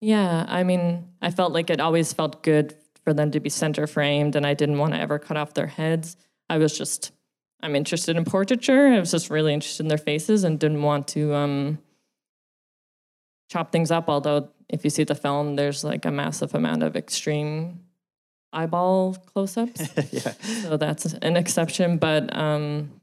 Yeah, 0.00 0.44
I 0.48 0.62
mean, 0.62 1.08
I 1.22 1.30
felt 1.30 1.52
like 1.52 1.70
it 1.70 1.80
always 1.80 2.12
felt 2.12 2.42
good 2.42 2.74
for 3.04 3.12
them 3.14 3.30
to 3.32 3.40
be 3.40 3.48
center 3.50 3.86
framed, 3.86 4.36
and 4.36 4.46
I 4.46 4.54
didn't 4.54 4.78
want 4.78 4.92
to 4.94 5.00
ever 5.00 5.18
cut 5.18 5.36
off 5.36 5.54
their 5.54 5.66
heads. 5.66 6.16
I 6.48 6.58
was 6.58 6.76
just, 6.76 7.12
I'm 7.60 7.74
interested 7.74 8.16
in 8.16 8.24
portraiture. 8.24 8.88
I 8.88 8.98
was 8.98 9.10
just 9.10 9.30
really 9.30 9.54
interested 9.54 9.84
in 9.84 9.88
their 9.88 9.98
faces 9.98 10.44
and 10.44 10.58
didn't 10.58 10.82
want 10.82 11.08
to 11.08 11.34
um, 11.34 11.78
chop 13.50 13.72
things 13.72 13.90
up. 13.90 14.08
Although, 14.08 14.50
if 14.68 14.84
you 14.84 14.90
see 14.90 15.04
the 15.04 15.14
film, 15.14 15.56
there's 15.56 15.82
like 15.82 16.04
a 16.04 16.10
massive 16.10 16.54
amount 16.54 16.82
of 16.82 16.96
extreme 16.96 17.80
eyeball 18.52 19.14
close 19.14 19.56
ups. 19.56 19.80
yeah. 20.12 20.32
so 20.62 20.76
that's 20.76 21.12
an 21.14 21.36
exception. 21.36 21.98
But 21.98 22.36
um, 22.36 23.00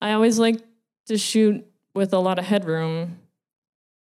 I 0.00 0.12
always 0.12 0.38
like 0.38 0.60
to 1.06 1.18
shoot 1.18 1.66
with 1.94 2.12
a 2.12 2.18
lot 2.18 2.38
of 2.38 2.44
headroom, 2.44 3.18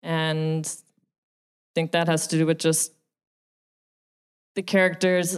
and 0.03 0.65
I 0.65 1.69
think 1.73 1.91
that 1.93 2.07
has 2.07 2.27
to 2.27 2.37
do 2.37 2.45
with 2.45 2.59
just 2.59 2.93
the 4.55 4.61
characters 4.61 5.37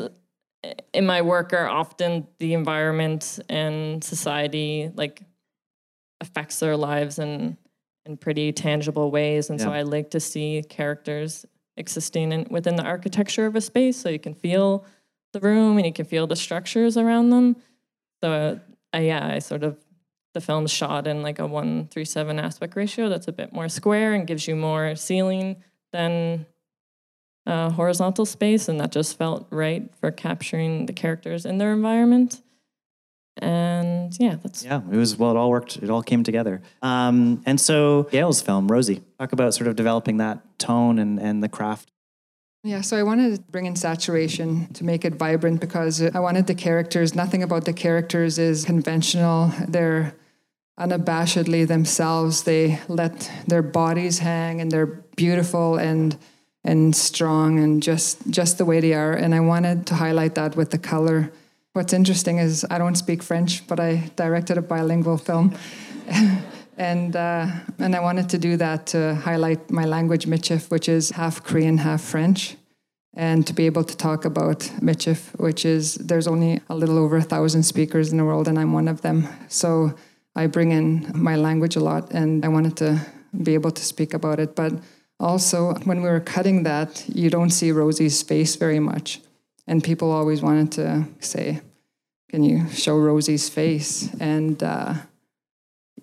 in 0.93 1.05
my 1.05 1.21
work 1.21 1.53
are 1.53 1.67
often 1.67 2.27
the 2.39 2.53
environment 2.53 3.39
and 3.49 4.03
society 4.03 4.91
like 4.95 5.21
affects 6.21 6.59
their 6.59 6.75
lives 6.75 7.19
in 7.19 7.57
in 8.05 8.17
pretty 8.17 8.51
tangible 8.51 9.11
ways. 9.11 9.49
And 9.49 9.59
so 9.59 9.71
i 9.71 9.81
like 9.83 10.11
to 10.11 10.19
see 10.19 10.63
characters 10.67 11.45
existing 11.77 12.31
in, 12.31 12.47
within 12.49 12.75
the 12.75 12.83
architecture 12.83 13.45
of 13.45 13.55
a 13.55 13.61
space. 13.61 13.97
So 13.97 14.09
you 14.09 14.19
can 14.19 14.33
feel 14.33 14.85
the 15.33 15.39
room 15.39 15.77
and 15.77 15.85
you 15.85 15.93
can 15.93 16.05
feel 16.05 16.27
the 16.27 16.35
structures 16.35 16.97
around 16.97 17.29
them. 17.29 17.55
So 18.21 18.59
uh, 18.93 18.97
yeah 18.97 19.27
i 19.27 19.39
sort 19.39 19.63
of 19.63 19.77
the 20.33 20.41
film's 20.41 20.71
shot 20.71 21.07
in 21.07 21.21
like 21.21 21.39
a 21.39 21.47
137 21.47 22.39
aspect 22.39 22.75
ratio 22.75 23.09
that's 23.09 23.27
a 23.27 23.31
bit 23.31 23.51
more 23.51 23.67
square 23.69 24.13
and 24.13 24.27
gives 24.27 24.47
you 24.47 24.55
more 24.55 24.95
ceiling 24.95 25.57
than 25.91 26.45
uh, 27.49 27.71
horizontal 27.71 28.25
space, 28.25 28.69
and 28.69 28.79
that 28.79 28.91
just 28.91 29.17
felt 29.17 29.47
right 29.49 29.89
for 29.99 30.11
capturing 30.11 30.85
the 30.85 30.93
characters 30.93 31.45
in 31.45 31.57
their 31.57 31.73
environment. 31.73 32.41
And 33.41 34.15
yeah, 34.19 34.35
that's 34.41 34.63
Yeah, 34.63 34.81
it 34.91 34.95
was 34.95 35.17
well. 35.17 35.31
It 35.31 35.37
all 35.37 35.49
worked. 35.49 35.77
It 35.77 35.89
all 35.89 36.03
came 36.03 36.23
together. 36.23 36.61
Um, 36.81 37.41
and 37.45 37.59
so 37.59 38.03
Gail's 38.11 38.41
film, 38.41 38.67
Rosie, 38.67 39.01
talk 39.17 39.31
about 39.31 39.53
sort 39.53 39.67
of 39.67 39.75
developing 39.75 40.17
that 40.17 40.59
tone 40.59 40.99
and 40.99 41.19
and 41.19 41.41
the 41.41 41.49
craft. 41.49 41.91
Yeah, 42.63 42.81
so 42.81 42.97
I 42.97 43.03
wanted 43.03 43.37
to 43.37 43.41
bring 43.51 43.65
in 43.65 43.75
saturation 43.77 44.67
to 44.73 44.83
make 44.83 45.05
it 45.05 45.15
vibrant 45.15 45.61
because 45.61 46.01
I 46.01 46.19
wanted 46.19 46.45
the 46.47 46.55
characters, 46.55 47.15
nothing 47.15 47.41
about 47.41 47.63
the 47.63 47.71
characters 47.71 48.37
is 48.37 48.65
conventional. 48.65 49.53
They're 49.65 50.13
unabashedly 50.77 51.65
themselves. 51.65 52.43
They 52.43 52.79
let 52.89 53.31
their 53.47 53.61
bodies 53.61 54.19
hang 54.19 54.59
and 54.59 54.69
they're 54.69 55.01
beautiful 55.15 55.77
and 55.77 56.17
and 56.63 56.95
strong 56.95 57.59
and 57.59 57.81
just 57.81 58.29
just 58.29 58.57
the 58.57 58.65
way 58.65 58.79
they 58.79 58.93
are. 58.93 59.13
And 59.13 59.33
I 59.33 59.39
wanted 59.39 59.85
to 59.87 59.95
highlight 59.95 60.35
that 60.35 60.55
with 60.55 60.71
the 60.71 60.77
color. 60.77 61.31
What's 61.73 61.93
interesting 61.93 62.39
is 62.39 62.65
I 62.69 62.77
don't 62.77 62.95
speak 62.95 63.23
French, 63.23 63.67
but 63.67 63.79
I 63.79 64.11
directed 64.15 64.57
a 64.57 64.61
bilingual 64.61 65.17
film. 65.17 65.55
and 66.77 67.15
uh, 67.15 67.47
and 67.77 67.95
I 67.95 67.99
wanted 67.99 68.29
to 68.29 68.37
do 68.37 68.57
that 68.57 68.87
to 68.87 69.15
highlight 69.15 69.69
my 69.69 69.85
language, 69.85 70.25
Michif, 70.25 70.71
which 70.71 70.89
is 70.89 71.11
half 71.11 71.43
Cree, 71.43 71.65
half 71.77 72.01
French, 72.01 72.55
and 73.13 73.45
to 73.45 73.53
be 73.53 73.65
able 73.65 73.83
to 73.83 73.95
talk 73.95 74.25
about 74.25 74.59
Michif, 74.81 75.37
which 75.39 75.65
is 75.65 75.95
there's 75.95 76.27
only 76.27 76.61
a 76.69 76.75
little 76.75 76.97
over 76.97 77.17
a 77.17 77.21
thousand 77.21 77.63
speakers 77.63 78.11
in 78.11 78.17
the 78.17 78.25
world, 78.25 78.47
and 78.47 78.57
I'm 78.57 78.73
one 78.73 78.87
of 78.87 79.01
them. 79.01 79.27
So 79.49 79.93
I 80.35 80.47
bring 80.47 80.71
in 80.71 81.11
my 81.13 81.35
language 81.35 81.75
a 81.75 81.81
lot, 81.81 82.11
and 82.11 82.45
I 82.45 82.47
wanted 82.47 82.77
to 82.77 83.05
be 83.43 83.53
able 83.53 83.71
to 83.71 83.83
speak 83.83 84.13
about 84.13 84.39
it. 84.39 84.55
But 84.55 84.73
also, 85.19 85.73
when 85.83 86.01
we 86.01 86.09
were 86.09 86.19
cutting 86.19 86.63
that, 86.63 87.03
you 87.07 87.29
don't 87.29 87.49
see 87.49 87.71
Rosie's 87.71 88.23
face 88.23 88.55
very 88.55 88.79
much, 88.79 89.19
and 89.67 89.83
people 89.83 90.11
always 90.11 90.41
wanted 90.41 90.71
to 90.73 91.05
say, 91.19 91.61
"Can 92.29 92.43
you 92.43 92.69
show 92.69 92.97
Rosie's 92.97 93.49
face?" 93.49 94.09
and 94.19 94.61
uh, 94.63 94.93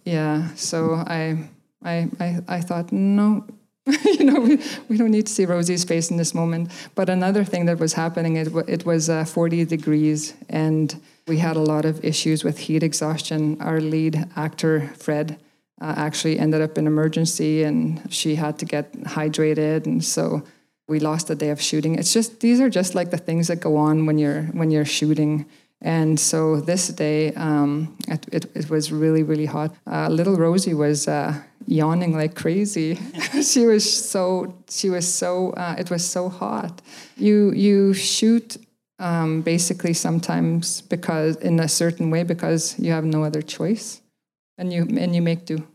yeah, 0.07 0.55
so 0.55 0.95
I, 0.95 1.49
I, 1.85 2.09
I, 2.21 2.39
I 2.47 2.61
thought, 2.61 2.93
no, 2.93 3.45
you 4.05 4.25
know, 4.25 4.41
we, 4.41 4.63
we 4.89 4.97
don't 4.97 5.11
need 5.11 5.27
to 5.27 5.33
see 5.33 5.45
Rosie's 5.45 5.85
face 5.85 6.11
in 6.11 6.17
this 6.17 6.33
moment. 6.33 6.71
But 6.95 7.09
another 7.11 7.45
thing 7.45 7.67
that 7.67 7.81
was 7.81 7.93
happening, 7.93 8.37
it, 8.37 8.49
it 8.69 8.87
was 8.87 9.11
uh, 9.11 9.25
40 9.25 9.65
degrees, 9.65 10.35
and 10.49 10.99
we 11.27 11.39
had 11.39 11.57
a 11.57 11.61
lot 11.61 11.85
of 11.85 12.05
issues 12.05 12.45
with 12.45 12.59
heat 12.59 12.85
exhaustion. 12.85 13.61
Our 13.61 13.81
lead 13.81 14.29
actor, 14.37 14.93
Fred, 14.97 15.39
uh, 15.81 15.95
actually 15.97 16.39
ended 16.39 16.63
up 16.63 16.79
in 16.79 16.87
emergency, 16.87 17.63
and 17.65 18.01
she 18.13 18.35
had 18.35 18.59
to 18.59 18.65
get 18.65 18.93
hydrated, 19.03 19.87
and 19.87 20.05
so 20.05 20.43
we 20.89 21.01
lost 21.01 21.31
a 21.31 21.35
day 21.35 21.51
of 21.51 21.61
shooting. 21.61 21.97
It's 21.97 22.13
just 22.13 22.41
these 22.41 22.61
are 22.61 22.71
just 22.71 22.95
like 22.95 23.11
the 23.11 23.19
things 23.19 23.49
that 23.49 23.61
go 23.61 23.77
on 23.77 24.07
when 24.07 24.19
you're 24.19 24.43
when 24.53 24.71
you're 24.71 24.85
shooting. 24.85 25.47
And 25.83 26.19
so 26.19 26.61
this 26.61 26.89
day, 26.89 27.35
um, 27.35 27.97
it, 28.09 28.27
it, 28.33 28.57
it 28.57 28.71
was 28.71 28.91
really, 28.91 29.23
really 29.23 29.47
hot. 29.47 29.75
Uh, 29.87 30.09
little 30.09 30.37
Rosie 30.37 30.73
was 30.73 31.07
uh, 31.07 31.35
yawning 31.67 32.17
like 32.17 32.35
crazy. 32.35 32.95
she 33.43 33.67
was 33.67 34.09
so, 34.11 34.55
she 34.71 34.89
was 34.89 35.07
so, 35.07 35.51
uh, 35.51 35.77
it 35.79 35.91
was 35.91 36.05
so 36.05 36.29
hot. 36.29 36.81
You, 37.17 37.53
you 37.53 37.93
shoot 37.93 38.57
um, 38.99 39.43
basically 39.43 39.93
sometimes 39.93 40.81
because 40.81 41.37
in 41.37 41.61
a 41.61 41.69
certain 41.69 42.11
way 42.11 42.23
because 42.23 42.79
you 42.79 42.93
have 42.93 43.05
no 43.05 43.23
other 43.23 43.43
choice, 43.43 44.01
and 44.59 44.73
you 44.73 44.87
and 44.99 45.15
you 45.15 45.23
make 45.23 45.45
do. 45.45 45.67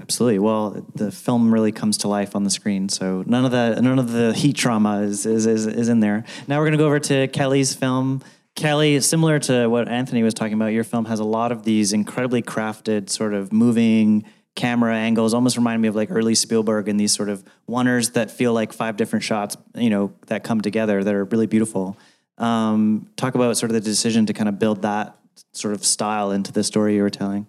Absolutely. 0.00 0.38
Well, 0.38 0.86
the 0.94 1.10
film 1.10 1.52
really 1.52 1.72
comes 1.72 1.98
to 1.98 2.08
life 2.08 2.36
on 2.36 2.44
the 2.44 2.50
screen, 2.50 2.88
so 2.88 3.24
none 3.26 3.44
of 3.44 3.50
the 3.50 3.80
none 3.80 3.98
of 3.98 4.12
the 4.12 4.32
heat 4.32 4.56
trauma 4.56 5.00
is 5.00 5.26
is 5.26 5.46
is, 5.46 5.66
is 5.66 5.88
in 5.88 6.00
there. 6.00 6.24
Now 6.46 6.58
we're 6.58 6.66
going 6.66 6.72
to 6.72 6.78
go 6.78 6.86
over 6.86 7.00
to 7.00 7.28
Kelly's 7.28 7.74
film. 7.74 8.22
Kelly, 8.54 8.98
similar 9.00 9.38
to 9.40 9.68
what 9.68 9.88
Anthony 9.88 10.22
was 10.22 10.34
talking 10.34 10.54
about, 10.54 10.68
your 10.68 10.82
film 10.84 11.04
has 11.04 11.20
a 11.20 11.24
lot 11.24 11.52
of 11.52 11.62
these 11.62 11.92
incredibly 11.92 12.42
crafted, 12.42 13.08
sort 13.08 13.32
of 13.32 13.52
moving 13.52 14.24
camera 14.56 14.96
angles. 14.96 15.32
Almost 15.32 15.56
remind 15.56 15.80
me 15.80 15.86
of 15.86 15.94
like 15.94 16.10
early 16.10 16.34
Spielberg 16.34 16.88
and 16.88 16.98
these 16.98 17.12
sort 17.12 17.28
of 17.28 17.44
oneers 17.68 18.14
that 18.14 18.32
feel 18.32 18.52
like 18.52 18.72
five 18.72 18.96
different 18.96 19.22
shots, 19.24 19.56
you 19.76 19.90
know, 19.90 20.12
that 20.26 20.42
come 20.42 20.60
together 20.60 21.04
that 21.04 21.14
are 21.14 21.24
really 21.24 21.46
beautiful. 21.46 21.96
Um, 22.36 23.08
talk 23.16 23.36
about 23.36 23.56
sort 23.56 23.70
of 23.70 23.74
the 23.74 23.80
decision 23.80 24.26
to 24.26 24.32
kind 24.32 24.48
of 24.48 24.58
build 24.58 24.82
that 24.82 25.16
sort 25.52 25.74
of 25.74 25.84
style 25.84 26.32
into 26.32 26.52
the 26.52 26.64
story 26.64 26.96
you 26.96 27.02
were 27.02 27.10
telling. 27.10 27.46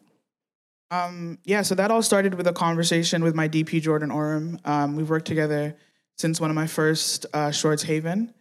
Um, 0.92 1.38
yeah, 1.44 1.62
so 1.62 1.76
that 1.76 1.92
all 1.92 2.02
started 2.02 2.34
with 2.34 2.48
a 2.48 2.54
conversation 2.54 3.24
with 3.24 3.36
my 3.36 3.48
DP 3.48 3.82
Jordan 3.82 4.12
Oram. 4.12 4.60
Um, 4.66 4.96
we've 4.96 5.10
worked 5.10 5.28
together 5.28 5.76
since 6.18 6.42
one 6.42 6.50
of 6.50 6.56
my 6.56 6.68
first 6.68 7.26
uh, 7.34 7.52
shorts, 7.52 7.84
Haven. 7.84 8.34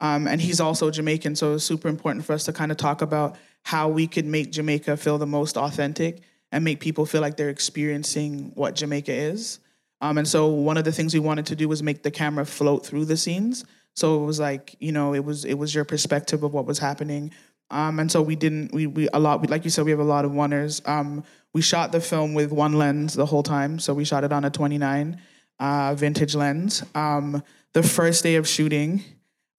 Um, 0.00 0.26
and 0.26 0.40
he's 0.40 0.60
also 0.60 0.90
Jamaican, 0.90 1.36
so 1.36 1.50
it 1.50 1.52
was 1.54 1.64
super 1.64 1.88
important 1.88 2.24
for 2.24 2.32
us 2.32 2.44
to 2.44 2.52
kind 2.54 2.70
of 2.70 2.78
talk 2.78 3.02
about 3.02 3.36
how 3.64 3.88
we 3.88 4.06
could 4.06 4.24
make 4.24 4.50
Jamaica 4.50 4.96
feel 4.96 5.18
the 5.18 5.26
most 5.26 5.58
authentic 5.58 6.22
and 6.52 6.64
make 6.64 6.80
people 6.80 7.04
feel 7.04 7.20
like 7.20 7.36
they're 7.36 7.50
experiencing 7.50 8.52
what 8.54 8.74
Jamaica 8.74 9.12
is. 9.12 9.60
Um, 10.00 10.16
and 10.16 10.26
so 10.26 10.48
one 10.48 10.78
of 10.78 10.84
the 10.84 10.92
things 10.92 11.12
we 11.12 11.20
wanted 11.20 11.46
to 11.46 11.56
do 11.56 11.68
was 11.68 11.82
make 11.82 12.02
the 12.02 12.10
camera 12.10 12.46
float 12.46 12.86
through 12.86 13.04
the 13.04 13.16
scenes. 13.16 13.64
So 13.94 14.22
it 14.22 14.26
was 14.26 14.40
like, 14.40 14.74
you 14.80 14.92
know, 14.92 15.14
it 15.14 15.24
was 15.24 15.44
it 15.44 15.54
was 15.54 15.74
your 15.74 15.84
perspective 15.84 16.42
of 16.42 16.54
what 16.54 16.64
was 16.64 16.78
happening. 16.78 17.32
Um, 17.70 18.00
and 18.00 18.10
so 18.10 18.20
we 18.20 18.36
didn't 18.36 18.72
we 18.72 18.86
we 18.86 19.08
a 19.12 19.20
lot 19.20 19.40
we, 19.40 19.48
like 19.48 19.64
you 19.64 19.70
said 19.70 19.84
we 19.84 19.90
have 19.92 20.00
a 20.00 20.04
lot 20.04 20.24
of 20.24 20.32
oneers. 20.32 20.86
Um, 20.88 21.24
we 21.52 21.62
shot 21.62 21.92
the 21.92 22.00
film 22.00 22.34
with 22.34 22.52
one 22.52 22.74
lens 22.74 23.14
the 23.14 23.26
whole 23.26 23.42
time, 23.42 23.78
so 23.78 23.94
we 23.94 24.04
shot 24.04 24.24
it 24.24 24.32
on 24.32 24.44
a 24.44 24.50
29 24.50 25.20
uh, 25.58 25.94
vintage 25.94 26.34
lens. 26.34 26.84
Um, 26.94 27.42
the 27.72 27.82
first 27.82 28.22
day 28.22 28.36
of 28.36 28.48
shooting, 28.48 29.04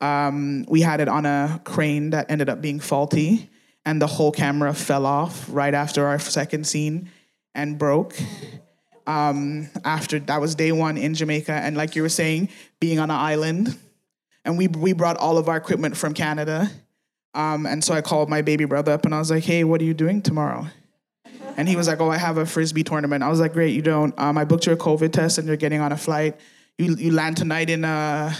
um, 0.02 0.66
we 0.68 0.82
had 0.82 1.00
it 1.00 1.08
on 1.08 1.26
a 1.26 1.62
crane 1.64 2.10
that 2.10 2.30
ended 2.32 2.50
up 2.50 2.62
being 2.62 2.80
faulty, 2.80 3.50
and 3.86 4.02
the 4.02 4.08
whole 4.08 4.32
camera 4.32 4.74
fell 4.74 5.06
off 5.06 5.46
right 5.50 5.74
after 5.74 6.06
our 6.06 6.20
second 6.20 6.66
scene 6.66 7.10
and 7.56 7.78
broke. 7.78 8.16
Um, 9.08 9.70
after 9.84 10.20
that 10.20 10.40
was 10.40 10.56
day 10.56 10.72
one 10.72 10.98
in 10.98 11.14
Jamaica, 11.14 11.54
and 11.54 11.76
like 11.78 11.96
you 11.96 12.02
were 12.02 12.10
saying, 12.10 12.50
being 12.80 13.00
on 13.00 13.10
an 13.10 13.18
island, 13.18 13.78
and 14.46 14.58
we 14.58 14.68
we 14.68 14.94
brought 14.94 15.18
all 15.18 15.38
of 15.38 15.50
our 15.50 15.58
equipment 15.58 15.98
from 15.98 16.14
Canada, 16.14 16.70
um, 17.34 17.66
and 17.66 17.84
so 17.84 17.94
I 17.94 18.02
called 18.02 18.30
my 18.30 18.42
baby 18.42 18.66
brother 18.66 18.92
up 18.92 19.06
and 19.06 19.16
I 19.16 19.20
was 19.20 19.32
like, 19.32 19.44
"Hey, 19.44 19.64
what 19.64 19.82
are 19.82 19.86
you 19.86 19.94
doing 19.94 20.22
tomorrow?" 20.22 20.68
And 21.58 21.68
he 21.68 21.76
was 21.76 21.88
like, 21.88 22.02
"Oh, 22.02 22.10
I 22.10 22.18
have 22.18 22.38
a 22.38 22.46
frisbee 22.46 22.84
tournament." 22.84 23.24
I 23.24 23.30
was 23.30 23.40
like, 23.40 23.54
"Great, 23.54 23.74
you 23.74 23.82
don't. 23.82 24.18
Um, 24.20 24.38
I 24.38 24.44
booked 24.44 24.66
your 24.66 24.76
COVID 24.76 25.12
test, 25.14 25.38
and 25.38 25.48
you're 25.48 25.58
getting 25.58 25.80
on 25.80 25.92
a 25.92 25.98
flight. 25.98 26.40
You 26.78 26.96
you 26.96 27.12
land 27.12 27.38
tonight 27.38 27.70
in 27.70 27.86
uh, 27.86 28.34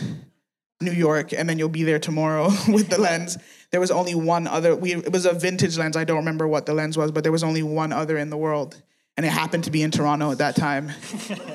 New 0.82 0.92
York, 0.92 1.32
and 1.32 1.48
then 1.48 1.58
you'll 1.58 1.70
be 1.70 1.84
there 1.84 2.00
tomorrow 2.00 2.50
with 2.68 2.90
the 2.90 3.00
lens." 3.00 3.38
There 3.72 3.80
was 3.80 3.92
only 3.92 4.16
one 4.16 4.48
other. 4.48 4.76
We 4.76 4.96
it 4.96 5.14
was 5.14 5.26
a 5.26 5.34
vintage 5.34 5.78
lens. 5.78 5.96
I 5.96 6.04
don't 6.04 6.18
remember 6.18 6.48
what 6.48 6.66
the 6.66 6.74
lens 6.74 6.98
was, 6.98 7.12
but 7.12 7.24
there 7.24 7.32
was 7.32 7.44
only 7.44 7.64
one 7.64 7.94
other 7.94 8.18
in 8.18 8.30
the 8.30 8.38
world, 8.38 8.82
and 9.16 9.26
it 9.26 9.30
happened 9.30 9.64
to 9.66 9.72
be 9.72 9.82
in 9.82 9.92
Toronto 9.92 10.32
at 10.32 10.40
that 10.40 10.58
time. 10.58 10.92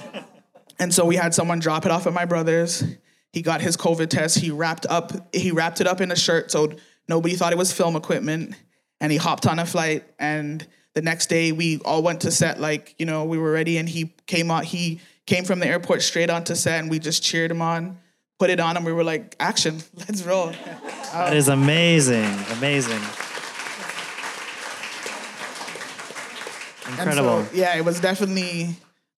and 0.78 0.92
so 0.92 1.04
we 1.04 1.16
had 1.16 1.34
someone 1.34 1.58
drop 1.58 1.84
it 1.84 1.90
off 1.90 2.06
at 2.06 2.14
my 2.14 2.24
brother's. 2.24 2.82
He 3.32 3.42
got 3.42 3.60
his 3.60 3.76
COVID 3.76 4.08
test. 4.08 4.38
He 4.38 4.50
wrapped 4.50 4.86
up. 4.88 5.34
He 5.34 5.50
wrapped 5.50 5.82
it 5.82 5.86
up 5.86 6.00
in 6.00 6.10
a 6.10 6.16
shirt 6.16 6.50
so 6.50 6.72
nobody 7.08 7.34
thought 7.34 7.52
it 7.52 7.58
was 7.58 7.72
film 7.72 7.96
equipment. 7.96 8.54
And 9.00 9.12
he 9.12 9.18
hopped 9.18 9.46
on 9.46 9.58
a 9.58 9.66
flight. 9.66 10.04
And 10.18 10.66
the 10.94 11.02
next 11.02 11.26
day, 11.26 11.52
we 11.52 11.78
all 11.84 12.02
went 12.02 12.22
to 12.22 12.30
set. 12.30 12.60
Like 12.60 12.94
you 12.98 13.06
know, 13.06 13.24
we 13.24 13.38
were 13.38 13.52
ready. 13.52 13.78
And 13.78 13.88
he 13.88 14.14
came 14.26 14.50
out. 14.50 14.64
He 14.64 15.00
came 15.26 15.44
from 15.44 15.58
the 15.58 15.66
airport 15.66 16.02
straight 16.02 16.30
onto 16.30 16.54
set, 16.54 16.80
and 16.80 16.90
we 16.90 16.98
just 16.98 17.22
cheered 17.22 17.50
him 17.50 17.60
on, 17.60 17.98
put 18.38 18.50
it 18.50 18.60
on, 18.60 18.76
and 18.76 18.86
we 18.86 18.92
were 18.92 19.04
like, 19.04 19.36
"Action, 19.38 19.82
let's 19.96 20.22
roll." 20.22 20.52
That 21.12 21.34
is 21.34 21.48
amazing, 21.48 22.32
amazing, 22.52 23.02
incredible. 26.88 27.44
so, 27.44 27.48
yeah, 27.52 27.76
it 27.76 27.84
was 27.84 28.00
definitely 28.00 28.68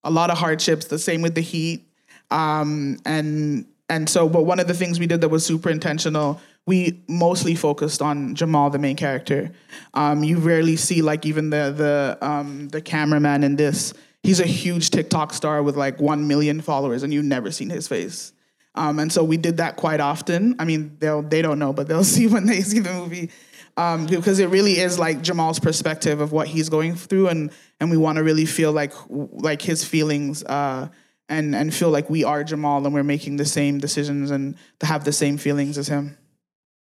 a 0.05 0.11
lot 0.11 0.31
of 0.31 0.39
hardships. 0.39 0.87
The 0.87 0.99
same 0.99 1.23
with 1.23 1.35
the 1.35 1.41
heat, 1.41 1.87
um, 2.31 2.99
and 3.05 3.67
and 3.89 4.09
so. 4.09 4.29
But 4.29 4.45
one 4.45 4.61
of 4.61 4.67
the 4.67 4.75
things 4.75 4.99
we 4.99 5.07
did 5.07 5.21
that 5.21 5.29
was 5.29 5.45
super 5.45 5.71
intentional. 5.71 6.41
We 6.69 7.03
mostly 7.09 7.55
focused 7.55 8.03
on 8.03 8.35
Jamal, 8.35 8.71
the 8.71 8.79
main 8.79 8.97
character. 8.97 9.51
Um, 9.95 10.23
you 10.23 10.39
rarely 10.39 10.77
see 10.77 11.03
like 11.03 11.25
even 11.25 11.51
the 11.51 11.73
the 11.75 12.19
um, 12.21 12.69
the 12.69 12.81
cameraman 12.81 13.43
in 13.43 13.57
this. 13.57 13.95
He's 14.23 14.41
a 14.41 14.47
huge 14.47 14.91
TikTok 14.91 15.33
star 15.33 15.63
with 15.63 15.77
like 15.77 16.01
one 16.01 16.29
million 16.29 16.61
followers, 16.61 17.03
and 17.03 17.13
you've 17.13 17.25
never 17.25 17.51
seen 17.51 17.71
his 17.71 17.89
face. 17.89 18.33
Um, 18.75 18.99
and 18.99 19.13
so 19.13 19.25
we 19.25 19.37
did 19.37 19.57
that 19.57 19.77
quite 19.77 20.01
often. 20.01 20.57
I 20.59 20.65
mean, 20.65 20.97
they'll 20.99 21.23
they 21.23 21.43
don't 21.43 21.59
know, 21.59 21.73
but 21.73 21.89
they'll 21.89 22.05
see 22.17 22.27
when 22.27 22.47
they 22.47 22.61
see 22.61 22.81
the 22.81 22.93
movie 22.93 23.31
um, 23.79 24.07
because 24.07 24.41
it 24.41 24.51
really 24.51 24.79
is 24.79 24.99
like 24.99 25.23
Jamal's 25.23 25.61
perspective 25.61 26.21
of 26.21 26.33
what 26.33 26.49
he's 26.49 26.69
going 26.69 26.97
through, 26.97 27.29
and 27.29 27.51
and 27.81 27.91
we 27.91 27.97
want 27.97 28.17
to 28.17 28.25
really 28.25 28.45
feel 28.45 28.73
like 28.73 28.93
like 29.09 29.63
his 29.63 29.85
feelings, 29.85 30.43
uh, 30.45 30.89
and 31.29 31.55
and 31.55 31.73
feel 31.73 31.91
like 31.91 32.11
we 32.11 32.25
are 32.25 32.43
Jamal 32.43 32.85
and 32.85 32.93
we're 32.93 33.05
making 33.05 33.37
the 33.37 33.45
same 33.45 33.79
decisions 33.79 34.33
and 34.33 34.57
to 34.81 34.87
have 34.87 35.05
the 35.05 35.13
same 35.13 35.39
feelings 35.39 35.79
as 35.79 35.87
him. 35.89 36.19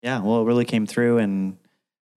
Yeah, 0.04 0.20
well, 0.20 0.42
it 0.42 0.46
really 0.46 0.66
came 0.66 0.86
through, 0.86 1.20
and 1.20 1.58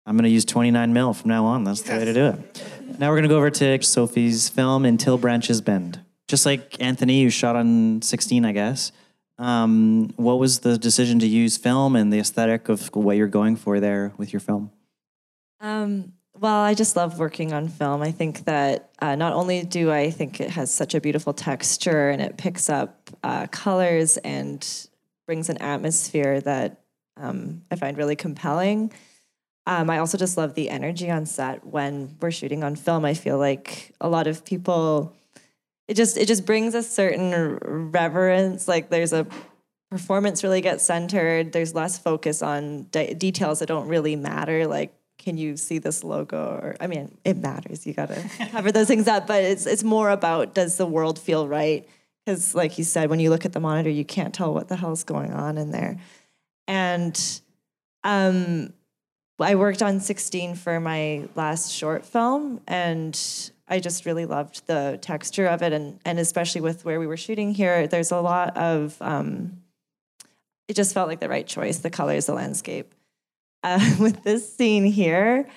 I'm 0.06 0.16
going 0.16 0.24
to 0.24 0.30
use 0.30 0.46
29 0.46 0.92
mil 0.94 1.12
from 1.12 1.28
now 1.28 1.44
on. 1.44 1.64
That's 1.64 1.82
the 1.82 1.92
way 1.92 2.06
to 2.06 2.14
do 2.14 2.26
it. 2.28 2.64
Now 2.98 3.10
we're 3.10 3.16
going 3.16 3.24
to 3.24 3.28
go 3.28 3.36
over 3.36 3.50
to 3.50 3.82
Sophie's 3.82 4.48
film 4.48 4.86
Until 4.86 5.18
Branches 5.18 5.60
Bend. 5.60 6.00
Just 6.26 6.46
like 6.46 6.80
Anthony, 6.80 7.20
you 7.20 7.28
shot 7.28 7.56
on 7.56 8.00
16, 8.00 8.46
I 8.46 8.52
guess. 8.52 8.90
Um, 9.36 10.14
what 10.16 10.38
was 10.38 10.60
the 10.60 10.78
decision 10.78 11.18
to 11.18 11.26
use 11.26 11.58
film 11.58 11.94
and 11.94 12.10
the 12.10 12.18
aesthetic 12.18 12.70
of 12.70 12.88
what 12.94 13.18
you're 13.18 13.26
going 13.26 13.56
for 13.56 13.80
there 13.80 14.14
with 14.16 14.32
your 14.32 14.40
film? 14.40 14.70
Um, 15.60 16.14
well, 16.38 16.60
I 16.60 16.72
just 16.72 16.96
love 16.96 17.18
working 17.18 17.52
on 17.52 17.68
film. 17.68 18.00
I 18.00 18.12
think 18.12 18.44
that 18.44 18.90
uh, 19.00 19.14
not 19.16 19.34
only 19.34 19.62
do 19.62 19.92
I 19.92 20.10
think 20.10 20.40
it 20.40 20.50
has 20.50 20.72
such 20.72 20.94
a 20.94 21.00
beautiful 21.00 21.34
texture 21.34 22.08
and 22.08 22.22
it 22.22 22.38
picks 22.38 22.70
up 22.70 23.10
uh, 23.22 23.46
colors 23.48 24.16
and 24.18 24.66
brings 25.26 25.50
an 25.50 25.58
atmosphere 25.58 26.40
that 26.40 26.83
um, 27.16 27.62
I 27.70 27.76
find 27.76 27.96
really 27.96 28.16
compelling. 28.16 28.92
Um, 29.66 29.88
I 29.88 29.98
also 29.98 30.18
just 30.18 30.36
love 30.36 30.54
the 30.54 30.68
energy 30.68 31.10
on 31.10 31.26
set 31.26 31.66
when 31.66 32.16
we're 32.20 32.30
shooting 32.30 32.62
on 32.62 32.76
film. 32.76 33.04
I 33.04 33.14
feel 33.14 33.38
like 33.38 33.94
a 34.00 34.08
lot 34.08 34.26
of 34.26 34.44
people, 34.44 35.14
it 35.88 35.94
just 35.94 36.18
it 36.18 36.26
just 36.26 36.44
brings 36.44 36.74
a 36.74 36.82
certain 36.82 37.58
reverence. 37.92 38.68
Like 38.68 38.90
there's 38.90 39.12
a 39.12 39.26
performance 39.90 40.42
really 40.42 40.60
gets 40.60 40.84
centered. 40.84 41.52
There's 41.52 41.74
less 41.74 41.98
focus 41.98 42.42
on 42.42 42.88
de- 42.90 43.14
details 43.14 43.60
that 43.60 43.66
don't 43.66 43.88
really 43.88 44.16
matter. 44.16 44.66
Like 44.66 44.94
can 45.18 45.38
you 45.38 45.56
see 45.56 45.78
this 45.78 46.04
logo? 46.04 46.36
Or 46.36 46.76
I 46.80 46.86
mean, 46.86 47.16
it 47.24 47.38
matters. 47.38 47.86
You 47.86 47.94
gotta 47.94 48.22
cover 48.50 48.70
those 48.70 48.88
things 48.88 49.08
up. 49.08 49.26
But 49.26 49.42
it's 49.44 49.66
it's 49.66 49.82
more 49.82 50.10
about 50.10 50.54
does 50.54 50.76
the 50.76 50.86
world 50.86 51.18
feel 51.18 51.48
right? 51.48 51.88
Because 52.24 52.54
like 52.54 52.76
you 52.76 52.84
said, 52.84 53.08
when 53.08 53.20
you 53.20 53.30
look 53.30 53.46
at 53.46 53.52
the 53.52 53.60
monitor, 53.60 53.90
you 53.90 54.04
can't 54.04 54.34
tell 54.34 54.52
what 54.52 54.68
the 54.68 54.76
hell's 54.76 55.04
going 55.04 55.32
on 55.32 55.56
in 55.56 55.70
there. 55.70 55.98
And 56.66 57.40
um, 58.02 58.72
I 59.40 59.54
worked 59.56 59.82
on 59.82 60.00
16 60.00 60.54
for 60.54 60.80
my 60.80 61.28
last 61.34 61.72
short 61.72 62.04
film, 62.04 62.60
and 62.66 63.18
I 63.66 63.80
just 63.80 64.06
really 64.06 64.26
loved 64.26 64.66
the 64.66 64.98
texture 65.00 65.46
of 65.46 65.62
it, 65.62 65.72
and 65.72 65.98
and 66.04 66.18
especially 66.18 66.60
with 66.60 66.84
where 66.84 67.00
we 67.00 67.06
were 67.06 67.16
shooting 67.16 67.54
here, 67.54 67.86
there's 67.86 68.12
a 68.12 68.20
lot 68.20 68.56
of. 68.56 68.96
Um, 69.00 69.62
it 70.66 70.76
just 70.76 70.94
felt 70.94 71.08
like 71.08 71.20
the 71.20 71.28
right 71.28 71.46
choice. 71.46 71.78
The 71.78 71.90
colors, 71.90 72.26
the 72.26 72.34
landscape. 72.34 72.94
Uh, 73.62 73.96
with 73.98 74.22
this 74.22 74.54
scene 74.54 74.84
here, 74.84 75.48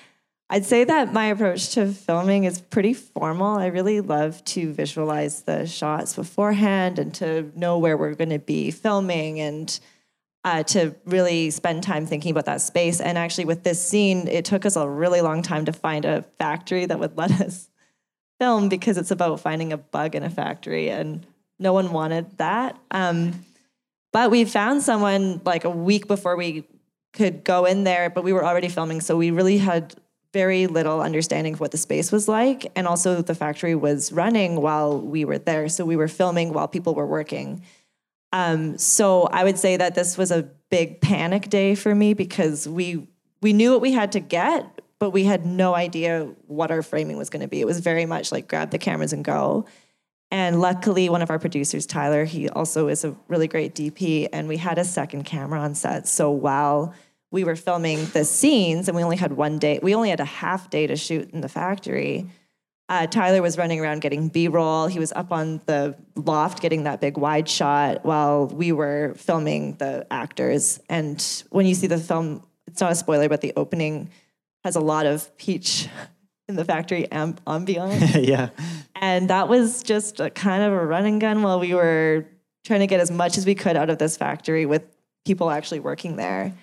I'd 0.50 0.64
say 0.64 0.84
that 0.84 1.12
my 1.12 1.26
approach 1.26 1.74
to 1.74 1.92
filming 1.92 2.44
is 2.44 2.60
pretty 2.60 2.94
formal. 2.94 3.58
I 3.58 3.66
really 3.66 4.00
love 4.00 4.42
to 4.46 4.72
visualize 4.72 5.42
the 5.42 5.66
shots 5.66 6.16
beforehand 6.16 6.98
and 6.98 7.14
to 7.16 7.52
know 7.54 7.78
where 7.78 7.98
we're 7.98 8.14
going 8.14 8.30
to 8.30 8.38
be 8.38 8.70
filming 8.70 9.40
and 9.40 9.78
uh, 10.48 10.62
to 10.62 10.94
really 11.04 11.50
spend 11.50 11.82
time 11.82 12.06
thinking 12.06 12.30
about 12.30 12.46
that 12.46 12.62
space. 12.62 13.02
And 13.02 13.18
actually, 13.18 13.44
with 13.44 13.64
this 13.64 13.86
scene, 13.86 14.26
it 14.28 14.46
took 14.46 14.64
us 14.64 14.76
a 14.76 14.88
really 14.88 15.20
long 15.20 15.42
time 15.42 15.66
to 15.66 15.74
find 15.74 16.06
a 16.06 16.22
factory 16.38 16.86
that 16.86 16.98
would 16.98 17.18
let 17.22 17.30
us 17.40 17.68
film 18.40 18.70
because 18.70 18.96
it's 18.96 19.10
about 19.10 19.40
finding 19.40 19.72
a 19.74 19.76
bug 19.76 20.14
in 20.14 20.22
a 20.22 20.30
factory, 20.30 20.88
and 20.88 21.26
no 21.58 21.74
one 21.74 21.92
wanted 21.92 22.38
that. 22.38 22.78
Um, 22.90 23.44
but 24.10 24.30
we 24.30 24.46
found 24.46 24.82
someone 24.82 25.42
like 25.44 25.64
a 25.64 25.70
week 25.70 26.06
before 26.06 26.34
we 26.34 26.64
could 27.12 27.44
go 27.44 27.66
in 27.66 27.84
there, 27.84 28.08
but 28.08 28.24
we 28.24 28.32
were 28.32 28.44
already 28.44 28.68
filming, 28.68 29.02
so 29.02 29.18
we 29.18 29.30
really 29.30 29.58
had 29.58 29.94
very 30.32 30.66
little 30.66 31.02
understanding 31.02 31.54
of 31.54 31.60
what 31.60 31.72
the 31.72 31.78
space 31.78 32.10
was 32.10 32.26
like, 32.26 32.72
and 32.74 32.86
also 32.86 33.20
the 33.20 33.34
factory 33.34 33.74
was 33.74 34.12
running 34.12 34.62
while 34.62 34.98
we 34.98 35.26
were 35.26 35.38
there, 35.38 35.68
so 35.68 35.84
we 35.84 35.96
were 35.96 36.08
filming 36.08 36.54
while 36.54 36.68
people 36.68 36.94
were 36.94 37.06
working. 37.06 37.62
Um, 38.32 38.76
so 38.78 39.22
I 39.24 39.44
would 39.44 39.58
say 39.58 39.76
that 39.76 39.94
this 39.94 40.18
was 40.18 40.30
a 40.30 40.42
big 40.70 41.00
panic 41.00 41.48
day 41.48 41.74
for 41.74 41.94
me 41.94 42.14
because 42.14 42.68
we 42.68 43.08
we 43.40 43.52
knew 43.52 43.72
what 43.72 43.80
we 43.80 43.92
had 43.92 44.12
to 44.12 44.20
get, 44.20 44.80
but 44.98 45.10
we 45.10 45.24
had 45.24 45.46
no 45.46 45.74
idea 45.74 46.28
what 46.46 46.70
our 46.70 46.82
framing 46.82 47.16
was 47.16 47.30
going 47.30 47.42
to 47.42 47.48
be. 47.48 47.60
It 47.60 47.66
was 47.66 47.78
very 47.78 48.04
much 48.04 48.32
like 48.32 48.48
grab 48.48 48.70
the 48.70 48.78
cameras 48.78 49.12
and 49.12 49.24
go. 49.24 49.66
And 50.30 50.60
luckily, 50.60 51.08
one 51.08 51.22
of 51.22 51.30
our 51.30 51.38
producers, 51.38 51.86
Tyler, 51.86 52.24
he 52.24 52.48
also 52.48 52.88
is 52.88 53.04
a 53.04 53.16
really 53.28 53.48
great 53.48 53.74
DP, 53.74 54.28
and 54.32 54.46
we 54.46 54.58
had 54.58 54.76
a 54.76 54.84
second 54.84 55.24
camera 55.24 55.60
on 55.60 55.74
set. 55.74 56.06
So 56.06 56.30
while 56.30 56.94
we 57.30 57.44
were 57.44 57.56
filming 57.56 58.04
the 58.06 58.24
scenes, 58.24 58.88
and 58.88 58.96
we 58.96 59.02
only 59.02 59.16
had 59.16 59.32
one 59.32 59.58
day, 59.58 59.78
we 59.82 59.94
only 59.94 60.10
had 60.10 60.20
a 60.20 60.26
half 60.26 60.68
day 60.68 60.86
to 60.86 60.96
shoot 60.96 61.30
in 61.30 61.40
the 61.40 61.48
factory. 61.48 62.28
Uh, 62.88 63.06
Tyler 63.06 63.42
was 63.42 63.58
running 63.58 63.80
around 63.80 64.00
getting 64.00 64.28
B 64.28 64.48
roll. 64.48 64.86
He 64.86 64.98
was 64.98 65.12
up 65.12 65.30
on 65.30 65.60
the 65.66 65.94
loft 66.16 66.62
getting 66.62 66.84
that 66.84 67.00
big 67.00 67.18
wide 67.18 67.48
shot 67.48 68.04
while 68.04 68.46
we 68.46 68.72
were 68.72 69.14
filming 69.16 69.74
the 69.74 70.06
actors. 70.10 70.80
And 70.88 71.22
when 71.50 71.66
you 71.66 71.74
see 71.74 71.86
the 71.86 71.98
film, 71.98 72.42
it's 72.66 72.80
not 72.80 72.92
a 72.92 72.94
spoiler, 72.94 73.28
but 73.28 73.42
the 73.42 73.52
opening 73.56 74.10
has 74.64 74.74
a 74.74 74.80
lot 74.80 75.04
of 75.04 75.36
peach 75.36 75.88
in 76.48 76.56
the 76.56 76.64
factory 76.64 77.06
amb- 77.12 77.38
ambiance. 77.46 78.26
yeah. 78.26 78.48
And 78.96 79.28
that 79.28 79.48
was 79.48 79.82
just 79.82 80.18
a 80.18 80.30
kind 80.30 80.62
of 80.62 80.72
a 80.72 80.86
run 80.86 81.04
and 81.04 81.20
gun 81.20 81.42
while 81.42 81.60
we 81.60 81.74
were 81.74 82.26
trying 82.64 82.80
to 82.80 82.86
get 82.86 83.00
as 83.00 83.10
much 83.10 83.36
as 83.36 83.44
we 83.44 83.54
could 83.54 83.76
out 83.76 83.90
of 83.90 83.98
this 83.98 84.16
factory 84.16 84.64
with 84.66 84.82
people 85.26 85.50
actually 85.50 85.80
working 85.80 86.16
there. 86.16 86.54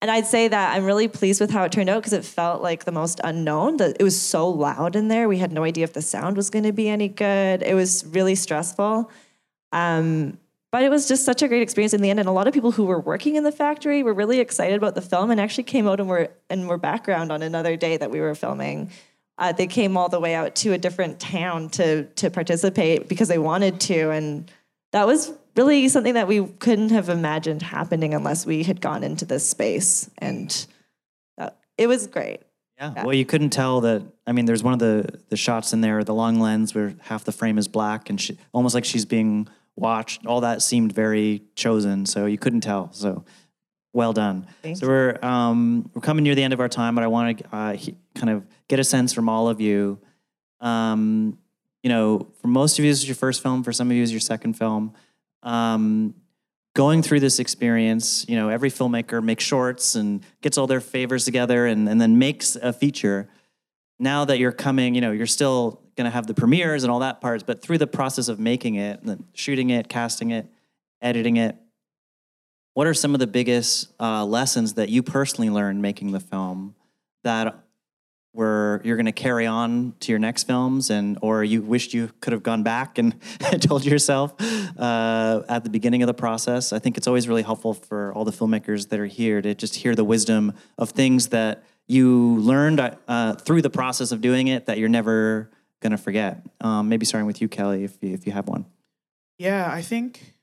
And 0.00 0.10
I'd 0.10 0.26
say 0.26 0.46
that 0.46 0.76
I'm 0.76 0.84
really 0.84 1.08
pleased 1.08 1.40
with 1.40 1.50
how 1.50 1.64
it 1.64 1.72
turned 1.72 1.88
out 1.88 2.00
because 2.00 2.12
it 2.12 2.24
felt 2.24 2.62
like 2.62 2.84
the 2.84 2.92
most 2.92 3.20
unknown. 3.24 3.78
That 3.78 3.96
it 3.98 4.04
was 4.04 4.20
so 4.20 4.48
loud 4.48 4.94
in 4.94 5.08
there. 5.08 5.28
We 5.28 5.38
had 5.38 5.52
no 5.52 5.64
idea 5.64 5.84
if 5.84 5.92
the 5.92 6.02
sound 6.02 6.36
was 6.36 6.50
going 6.50 6.64
to 6.64 6.72
be 6.72 6.88
any 6.88 7.08
good. 7.08 7.62
It 7.62 7.74
was 7.74 8.06
really 8.06 8.36
stressful. 8.36 9.10
Um, 9.72 10.38
but 10.70 10.82
it 10.82 10.90
was 10.90 11.08
just 11.08 11.24
such 11.24 11.42
a 11.42 11.48
great 11.48 11.62
experience 11.62 11.94
in 11.94 12.02
the 12.02 12.10
end. 12.10 12.20
And 12.20 12.28
a 12.28 12.32
lot 12.32 12.46
of 12.46 12.54
people 12.54 12.72
who 12.72 12.84
were 12.84 13.00
working 13.00 13.36
in 13.36 13.42
the 13.42 13.52
factory 13.52 14.02
were 14.02 14.12
really 14.12 14.38
excited 14.38 14.76
about 14.76 14.94
the 14.94 15.02
film 15.02 15.30
and 15.30 15.40
actually 15.40 15.64
came 15.64 15.88
out 15.88 15.98
and 15.98 16.08
were 16.08 16.30
and 16.50 16.68
were 16.68 16.78
background 16.78 17.32
on 17.32 17.42
another 17.42 17.76
day 17.76 17.96
that 17.96 18.10
we 18.10 18.20
were 18.20 18.34
filming. 18.34 18.90
Uh, 19.38 19.52
they 19.52 19.66
came 19.66 19.96
all 19.96 20.08
the 20.08 20.20
way 20.20 20.34
out 20.34 20.54
to 20.56 20.72
a 20.72 20.78
different 20.78 21.18
town 21.18 21.70
to 21.70 22.04
to 22.04 22.30
participate 22.30 23.08
because 23.08 23.28
they 23.28 23.38
wanted 23.38 23.80
to, 23.80 24.10
and 24.10 24.50
that 24.92 25.06
was 25.06 25.32
really 25.58 25.88
something 25.88 26.14
that 26.14 26.28
we 26.28 26.46
couldn't 26.46 26.90
have 26.90 27.08
imagined 27.08 27.62
happening 27.62 28.14
unless 28.14 28.46
we 28.46 28.62
had 28.62 28.80
gone 28.80 29.02
into 29.02 29.24
this 29.24 29.48
space. 29.48 30.08
And 30.18 30.66
that, 31.36 31.58
it 31.76 31.86
was 31.86 32.06
great. 32.06 32.40
Yeah. 32.78 32.92
Yeah. 32.94 33.04
Well, 33.04 33.14
you 33.14 33.26
couldn't 33.26 33.50
tell 33.50 33.80
that. 33.82 34.02
I 34.26 34.32
mean, 34.32 34.46
there's 34.46 34.62
one 34.62 34.72
of 34.72 34.78
the 34.78 35.20
the 35.30 35.36
shots 35.36 35.72
in 35.72 35.80
there, 35.80 36.04
the 36.04 36.14
long 36.14 36.38
lens 36.38 36.74
where 36.74 36.94
half 37.00 37.24
the 37.24 37.32
frame 37.32 37.58
is 37.58 37.66
black, 37.66 38.08
and 38.08 38.20
she, 38.20 38.38
almost 38.52 38.74
like 38.74 38.84
she's 38.84 39.04
being 39.04 39.48
watched. 39.74 40.26
All 40.26 40.40
that 40.42 40.62
seemed 40.62 40.92
very 40.92 41.42
chosen, 41.56 42.06
so 42.06 42.26
you 42.26 42.38
couldn't 42.38 42.60
tell. 42.60 42.92
So, 42.92 43.24
well 43.92 44.12
done. 44.12 44.46
Thank 44.62 44.76
so 44.76 44.86
we're 44.86 45.18
um, 45.22 45.90
we're 45.92 46.02
coming 46.02 46.22
near 46.22 46.36
the 46.36 46.44
end 46.44 46.52
of 46.52 46.60
our 46.60 46.68
time, 46.68 46.94
but 46.94 47.02
I 47.02 47.08
want 47.08 47.38
to 47.38 47.56
uh, 47.56 47.72
he, 47.72 47.96
kind 48.14 48.30
of 48.30 48.46
get 48.68 48.78
a 48.78 48.84
sense 48.84 49.12
from 49.12 49.28
all 49.28 49.48
of 49.48 49.60
you. 49.60 49.98
Um, 50.60 51.38
you 51.82 51.90
know, 51.90 52.28
for 52.40 52.46
most 52.46 52.78
of 52.78 52.84
you, 52.84 52.92
this 52.92 53.00
is 53.00 53.08
your 53.08 53.16
first 53.16 53.42
film. 53.42 53.64
For 53.64 53.72
some 53.72 53.90
of 53.90 53.96
you, 53.96 54.04
is 54.04 54.12
your 54.12 54.20
second 54.20 54.54
film. 54.54 54.94
Um, 55.48 56.14
going 56.74 57.02
through 57.02 57.20
this 57.20 57.38
experience, 57.38 58.26
you 58.28 58.36
know, 58.36 58.50
every 58.50 58.70
filmmaker 58.70 59.22
makes 59.22 59.42
shorts 59.42 59.94
and 59.94 60.22
gets 60.42 60.58
all 60.58 60.66
their 60.66 60.80
favors 60.80 61.24
together 61.24 61.66
and, 61.66 61.88
and 61.88 61.98
then 61.98 62.18
makes 62.18 62.54
a 62.54 62.72
feature. 62.72 63.28
Now 63.98 64.26
that 64.26 64.38
you're 64.38 64.52
coming, 64.52 64.94
you 64.94 65.00
know, 65.00 65.10
you're 65.10 65.26
still 65.26 65.80
going 65.96 66.04
to 66.04 66.10
have 66.10 66.26
the 66.26 66.34
premieres 66.34 66.84
and 66.84 66.92
all 66.92 66.98
that 66.98 67.22
parts, 67.22 67.42
but 67.42 67.62
through 67.62 67.78
the 67.78 67.86
process 67.86 68.28
of 68.28 68.38
making 68.38 68.74
it, 68.74 69.00
shooting 69.32 69.70
it, 69.70 69.88
casting 69.88 70.30
it, 70.32 70.46
editing 71.00 71.38
it, 71.38 71.56
what 72.74 72.86
are 72.86 72.94
some 72.94 73.14
of 73.14 73.18
the 73.18 73.26
biggest 73.26 73.92
uh, 73.98 74.24
lessons 74.24 74.74
that 74.74 74.90
you 74.90 75.02
personally 75.02 75.50
learned 75.50 75.80
making 75.80 76.12
the 76.12 76.20
film 76.20 76.74
that 77.24 77.64
were 78.38 78.80
you're 78.84 78.96
going 78.96 79.06
to 79.06 79.12
carry 79.12 79.46
on 79.46 79.94
to 80.00 80.12
your 80.12 80.18
next 80.18 80.44
films 80.44 80.90
and 80.90 81.18
or 81.22 81.42
you 81.42 81.60
wished 81.60 81.92
you 81.92 82.10
could 82.20 82.32
have 82.32 82.42
gone 82.42 82.62
back 82.62 82.96
and 82.98 83.14
told 83.60 83.84
yourself 83.84 84.34
uh, 84.78 85.42
at 85.48 85.64
the 85.64 85.70
beginning 85.70 86.02
of 86.02 86.06
the 86.06 86.14
process 86.14 86.72
i 86.72 86.78
think 86.78 86.96
it's 86.96 87.06
always 87.06 87.28
really 87.28 87.42
helpful 87.42 87.74
for 87.74 88.12
all 88.14 88.24
the 88.24 88.32
filmmakers 88.32 88.88
that 88.88 88.98
are 89.00 89.06
here 89.06 89.42
to 89.42 89.54
just 89.54 89.74
hear 89.74 89.94
the 89.94 90.04
wisdom 90.04 90.52
of 90.78 90.90
things 90.90 91.28
that 91.28 91.64
you 91.86 92.36
learned 92.36 92.80
uh, 93.08 93.34
through 93.34 93.60
the 93.60 93.70
process 93.70 94.12
of 94.12 94.20
doing 94.20 94.46
it 94.48 94.66
that 94.66 94.78
you're 94.78 94.88
never 94.88 95.50
going 95.80 95.90
to 95.90 95.98
forget 95.98 96.46
um, 96.60 96.88
maybe 96.88 97.04
starting 97.04 97.26
with 97.26 97.42
you 97.42 97.48
kelly 97.48 97.84
if 97.84 97.98
you, 98.00 98.14
if 98.14 98.26
you 98.26 98.32
have 98.32 98.48
one 98.48 98.64
Yeah, 99.38 99.70
I 99.72 99.82
think 99.82 100.34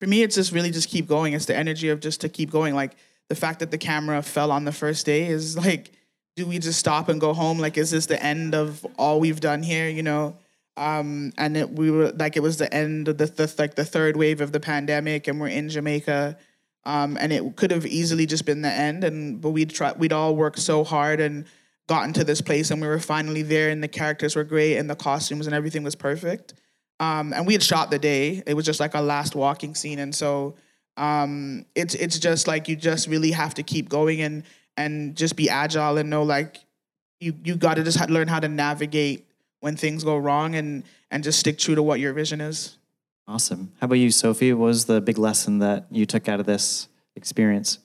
for 0.00 0.06
me, 0.08 0.22
it's 0.22 0.34
just 0.34 0.50
really 0.50 0.70
just 0.70 0.88
keep 0.88 1.06
going. 1.06 1.34
It's 1.34 1.44
the 1.44 1.56
energy 1.56 1.90
of 1.90 2.00
just 2.00 2.22
to 2.22 2.28
keep 2.28 2.50
going. 2.50 2.74
Like 2.74 2.96
the 3.28 3.34
fact 3.36 3.60
that 3.60 3.70
the 3.70 3.78
camera 3.78 4.22
fell 4.22 4.50
on 4.50 4.64
the 4.64 4.72
first 4.72 5.06
day 5.06 5.26
is 5.26 5.56
like, 5.56 5.92
do 6.36 6.46
we 6.46 6.58
just 6.58 6.78
stop 6.78 7.08
and 7.08 7.20
go 7.20 7.32
home? 7.34 7.58
Like, 7.58 7.76
is 7.76 7.90
this 7.90 8.06
the 8.06 8.22
end 8.22 8.54
of 8.54 8.86
all 8.98 9.20
we've 9.20 9.40
done 9.40 9.62
here? 9.62 9.88
You 9.88 10.02
know, 10.02 10.36
um, 10.76 11.32
and 11.36 11.56
it, 11.56 11.70
we 11.70 11.90
were 11.90 12.12
like, 12.12 12.36
it 12.36 12.40
was 12.40 12.56
the 12.56 12.72
end 12.72 13.08
of 13.08 13.18
the, 13.18 13.26
the 13.26 13.54
like 13.58 13.74
the 13.74 13.84
third 13.84 14.16
wave 14.16 14.40
of 14.40 14.52
the 14.52 14.60
pandemic, 14.60 15.28
and 15.28 15.40
we're 15.40 15.48
in 15.48 15.68
Jamaica. 15.68 16.36
Um, 16.84 17.16
and 17.20 17.32
it 17.32 17.54
could 17.54 17.70
have 17.70 17.86
easily 17.86 18.26
just 18.26 18.44
been 18.44 18.62
the 18.62 18.72
end, 18.72 19.04
and 19.04 19.40
but 19.40 19.50
we'd 19.50 19.70
try, 19.70 19.92
we'd 19.92 20.12
all 20.12 20.34
worked 20.34 20.58
so 20.58 20.82
hard 20.82 21.20
and 21.20 21.44
gotten 21.86 22.12
to 22.14 22.24
this 22.24 22.40
place, 22.40 22.70
and 22.70 22.80
we 22.80 22.88
were 22.88 22.98
finally 22.98 23.42
there, 23.42 23.70
and 23.70 23.82
the 23.82 23.88
characters 23.88 24.34
were 24.34 24.44
great, 24.44 24.76
and 24.76 24.90
the 24.90 24.96
costumes 24.96 25.46
and 25.46 25.54
everything 25.54 25.84
was 25.84 25.94
perfect. 25.94 26.54
Um, 26.98 27.32
and 27.32 27.46
we 27.46 27.52
had 27.52 27.62
shot 27.62 27.90
the 27.90 27.98
day. 27.98 28.42
It 28.46 28.54
was 28.54 28.64
just 28.64 28.80
like 28.80 28.94
our 28.94 29.02
last 29.02 29.36
walking 29.36 29.74
scene, 29.74 29.98
and 30.00 30.14
so 30.14 30.56
um, 30.96 31.66
it's 31.74 31.94
it's 31.94 32.18
just 32.18 32.48
like 32.48 32.68
you 32.68 32.76
just 32.76 33.06
really 33.06 33.30
have 33.30 33.54
to 33.54 33.62
keep 33.62 33.88
going 33.88 34.20
and 34.20 34.42
and 34.76 35.16
just 35.16 35.36
be 35.36 35.48
agile 35.50 35.98
and 35.98 36.08
know 36.10 36.22
like 36.22 36.58
you 37.20 37.34
you 37.44 37.56
got 37.56 37.74
to 37.74 37.84
just 37.84 37.98
ha- 37.98 38.06
learn 38.08 38.28
how 38.28 38.40
to 38.40 38.48
navigate 38.48 39.26
when 39.60 39.76
things 39.76 40.04
go 40.04 40.16
wrong 40.16 40.54
and 40.54 40.84
and 41.10 41.22
just 41.24 41.38
stick 41.38 41.58
true 41.58 41.74
to 41.74 41.82
what 41.82 42.00
your 42.00 42.12
vision 42.12 42.40
is. 42.40 42.76
awesome 43.28 43.72
how 43.80 43.84
about 43.84 43.94
you 43.96 44.10
sophie 44.10 44.52
what 44.52 44.66
was 44.66 44.86
the 44.86 45.00
big 45.00 45.18
lesson 45.18 45.58
that 45.58 45.86
you 45.90 46.04
took 46.06 46.28
out 46.28 46.40
of 46.40 46.46
this 46.46 46.88
experience 47.16 47.78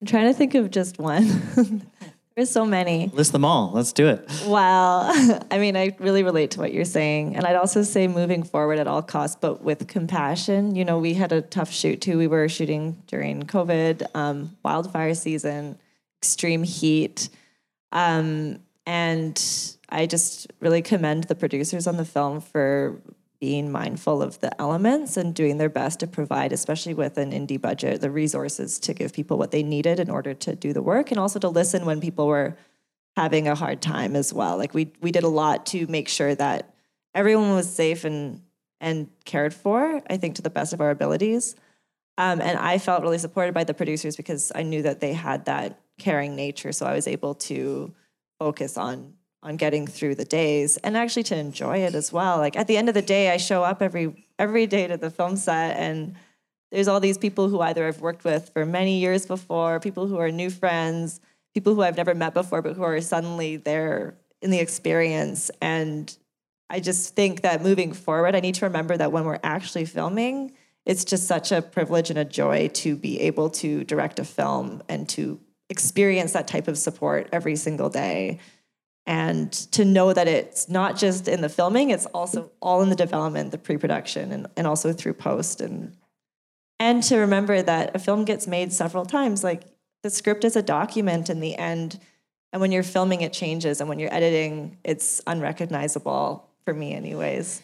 I'm 0.00 0.06
trying 0.06 0.28
to 0.28 0.34
think 0.34 0.54
of 0.54 0.70
just 0.70 0.98
one. 0.98 1.26
There's 2.36 2.48
so 2.50 2.64
many. 2.64 3.08
list 3.12 3.32
them 3.32 3.44
all 3.44 3.70
let's 3.74 3.92
do 3.92 4.08
it 4.08 4.26
Well, 4.46 5.02
I 5.50 5.58
mean, 5.58 5.76
I 5.76 5.94
really 5.98 6.22
relate 6.22 6.52
to 6.52 6.60
what 6.60 6.72
you're 6.72 6.86
saying. 6.86 7.36
And 7.36 7.44
I'd 7.44 7.56
also 7.56 7.82
say 7.82 8.08
moving 8.08 8.42
forward 8.44 8.78
at 8.78 8.86
all 8.86 9.02
costs, 9.02 9.36
but 9.38 9.62
with 9.62 9.86
compassion. 9.88 10.74
You 10.74 10.86
know, 10.86 10.98
we 10.98 11.12
had 11.12 11.32
a 11.32 11.42
tough 11.42 11.70
shoot 11.70 12.00
too. 12.00 12.16
We 12.16 12.28
were 12.28 12.48
shooting 12.48 13.02
during 13.08 13.42
COVID, 13.42 14.06
um, 14.14 14.56
wildfire 14.64 15.12
season, 15.14 15.76
extreme 16.20 16.62
heat. 16.62 17.28
Um, 17.92 18.60
and 18.86 19.42
I 19.88 20.06
just 20.06 20.52
really 20.60 20.82
commend 20.82 21.24
the 21.24 21.34
producers 21.34 21.86
on 21.86 21.96
the 21.96 22.04
film 22.04 22.40
for 22.40 23.00
being 23.40 23.72
mindful 23.72 24.20
of 24.20 24.38
the 24.40 24.60
elements 24.60 25.16
and 25.16 25.34
doing 25.34 25.56
their 25.56 25.70
best 25.70 26.00
to 26.00 26.06
provide, 26.06 26.52
especially 26.52 26.92
with 26.92 27.16
an 27.16 27.32
indie 27.32 27.60
budget, 27.60 28.02
the 28.02 28.10
resources 28.10 28.78
to 28.78 28.92
give 28.92 29.14
people 29.14 29.38
what 29.38 29.50
they 29.50 29.62
needed 29.62 29.98
in 29.98 30.10
order 30.10 30.34
to 30.34 30.54
do 30.54 30.74
the 30.74 30.82
work 30.82 31.10
and 31.10 31.18
also 31.18 31.38
to 31.38 31.48
listen 31.48 31.86
when 31.86 32.00
people 32.00 32.26
were 32.26 32.56
having 33.16 33.48
a 33.48 33.54
hard 33.54 33.80
time 33.80 34.14
as 34.14 34.32
well. 34.32 34.58
Like 34.58 34.74
we 34.74 34.92
we 35.00 35.10
did 35.10 35.24
a 35.24 35.28
lot 35.28 35.66
to 35.66 35.86
make 35.86 36.08
sure 36.08 36.34
that 36.34 36.74
everyone 37.14 37.54
was 37.54 37.74
safe 37.74 38.04
and 38.04 38.42
and 38.78 39.08
cared 39.24 39.54
for. 39.54 40.02
I 40.08 40.18
think 40.18 40.36
to 40.36 40.42
the 40.42 40.50
best 40.50 40.72
of 40.74 40.80
our 40.80 40.90
abilities. 40.90 41.56
Um, 42.18 42.40
and 42.42 42.58
I 42.58 42.76
felt 42.76 43.02
really 43.02 43.18
supported 43.18 43.54
by 43.54 43.64
the 43.64 43.72
producers 43.72 44.16
because 44.16 44.52
I 44.54 44.62
knew 44.62 44.82
that 44.82 45.00
they 45.00 45.14
had 45.14 45.46
that 45.46 45.80
caring 46.00 46.34
nature. 46.34 46.72
So 46.72 46.86
I 46.86 46.94
was 46.94 47.06
able 47.06 47.34
to 47.34 47.94
focus 48.38 48.76
on 48.76 49.14
on 49.42 49.56
getting 49.56 49.86
through 49.86 50.14
the 50.14 50.24
days 50.24 50.76
and 50.78 50.98
actually 50.98 51.22
to 51.22 51.36
enjoy 51.36 51.78
it 51.78 51.94
as 51.94 52.12
well. 52.12 52.36
Like 52.36 52.56
at 52.56 52.66
the 52.66 52.76
end 52.76 52.88
of 52.88 52.94
the 52.94 53.02
day, 53.02 53.30
I 53.30 53.36
show 53.38 53.62
up 53.62 53.80
every 53.80 54.26
every 54.38 54.66
day 54.66 54.86
to 54.86 54.96
the 54.96 55.10
film 55.10 55.36
set 55.36 55.76
and 55.76 56.14
there's 56.70 56.88
all 56.88 57.00
these 57.00 57.18
people 57.18 57.48
who 57.48 57.60
either 57.60 57.86
I've 57.86 58.00
worked 58.00 58.24
with 58.24 58.50
for 58.52 58.64
many 58.64 58.98
years 58.98 59.26
before, 59.26 59.80
people 59.80 60.06
who 60.06 60.18
are 60.18 60.30
new 60.30 60.50
friends, 60.50 61.20
people 61.52 61.74
who 61.74 61.82
I've 61.82 61.96
never 61.96 62.14
met 62.14 62.34
before, 62.34 62.62
but 62.62 62.76
who 62.76 62.82
are 62.82 63.00
suddenly 63.00 63.56
there 63.56 64.14
in 64.40 64.50
the 64.50 64.60
experience. 64.60 65.50
And 65.60 66.16
I 66.68 66.80
just 66.80 67.16
think 67.16 67.40
that 67.42 67.62
moving 67.62 67.92
forward, 67.92 68.36
I 68.36 68.40
need 68.40 68.54
to 68.56 68.66
remember 68.66 68.96
that 68.96 69.10
when 69.10 69.24
we're 69.24 69.40
actually 69.42 69.84
filming, 69.84 70.52
it's 70.86 71.04
just 71.04 71.26
such 71.26 71.50
a 71.52 71.60
privilege 71.60 72.10
and 72.10 72.18
a 72.18 72.24
joy 72.24 72.68
to 72.74 72.96
be 72.96 73.20
able 73.20 73.50
to 73.50 73.84
direct 73.84 74.18
a 74.18 74.24
film 74.24 74.82
and 74.88 75.08
to 75.10 75.40
experience 75.70 76.32
that 76.32 76.46
type 76.46 76.68
of 76.68 76.76
support 76.76 77.28
every 77.32 77.56
single 77.56 77.88
day. 77.88 78.38
And 79.06 79.50
to 79.72 79.84
know 79.84 80.12
that 80.12 80.28
it's 80.28 80.68
not 80.68 80.96
just 80.96 81.26
in 81.26 81.40
the 81.40 81.48
filming, 81.48 81.90
it's 81.90 82.06
also 82.06 82.50
all 82.60 82.82
in 82.82 82.90
the 82.90 82.96
development, 82.96 83.50
the 83.50 83.58
pre-production, 83.58 84.30
and, 84.30 84.46
and 84.56 84.66
also 84.66 84.92
through 84.92 85.14
post. 85.14 85.60
And 85.60 85.96
and 86.78 87.02
to 87.04 87.18
remember 87.18 87.60
that 87.60 87.94
a 87.94 87.98
film 87.98 88.24
gets 88.24 88.46
made 88.46 88.72
several 88.72 89.04
times. 89.04 89.44
Like 89.44 89.64
the 90.02 90.10
script 90.10 90.44
is 90.44 90.56
a 90.56 90.62
document 90.62 91.28
in 91.28 91.40
the 91.40 91.56
end. 91.56 91.98
And 92.52 92.60
when 92.60 92.72
you're 92.72 92.82
filming, 92.82 93.20
it 93.20 93.32
changes. 93.32 93.80
And 93.80 93.88
when 93.88 93.98
you're 93.98 94.12
editing, 94.12 94.78
it's 94.82 95.20
unrecognizable 95.26 96.48
for 96.64 96.74
me, 96.74 96.94
anyways. 96.94 97.62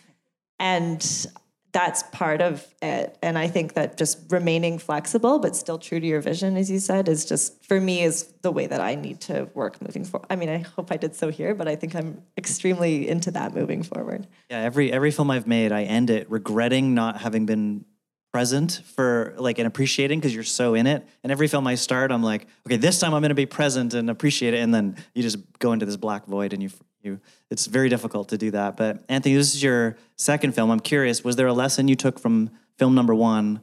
And 0.58 1.26
that's 1.72 2.02
part 2.04 2.40
of 2.40 2.66
it. 2.80 3.18
And 3.22 3.36
I 3.36 3.48
think 3.48 3.74
that 3.74 3.98
just 3.98 4.30
remaining 4.30 4.78
flexible 4.78 5.38
but 5.38 5.54
still 5.54 5.78
true 5.78 6.00
to 6.00 6.06
your 6.06 6.20
vision, 6.20 6.56
as 6.56 6.70
you 6.70 6.78
said, 6.78 7.08
is 7.08 7.26
just 7.26 7.64
for 7.64 7.80
me 7.80 8.02
is 8.02 8.32
the 8.42 8.50
way 8.50 8.66
that 8.66 8.80
I 8.80 8.94
need 8.94 9.20
to 9.22 9.48
work 9.54 9.80
moving 9.82 10.04
forward. 10.04 10.26
I 10.30 10.36
mean, 10.36 10.48
I 10.48 10.58
hope 10.58 10.90
I 10.90 10.96
did 10.96 11.14
so 11.14 11.30
here, 11.30 11.54
but 11.54 11.68
I 11.68 11.76
think 11.76 11.94
I'm 11.94 12.22
extremely 12.38 13.08
into 13.08 13.30
that 13.32 13.54
moving 13.54 13.82
forward. 13.82 14.26
Yeah, 14.50 14.60
every 14.60 14.92
every 14.92 15.10
film 15.10 15.30
I've 15.30 15.46
made, 15.46 15.72
I 15.72 15.82
end 15.82 16.10
it 16.10 16.30
regretting 16.30 16.94
not 16.94 17.20
having 17.20 17.46
been 17.46 17.84
present 18.32 18.82
for 18.94 19.34
like 19.38 19.58
and 19.58 19.66
appreciating 19.66 20.18
because 20.18 20.34
you're 20.34 20.44
so 20.44 20.74
in 20.74 20.86
it. 20.86 21.06
And 21.22 21.32
every 21.32 21.48
film 21.48 21.66
I 21.66 21.74
start, 21.74 22.12
I'm 22.12 22.22
like, 22.22 22.46
okay, 22.66 22.76
this 22.76 23.00
time 23.00 23.14
I'm 23.14 23.22
going 23.22 23.30
to 23.30 23.34
be 23.34 23.46
present 23.46 23.94
and 23.94 24.10
appreciate 24.10 24.54
it, 24.54 24.58
and 24.58 24.74
then 24.74 24.96
you 25.14 25.22
just 25.22 25.38
go 25.58 25.72
into 25.72 25.86
this 25.86 25.96
black 25.96 26.26
void 26.26 26.52
and 26.52 26.62
you 26.62 26.70
you. 27.06 27.20
It's 27.50 27.66
very 27.66 27.88
difficult 27.88 28.28
to 28.28 28.36
do 28.36 28.50
that. 28.50 28.76
But 28.76 29.02
Anthony, 29.08 29.34
this 29.36 29.54
is 29.54 29.62
your 29.62 29.96
second 30.16 30.54
film. 30.54 30.70
I'm 30.70 30.80
curious, 30.80 31.24
was 31.24 31.36
there 31.36 31.46
a 31.46 31.54
lesson 31.54 31.88
you 31.88 31.96
took 31.96 32.18
from 32.18 32.50
film 32.76 32.94
number 32.94 33.14
one 33.14 33.60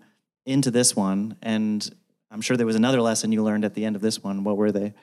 into 0.48 0.72
this 0.72 0.96
one? 0.96 1.36
And 1.44 1.88
I'm 2.32 2.41
sure 2.41 2.58
there 2.58 2.66
was 2.66 2.76
another 2.76 3.02
lesson 3.02 3.32
you 3.32 3.44
learned 3.44 3.66
at 3.66 3.76
the 3.76 3.86
end 3.86 3.96
of 3.96 4.02
this 4.02 4.24
one. 4.24 4.44
What 4.44 4.58
were 4.58 4.72
they? 4.72 4.94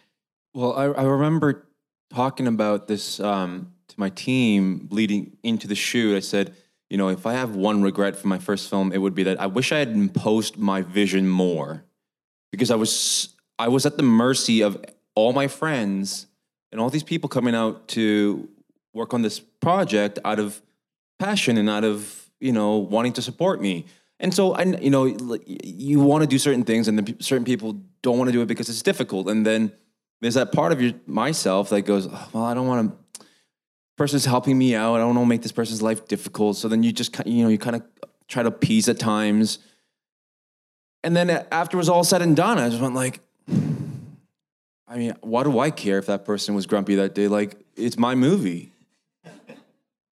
Well, 0.53 0.72
I, 0.72 0.86
I 0.86 1.05
remember 1.05 1.68
talking 2.12 2.49
about 2.49 2.88
this 2.88 3.20
um, 3.20 3.72
to 3.86 4.01
my 4.01 4.09
team 4.09 4.88
leading 4.91 5.36
into 5.45 5.68
the 5.68 5.76
shoot. 5.76 6.16
I 6.16 6.20
said, 6.20 6.57
you 6.88 6.97
know, 6.97 7.09
if 7.09 7.24
I 7.24 7.34
have 7.34 7.55
one 7.55 7.82
regret 7.82 8.16
for 8.16 8.26
my 8.26 8.38
first 8.38 8.68
film, 8.68 8.93
it 8.93 8.99
would 8.99 9.14
be 9.14 9.22
that 9.22 9.41
I 9.41 9.47
wish 9.47 9.70
I 9.70 9.78
had 9.78 9.91
imposed 9.91 10.59
my 10.59 10.82
vision 10.82 11.28
more, 11.28 11.84
because 12.51 12.72
I 12.72 12.74
was 12.74 13.28
I 13.61 13.68
was 13.68 13.86
at 13.86 13.97
the 13.97 14.03
mercy 14.03 14.61
of 14.62 14.84
all 15.14 15.32
my 15.32 15.47
friends 15.47 16.26
and 16.72 16.80
all 16.80 16.90
these 16.90 17.02
people 17.02 17.28
coming 17.28 17.54
out 17.54 17.88
to 17.88 18.48
work 18.92 19.14
on 19.14 19.22
this 19.22 19.40
project 19.40 20.18
out 20.24 20.38
of 20.38 20.60
passion 21.18 21.56
and 21.56 21.68
out 21.68 21.84
of 21.84 22.30
you 22.40 22.52
know 22.52 22.76
wanting 22.76 23.12
to 23.14 23.22
support 23.22 23.60
me. 23.60 23.86
And 24.18 24.34
so 24.34 24.52
i 24.52 24.62
you 24.62 24.90
know 24.90 25.04
you 25.04 26.00
want 26.00 26.22
to 26.22 26.28
do 26.28 26.38
certain 26.38 26.64
things 26.64 26.88
and 26.88 26.98
then 26.98 27.20
certain 27.20 27.44
people 27.44 27.80
don't 28.02 28.18
want 28.18 28.28
to 28.28 28.32
do 28.32 28.42
it 28.42 28.46
because 28.46 28.68
it's 28.68 28.82
difficult. 28.82 29.28
And 29.28 29.46
then 29.46 29.72
there's 30.20 30.34
that 30.34 30.52
part 30.52 30.72
of 30.72 30.80
your 30.80 30.92
myself 31.06 31.70
that 31.70 31.82
goes 31.82 32.06
oh, 32.06 32.28
well 32.32 32.44
i 32.44 32.54
don't 32.54 32.66
want 32.66 32.90
to 32.90 33.24
person's 33.96 34.24
helping 34.24 34.56
me 34.56 34.74
out. 34.74 34.94
I 34.94 34.98
don't 34.98 35.14
want 35.14 35.26
to 35.26 35.28
make 35.28 35.42
this 35.42 35.52
person's 35.52 35.82
life 35.82 36.08
difficult. 36.08 36.56
So 36.56 36.68
then 36.68 36.82
you 36.82 36.90
just 36.90 37.14
you 37.26 37.42
know 37.42 37.50
you 37.50 37.58
kind 37.58 37.76
of 37.76 37.82
try 38.28 38.42
to 38.42 38.48
appease 38.48 38.88
at 38.88 38.98
times. 38.98 39.58
And 41.04 41.14
then 41.14 41.28
after 41.52 41.76
it 41.76 41.78
was 41.78 41.88
all 41.88 42.04
said 42.04 42.22
and 42.22 42.36
done 42.36 42.58
i 42.58 42.68
just 42.68 42.82
went 42.82 42.94
like 42.94 43.20
I 44.91 44.97
mean, 44.97 45.14
why 45.20 45.45
do 45.45 45.57
I 45.61 45.70
care 45.70 45.99
if 45.99 46.07
that 46.07 46.24
person 46.24 46.57
was 46.57 46.66
grumpy 46.66 46.97
that 46.97 47.14
day? 47.14 47.28
Like, 47.28 47.64
it's 47.76 47.97
my 47.97 48.16
movie. 48.16 48.72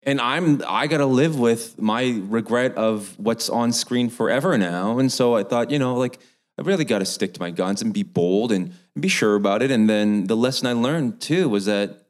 and 0.02 0.20
I'm 0.20 0.62
I 0.66 0.88
gotta 0.88 1.06
live 1.06 1.38
with 1.38 1.80
my 1.80 2.20
regret 2.24 2.74
of 2.74 3.16
what's 3.16 3.48
on 3.48 3.72
screen 3.72 4.10
forever 4.10 4.58
now. 4.58 4.98
And 4.98 5.12
so 5.12 5.36
I 5.36 5.44
thought, 5.44 5.70
you 5.70 5.78
know, 5.78 5.94
like 5.94 6.18
I 6.58 6.62
really 6.62 6.84
gotta 6.84 7.04
stick 7.04 7.34
to 7.34 7.40
my 7.40 7.52
guns 7.52 7.82
and 7.82 7.94
be 7.94 8.02
bold 8.02 8.50
and, 8.50 8.74
be 8.98 9.08
sure 9.08 9.34
about 9.34 9.60
it. 9.60 9.72
And 9.72 9.90
then 9.90 10.28
the 10.28 10.36
lesson 10.36 10.68
I 10.68 10.72
learned 10.72 11.20
too 11.20 11.48
was 11.48 11.64
that 11.64 12.06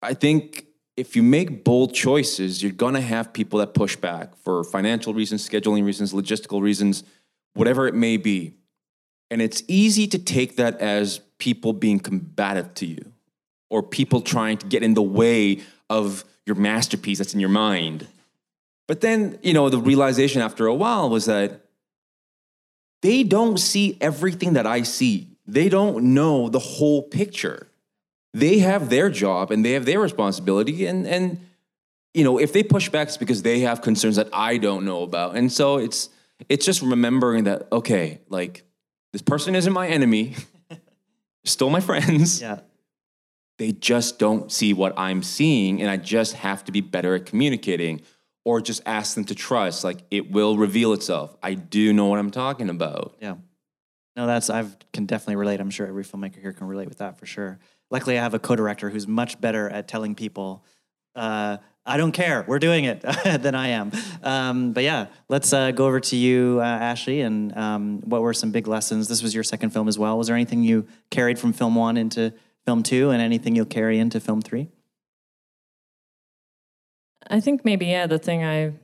I 0.00 0.14
think 0.14 0.64
if 0.96 1.14
you 1.14 1.22
make 1.22 1.62
bold 1.62 1.94
choices, 1.94 2.62
you're 2.62 2.72
gonna 2.72 3.02
have 3.02 3.34
people 3.34 3.58
that 3.58 3.74
push 3.74 3.96
back 3.96 4.34
for 4.36 4.64
financial 4.64 5.12
reasons, 5.12 5.46
scheduling 5.46 5.84
reasons, 5.84 6.14
logistical 6.14 6.62
reasons, 6.62 7.04
whatever 7.52 7.86
it 7.86 7.94
may 7.94 8.16
be. 8.16 8.54
And 9.32 9.40
it's 9.40 9.62
easy 9.66 10.06
to 10.08 10.18
take 10.18 10.56
that 10.56 10.78
as 10.78 11.22
people 11.38 11.72
being 11.72 11.98
combative 11.98 12.74
to 12.74 12.84
you 12.84 13.02
or 13.70 13.82
people 13.82 14.20
trying 14.20 14.58
to 14.58 14.66
get 14.66 14.82
in 14.82 14.92
the 14.92 15.00
way 15.00 15.62
of 15.88 16.22
your 16.44 16.54
masterpiece 16.54 17.16
that's 17.16 17.32
in 17.32 17.40
your 17.40 17.48
mind. 17.48 18.06
But 18.86 19.00
then, 19.00 19.38
you 19.42 19.54
know, 19.54 19.70
the 19.70 19.78
realization 19.78 20.42
after 20.42 20.66
a 20.66 20.74
while 20.74 21.08
was 21.08 21.24
that 21.24 21.62
they 23.00 23.22
don't 23.22 23.56
see 23.56 23.96
everything 24.02 24.52
that 24.52 24.66
I 24.66 24.82
see. 24.82 25.28
They 25.46 25.70
don't 25.70 26.12
know 26.12 26.50
the 26.50 26.58
whole 26.58 27.00
picture. 27.00 27.68
They 28.34 28.58
have 28.58 28.90
their 28.90 29.08
job 29.08 29.50
and 29.50 29.64
they 29.64 29.72
have 29.72 29.86
their 29.86 29.98
responsibility. 29.98 30.84
And, 30.84 31.06
and 31.06 31.40
you 32.12 32.22
know, 32.22 32.36
if 32.36 32.52
they 32.52 32.62
push 32.62 32.90
back, 32.90 33.08
it's 33.08 33.16
because 33.16 33.40
they 33.40 33.60
have 33.60 33.80
concerns 33.80 34.16
that 34.16 34.28
I 34.30 34.58
don't 34.58 34.84
know 34.84 35.02
about. 35.02 35.36
And 35.36 35.50
so 35.50 35.78
it's, 35.78 36.10
it's 36.50 36.66
just 36.66 36.82
remembering 36.82 37.44
that, 37.44 37.66
okay, 37.72 38.20
like, 38.28 38.64
this 39.12 39.22
person 39.22 39.54
isn't 39.54 39.72
my 39.72 39.88
enemy, 39.88 40.36
still 41.44 41.70
my 41.70 41.80
friends. 41.80 42.40
Yeah. 42.40 42.60
They 43.58 43.72
just 43.72 44.18
don't 44.18 44.50
see 44.50 44.72
what 44.72 44.98
I'm 44.98 45.22
seeing, 45.22 45.80
and 45.80 45.90
I 45.90 45.96
just 45.96 46.34
have 46.34 46.64
to 46.64 46.72
be 46.72 46.80
better 46.80 47.14
at 47.14 47.26
communicating 47.26 48.00
or 48.44 48.60
just 48.60 48.82
ask 48.86 49.14
them 49.14 49.24
to 49.26 49.34
trust. 49.34 49.84
Like 49.84 50.02
it 50.10 50.30
will 50.30 50.56
reveal 50.56 50.92
itself. 50.92 51.36
I 51.42 51.54
do 51.54 51.92
know 51.92 52.06
what 52.06 52.18
I'm 52.18 52.30
talking 52.30 52.70
about. 52.70 53.16
Yeah. 53.20 53.36
No, 54.16 54.26
that's 54.26 54.50
I 54.50 54.64
can 54.92 55.06
definitely 55.06 55.36
relate. 55.36 55.60
I'm 55.60 55.70
sure 55.70 55.86
every 55.86 56.04
filmmaker 56.04 56.40
here 56.40 56.52
can 56.52 56.66
relate 56.66 56.88
with 56.88 56.98
that 56.98 57.18
for 57.18 57.26
sure. 57.26 57.58
Luckily, 57.90 58.18
I 58.18 58.22
have 58.22 58.34
a 58.34 58.38
co-director 58.38 58.90
who's 58.90 59.06
much 59.06 59.40
better 59.40 59.68
at 59.68 59.88
telling 59.88 60.14
people 60.14 60.64
uh, 61.14 61.58
I 61.84 61.96
don't 61.96 62.12
care. 62.12 62.44
We're 62.46 62.60
doing 62.60 62.84
it 62.84 63.00
than 63.24 63.54
I 63.54 63.68
am. 63.68 63.90
Um, 64.22 64.72
but 64.72 64.84
yeah, 64.84 65.06
let's 65.28 65.52
uh, 65.52 65.72
go 65.72 65.86
over 65.86 65.98
to 66.00 66.16
you, 66.16 66.58
uh, 66.60 66.64
Ashley. 66.64 67.22
And 67.22 67.56
um, 67.56 68.00
what 68.02 68.22
were 68.22 68.32
some 68.32 68.52
big 68.52 68.68
lessons? 68.68 69.08
This 69.08 69.22
was 69.22 69.34
your 69.34 69.42
second 69.42 69.70
film 69.70 69.88
as 69.88 69.98
well. 69.98 70.16
Was 70.16 70.28
there 70.28 70.36
anything 70.36 70.62
you 70.62 70.86
carried 71.10 71.38
from 71.38 71.52
film 71.52 71.74
one 71.74 71.96
into 71.96 72.32
film 72.64 72.84
two, 72.84 73.10
and 73.10 73.20
anything 73.20 73.56
you'll 73.56 73.64
carry 73.64 73.98
into 73.98 74.20
film 74.20 74.40
three? 74.40 74.68
I 77.28 77.40
think 77.40 77.64
maybe 77.64 77.86
yeah. 77.86 78.06
The 78.06 78.18
thing 78.18 78.44
I'm 78.44 78.78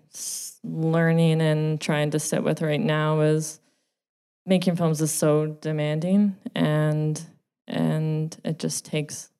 learning 0.64 1.40
and 1.40 1.80
trying 1.80 2.10
to 2.10 2.18
sit 2.18 2.42
with 2.42 2.62
right 2.62 2.80
now 2.80 3.20
is 3.20 3.60
making 4.44 4.74
films 4.74 5.00
is 5.00 5.12
so 5.12 5.46
demanding, 5.46 6.36
and 6.56 7.20
and 7.68 8.36
it 8.44 8.58
just 8.58 8.84
takes 8.84 9.30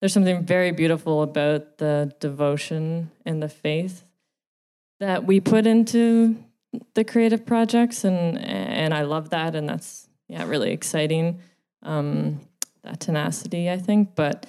there's 0.00 0.12
something 0.12 0.44
very 0.44 0.70
beautiful 0.70 1.22
about 1.22 1.78
the 1.78 2.12
devotion 2.20 3.10
and 3.24 3.42
the 3.42 3.48
faith 3.48 4.04
that 5.00 5.24
we 5.24 5.40
put 5.40 5.66
into 5.66 6.36
the 6.94 7.04
creative 7.04 7.46
projects 7.46 8.04
and 8.04 8.38
and 8.38 8.92
I 8.92 9.02
love 9.02 9.30
that 9.30 9.54
and 9.54 9.68
that's 9.68 10.08
yeah 10.28 10.44
really 10.46 10.72
exciting 10.72 11.40
um, 11.82 12.40
that 12.82 13.00
tenacity 13.00 13.70
I 13.70 13.78
think. 13.78 14.14
But 14.14 14.46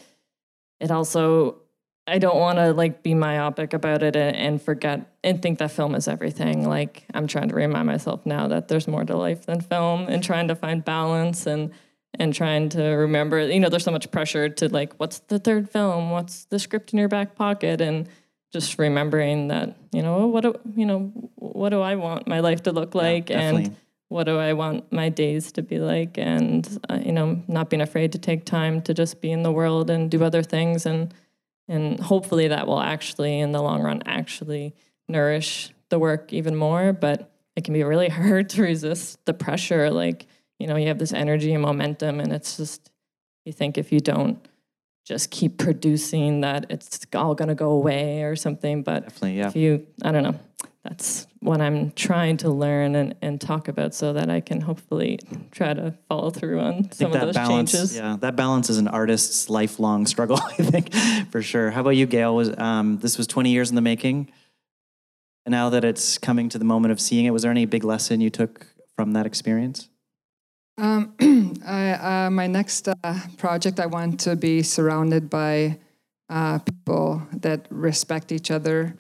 it 0.80 0.92
also 0.92 1.62
I 2.08 2.18
don't 2.18 2.38
want 2.38 2.58
to 2.58 2.74
like 2.74 3.04
be 3.04 3.14
myopic 3.14 3.74
about 3.74 4.02
it 4.02 4.16
and, 4.16 4.36
and, 4.36 4.62
forget 4.62 5.14
and 5.24 5.40
think 5.42 5.60
that 5.60 5.70
film 5.72 5.94
is 5.94 6.08
everything. 6.08 6.68
Like 6.68 7.06
I'm 7.14 7.28
trying 7.28 7.50
to 7.50 7.56
remind 7.56 7.86
myself 7.86 8.26
now 8.26 8.48
that 8.48 8.68
there's 8.68 8.88
more 8.88 9.06
to 9.06 9.16
life 9.16 9.46
than 9.46 9.62
film 9.62 10.08
and 10.08 10.24
trying 10.24 10.48
to 10.48 10.56
find 10.56 10.84
balance 10.84 11.46
and 11.46 11.72
and 12.20 12.34
trying 12.34 12.70
to 12.70 12.84
remember 12.84 13.40
you 13.48 13.60
know 13.60 13.70
there's 13.70 13.84
so 13.84 13.92
much 13.92 14.12
pressure 14.12 14.50
to 14.50 14.68
like 14.70 14.94
what's 14.98 15.20
the 15.20 15.40
third 15.40 15.70
film? 15.70 16.12
What's 16.12 16.46
the 16.46 16.60
script 16.60 16.94
in 16.94 17.00
your 17.00 17.08
back 17.08 17.36
pocket? 17.36 17.82
And 17.82 18.08
just 18.52 18.78
remembering 18.78 19.48
that 19.48 19.76
you 19.92 20.02
know 20.02 20.28
what 20.28 20.42
do 20.42 20.60
you 20.76 20.86
know 20.86 21.12
what 21.36 21.70
do 21.70 21.82
i 21.82 21.96
want 21.96 22.28
my 22.28 22.40
life 22.40 22.64
to 22.64 22.72
look 22.72 22.94
like? 22.94 23.30
Yeah, 23.30 23.40
and 23.40 23.78
what 24.10 24.26
do 24.26 24.38
i 24.38 24.54
want 24.54 24.92
my 24.92 25.10
days 25.10 25.52
to 25.54 25.62
be 25.62 25.80
like? 25.80 26.18
And 26.18 26.68
uh, 26.90 27.00
you 27.04 27.14
know 27.14 27.42
not 27.48 27.70
being 27.70 27.82
afraid 27.82 28.12
to 28.12 28.20
take 28.20 28.46
time 28.46 28.82
to 28.84 28.94
just 28.94 29.22
be 29.22 29.32
in 29.32 29.44
the 29.44 29.52
world 29.52 29.90
and 29.90 30.12
do 30.12 30.24
other 30.24 30.44
things. 30.44 30.86
And 30.86 31.14
and 31.68 32.00
hopefully 32.00 32.48
that 32.48 32.68
will 32.68 32.82
actually 32.82 33.40
in 33.40 33.52
the 33.52 33.62
long 33.62 33.82
run 33.82 34.04
actually 34.06 34.74
nourish 35.08 35.72
the 35.90 36.00
work 36.00 36.34
even 36.34 36.56
more. 36.56 36.92
But 36.92 37.32
it 37.56 37.64
can 37.64 37.74
be 37.74 37.84
really 37.84 38.10
hard 38.20 38.50
to 38.50 38.64
resist 38.64 39.24
the 39.26 39.34
pressure 39.34 39.90
like 39.92 40.26
you 40.60 40.68
know, 40.68 40.76
you 40.76 40.88
have 40.88 41.00
this 41.00 41.14
energy 41.14 41.54
and 41.54 41.64
momentum, 41.64 42.20
and 42.20 42.32
it's 42.32 42.58
just, 42.58 42.92
you 43.46 43.54
think 43.54 43.78
if 43.78 43.92
you 43.92 44.00
don't 44.00 44.46
just 45.10 45.32
keep 45.32 45.58
producing 45.58 46.42
that 46.42 46.68
it's 46.70 47.00
all 47.16 47.34
going 47.34 47.48
to 47.48 47.56
go 47.56 47.72
away 47.72 48.22
or 48.22 48.36
something. 48.36 48.84
But 48.84 49.06
Definitely, 49.06 49.38
yeah. 49.40 49.48
if 49.48 49.56
you, 49.56 49.88
I 50.04 50.12
don't 50.12 50.22
know, 50.22 50.40
that's 50.84 51.26
what 51.40 51.62
I'm 51.62 51.92
trying 51.92 52.38
to 52.38 52.50
learn 52.50 52.96
and, 52.96 53.16
and 53.22 53.42
talk 53.42 53.68
about 53.68 53.96
so 53.96 54.14
that 54.14 54.30
I 54.30 54.40
can 54.40 54.62
hopefully 54.62 55.20
try 55.52 55.74
to 55.74 55.96
follow 56.08 56.30
through 56.30 56.60
on 56.60 56.92
some 56.92 57.12
of 57.12 57.22
those 57.22 57.34
balance, 57.34 57.72
changes. 57.72 57.96
Yeah, 57.96 58.18
that 58.20 58.36
balance 58.36 58.70
is 58.70 58.78
an 58.78 58.88
artist's 58.88 59.50
lifelong 59.50 60.06
struggle, 60.06 60.40
I 60.60 60.64
think, 60.64 60.94
for 61.32 61.42
sure. 61.42 61.72
How 61.72 61.82
about 61.82 61.92
you, 61.92 62.06
Gail? 62.06 62.36
Was 62.36 62.56
um, 62.60 63.00
this 63.00 63.18
was 63.18 63.26
20 63.26 63.50
years 63.50 63.70
in 63.70 63.76
the 63.76 63.82
making? 63.82 64.32
And 65.46 65.52
now 65.52 65.70
that 65.70 65.84
it's 65.84 66.20
coming 66.20 66.50
to 66.50 66.60
the 66.60 66.66
moment 66.66 66.92
of 66.92 67.00
seeing 67.00 67.26
it, 67.26 67.32
was 67.32 67.42
there 67.42 67.52
any 67.52 67.66
big 67.66 67.84
lesson 67.84 68.22
you 68.22 68.30
took 68.30 68.68
from 68.96 69.14
that 69.14 69.26
experience? 69.26 69.90
Um, 70.80 71.14
I, 71.66 71.92
uh, 71.92 72.30
my 72.30 72.48
next 72.48 72.88
uh, 72.88 72.94
project, 73.38 73.80
I 73.80 73.86
want 73.86 74.22
to 74.22 74.36
be 74.38 74.64
surrounded 74.64 75.30
by 75.30 75.78
uh, 76.30 76.60
people 76.60 77.22
that 77.34 77.68
respect 77.70 78.32
each 78.32 78.50
other. 78.50 78.96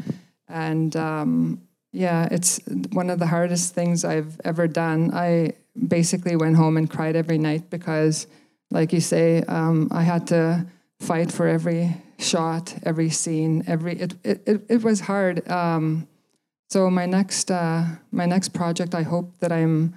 And 0.49 0.93
um, 0.97 1.61
yeah, 1.93 2.27
it's 2.31 2.59
one 2.91 3.09
of 3.09 3.19
the 3.19 3.27
hardest 3.27 3.73
things 3.73 4.03
I've 4.03 4.39
ever 4.43 4.67
done. 4.67 5.11
I 5.13 5.53
basically 5.87 6.35
went 6.35 6.57
home 6.57 6.75
and 6.75 6.89
cried 6.89 7.15
every 7.15 7.37
night 7.37 7.69
because, 7.69 8.27
like 8.71 8.91
you 8.91 8.99
say, 8.99 9.43
um, 9.43 9.87
I 9.91 10.01
had 10.03 10.27
to 10.27 10.65
fight 10.99 11.31
for 11.31 11.47
every 11.47 11.95
shot, 12.17 12.75
every 12.83 13.09
scene, 13.09 13.63
every. 13.67 13.93
It 13.93 14.13
it 14.25 14.43
it, 14.45 14.65
it 14.67 14.83
was 14.83 14.99
hard. 14.99 15.49
Um, 15.49 16.07
so 16.69 16.89
my 16.89 17.05
next 17.05 17.49
uh, 17.49 17.85
my 18.11 18.25
next 18.25 18.49
project, 18.49 18.93
I 18.93 19.03
hope 19.03 19.37
that 19.39 19.51
I'm 19.51 19.95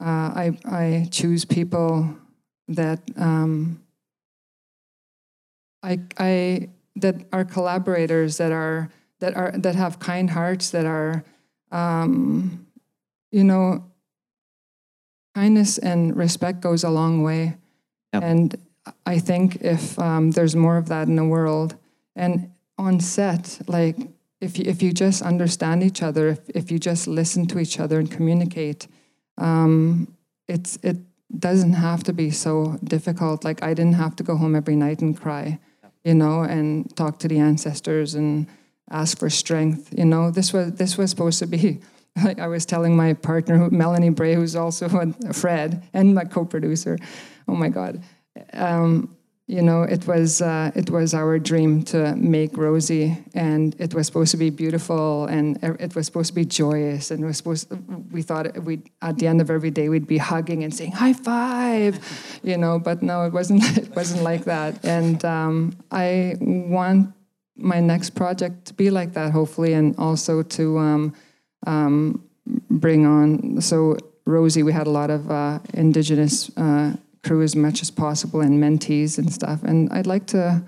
uh, 0.00 0.04
I 0.04 0.58
I 0.64 1.08
choose 1.10 1.44
people 1.44 2.16
that 2.68 3.00
um, 3.16 3.82
I 5.82 6.00
I 6.18 6.68
that 6.96 7.26
are 7.32 7.44
collaborators 7.44 8.38
that 8.38 8.52
are 8.52 8.90
that 9.20 9.36
are 9.36 9.52
that 9.52 9.74
have 9.74 9.98
kind 9.98 10.30
hearts 10.30 10.70
that 10.70 10.86
are 10.86 11.24
um, 11.70 12.66
you 13.30 13.44
know 13.44 13.84
kindness 15.34 15.78
and 15.78 16.16
respect 16.16 16.60
goes 16.60 16.82
a 16.84 16.90
long 16.90 17.22
way 17.22 17.56
Yep. 18.14 18.22
and 18.22 18.56
i 19.04 19.18
think 19.18 19.56
if 19.60 19.98
um, 19.98 20.30
there's 20.30 20.56
more 20.56 20.76
of 20.78 20.86
that 20.88 21.08
in 21.08 21.16
the 21.16 21.24
world 21.24 21.76
and 22.14 22.50
on 22.78 23.00
set 23.00 23.60
like 23.66 23.96
if 24.40 24.58
you, 24.58 24.64
if 24.66 24.82
you 24.82 24.92
just 24.92 25.22
understand 25.22 25.82
each 25.82 26.02
other 26.02 26.28
if, 26.28 26.38
if 26.54 26.70
you 26.70 26.78
just 26.78 27.06
listen 27.06 27.46
to 27.48 27.58
each 27.58 27.78
other 27.80 27.98
and 27.98 28.10
communicate 28.10 28.86
um, 29.38 30.08
it's 30.48 30.78
it 30.82 30.96
doesn't 31.38 31.72
have 31.72 32.04
to 32.04 32.12
be 32.12 32.30
so 32.30 32.78
difficult. 32.84 33.44
Like 33.44 33.62
i 33.62 33.74
didn't 33.74 33.94
have 33.94 34.16
to 34.16 34.22
go 34.22 34.36
home 34.36 34.54
every 34.54 34.76
night 34.76 35.00
and 35.02 35.20
cry 35.20 35.58
you 36.04 36.14
know 36.14 36.42
and 36.42 36.94
talk 36.96 37.18
to 37.18 37.28
the 37.28 37.38
ancestors 37.38 38.14
and 38.14 38.46
ask 38.90 39.18
for 39.18 39.30
strength 39.30 39.92
you 39.96 40.04
know. 40.04 40.30
This 40.30 40.52
was 40.52 40.72
this 40.72 40.96
was 40.96 41.10
supposed 41.10 41.38
to 41.40 41.46
be 41.46 41.80
like 42.24 42.38
i 42.38 42.46
was 42.46 42.64
telling 42.64 42.96
my 42.96 43.12
partner 43.12 43.68
melanie 43.70 44.10
bray 44.10 44.34
who's 44.34 44.56
also 44.56 44.86
a 45.28 45.32
fred 45.32 45.82
and 45.92 46.14
my 46.14 46.24
co-producer. 46.24 46.98
Oh 47.48 47.54
my 47.54 47.68
god. 47.68 48.02
Um, 48.52 49.16
you 49.46 49.62
know 49.62 49.82
it 49.82 50.06
was 50.06 50.42
uh, 50.42 50.72
it 50.74 50.90
was 50.90 51.14
our 51.14 51.38
dream 51.38 51.82
to 51.82 52.16
make 52.16 52.56
rosie 52.56 53.16
and 53.34 53.76
it 53.78 53.94
was 53.94 54.06
supposed 54.06 54.32
to 54.32 54.36
be 54.36 54.50
beautiful 54.50 55.26
and 55.26 55.58
it 55.62 55.94
was 55.94 56.06
supposed 56.06 56.28
to 56.28 56.34
be 56.34 56.44
joyous 56.44 57.10
and 57.12 57.24
was 57.24 57.36
supposed 57.36 57.68
we 58.10 58.22
thought 58.22 58.60
we 58.64 58.80
at 59.02 59.18
the 59.18 59.26
end 59.26 59.40
of 59.40 59.48
every 59.48 59.70
day 59.70 59.88
we'd 59.88 60.06
be 60.06 60.18
hugging 60.18 60.64
and 60.64 60.74
saying 60.74 60.90
high 60.90 61.12
five 61.12 62.00
you 62.42 62.56
know 62.56 62.78
but 62.78 63.02
no 63.02 63.22
it 63.22 63.32
wasn't 63.32 63.62
it 63.78 63.94
wasn't 63.94 64.22
like 64.22 64.44
that. 64.44 64.84
And 64.84 65.24
um, 65.24 65.76
i 65.90 66.34
want 66.40 67.12
my 67.56 67.80
next 67.80 68.10
project 68.10 68.66
to 68.66 68.74
be 68.74 68.90
like 68.90 69.12
that 69.12 69.30
hopefully 69.32 69.74
and 69.74 69.94
also 69.96 70.42
to 70.42 70.78
um, 70.78 71.14
um, 71.66 72.22
bring 72.68 73.06
on 73.06 73.60
so 73.60 73.96
rosie 74.24 74.64
we 74.64 74.72
had 74.72 74.88
a 74.88 74.90
lot 74.90 75.08
of 75.08 75.30
uh, 75.30 75.60
indigenous 75.72 76.50
uh, 76.56 76.96
crew 77.26 77.42
as 77.42 77.54
much 77.56 77.82
as 77.82 77.90
possible 77.90 78.40
and 78.40 78.62
mentees 78.62 79.18
and 79.18 79.32
stuff 79.32 79.62
and 79.62 79.92
i'd 79.92 80.06
like 80.06 80.26
to 80.26 80.62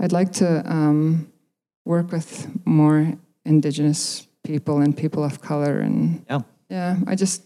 i'd 0.00 0.12
like 0.12 0.32
to 0.32 0.62
um, 0.72 1.30
work 1.84 2.12
with 2.12 2.48
more 2.66 3.12
indigenous 3.44 4.26
people 4.44 4.78
and 4.80 4.96
people 4.96 5.24
of 5.24 5.40
color 5.40 5.80
and 5.80 6.24
Yeah. 6.30 6.40
yeah 6.68 6.96
i 7.06 7.14
just 7.14 7.42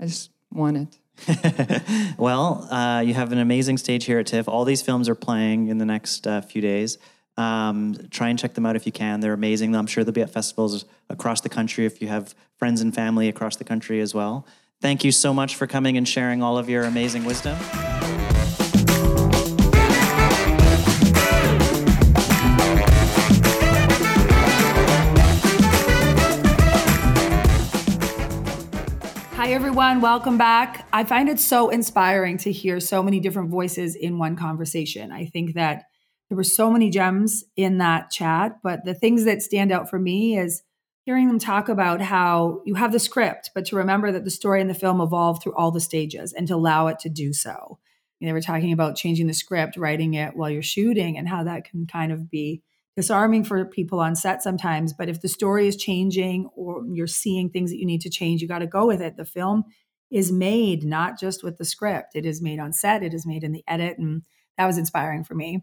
i 0.00 0.06
just 0.06 0.30
want 0.52 0.76
it 0.76 0.98
well, 2.18 2.68
uh, 2.70 3.00
you 3.00 3.14
have 3.14 3.32
an 3.32 3.38
amazing 3.38 3.78
stage 3.78 4.04
here 4.04 4.18
at 4.18 4.26
TIFF. 4.26 4.48
All 4.48 4.66
these 4.66 4.82
films 4.82 5.08
are 5.08 5.14
playing 5.14 5.68
in 5.68 5.78
the 5.78 5.86
next 5.86 6.26
uh, 6.26 6.42
few 6.42 6.60
days. 6.60 6.98
Um, 7.38 7.96
try 8.10 8.28
and 8.28 8.38
check 8.38 8.52
them 8.52 8.66
out 8.66 8.76
if 8.76 8.84
you 8.84 8.92
can. 8.92 9.20
They're 9.20 9.32
amazing. 9.32 9.74
I'm 9.74 9.86
sure 9.86 10.04
they'll 10.04 10.12
be 10.12 10.20
at 10.20 10.28
festivals 10.30 10.84
across 11.08 11.40
the 11.40 11.48
country 11.48 11.86
if 11.86 12.02
you 12.02 12.08
have 12.08 12.34
friends 12.58 12.82
and 12.82 12.94
family 12.94 13.28
across 13.28 13.56
the 13.56 13.64
country 13.64 14.00
as 14.00 14.14
well. 14.14 14.46
Thank 14.82 15.04
you 15.04 15.12
so 15.12 15.32
much 15.32 15.56
for 15.56 15.66
coming 15.66 15.96
and 15.96 16.06
sharing 16.06 16.42
all 16.42 16.58
of 16.58 16.68
your 16.68 16.84
amazing 16.84 17.24
wisdom. 17.24 17.56
Hi, 29.32 29.52
everyone. 29.52 30.00
Welcome 30.00 30.36
back. 30.36 30.86
I 30.92 31.04
find 31.04 31.28
it 31.28 31.40
so 31.40 31.70
inspiring 31.70 32.36
to 32.38 32.52
hear 32.52 32.78
so 32.80 33.02
many 33.02 33.20
different 33.20 33.48
voices 33.48 33.94
in 33.94 34.18
one 34.18 34.36
conversation. 34.36 35.10
I 35.10 35.26
think 35.26 35.54
that 35.54 35.84
there 36.28 36.36
were 36.36 36.44
so 36.44 36.70
many 36.70 36.90
gems 36.90 37.44
in 37.56 37.78
that 37.78 38.10
chat, 38.10 38.58
but 38.62 38.84
the 38.84 38.94
things 38.94 39.24
that 39.24 39.42
stand 39.42 39.72
out 39.72 39.88
for 39.88 39.98
me 39.98 40.36
is 40.36 40.62
hearing 41.06 41.28
them 41.28 41.38
talk 41.38 41.68
about 41.68 42.00
how 42.00 42.60
you 42.66 42.74
have 42.74 42.90
the 42.90 42.98
script, 42.98 43.52
but 43.54 43.64
to 43.64 43.76
remember 43.76 44.10
that 44.10 44.24
the 44.24 44.30
story 44.30 44.60
in 44.60 44.66
the 44.66 44.74
film 44.74 45.00
evolved 45.00 45.40
through 45.40 45.54
all 45.54 45.70
the 45.70 45.80
stages 45.80 46.32
and 46.32 46.48
to 46.48 46.54
allow 46.54 46.88
it 46.88 46.98
to 46.98 47.08
do 47.08 47.32
so. 47.32 47.78
They 48.20 48.32
were 48.32 48.40
talking 48.40 48.72
about 48.72 48.96
changing 48.96 49.28
the 49.28 49.34
script, 49.34 49.76
writing 49.76 50.14
it 50.14 50.34
while 50.34 50.50
you're 50.50 50.62
shooting, 50.62 51.16
and 51.16 51.28
how 51.28 51.44
that 51.44 51.64
can 51.64 51.86
kind 51.86 52.10
of 52.10 52.28
be 52.28 52.60
disarming 52.96 53.44
for 53.44 53.64
people 53.64 54.00
on 54.00 54.16
set 54.16 54.42
sometimes. 54.42 54.92
But 54.92 55.08
if 55.08 55.20
the 55.20 55.28
story 55.28 55.68
is 55.68 55.76
changing 55.76 56.48
or 56.56 56.82
you're 56.90 57.06
seeing 57.06 57.50
things 57.50 57.70
that 57.70 57.78
you 57.78 57.86
need 57.86 58.00
to 58.00 58.10
change, 58.10 58.42
you 58.42 58.48
got 58.48 58.60
to 58.60 58.66
go 58.66 58.84
with 58.84 59.00
it. 59.00 59.16
The 59.16 59.24
film 59.24 59.64
is 60.10 60.32
made 60.32 60.82
not 60.82 61.20
just 61.20 61.44
with 61.44 61.58
the 61.58 61.64
script, 61.64 62.16
it 62.16 62.26
is 62.26 62.42
made 62.42 62.58
on 62.58 62.72
set, 62.72 63.04
it 63.04 63.14
is 63.14 63.26
made 63.26 63.44
in 63.44 63.52
the 63.52 63.62
edit. 63.68 63.96
And 63.98 64.22
that 64.58 64.66
was 64.66 64.78
inspiring 64.78 65.22
for 65.22 65.34
me. 65.34 65.62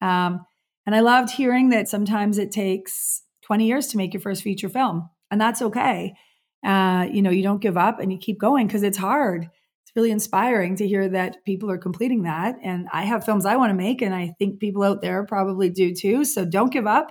Um, 0.00 0.46
and 0.86 0.94
I 0.94 1.00
loved 1.00 1.30
hearing 1.30 1.70
that 1.70 1.88
sometimes 1.88 2.38
it 2.38 2.52
takes 2.52 3.23
20 3.46 3.66
years 3.66 3.88
to 3.88 3.96
make 3.96 4.12
your 4.12 4.20
first 4.20 4.42
feature 4.42 4.68
film, 4.68 5.08
and 5.30 5.40
that's 5.40 5.62
okay. 5.62 6.14
Uh, 6.64 7.06
you 7.12 7.22
know, 7.22 7.30
you 7.30 7.42
don't 7.42 7.60
give 7.60 7.76
up 7.76 8.00
and 8.00 8.10
you 8.10 8.18
keep 8.18 8.38
going 8.38 8.66
because 8.66 8.82
it's 8.82 8.96
hard. 8.96 9.44
It's 9.44 9.92
really 9.94 10.10
inspiring 10.10 10.76
to 10.76 10.88
hear 10.88 11.08
that 11.10 11.44
people 11.44 11.70
are 11.70 11.78
completing 11.78 12.22
that. 12.22 12.56
And 12.62 12.86
I 12.92 13.02
have 13.02 13.24
films 13.24 13.44
I 13.44 13.56
want 13.56 13.70
to 13.70 13.74
make, 13.74 14.00
and 14.00 14.14
I 14.14 14.34
think 14.38 14.60
people 14.60 14.82
out 14.82 15.02
there 15.02 15.26
probably 15.26 15.68
do 15.68 15.94
too. 15.94 16.24
So 16.24 16.44
don't 16.44 16.72
give 16.72 16.86
up. 16.86 17.08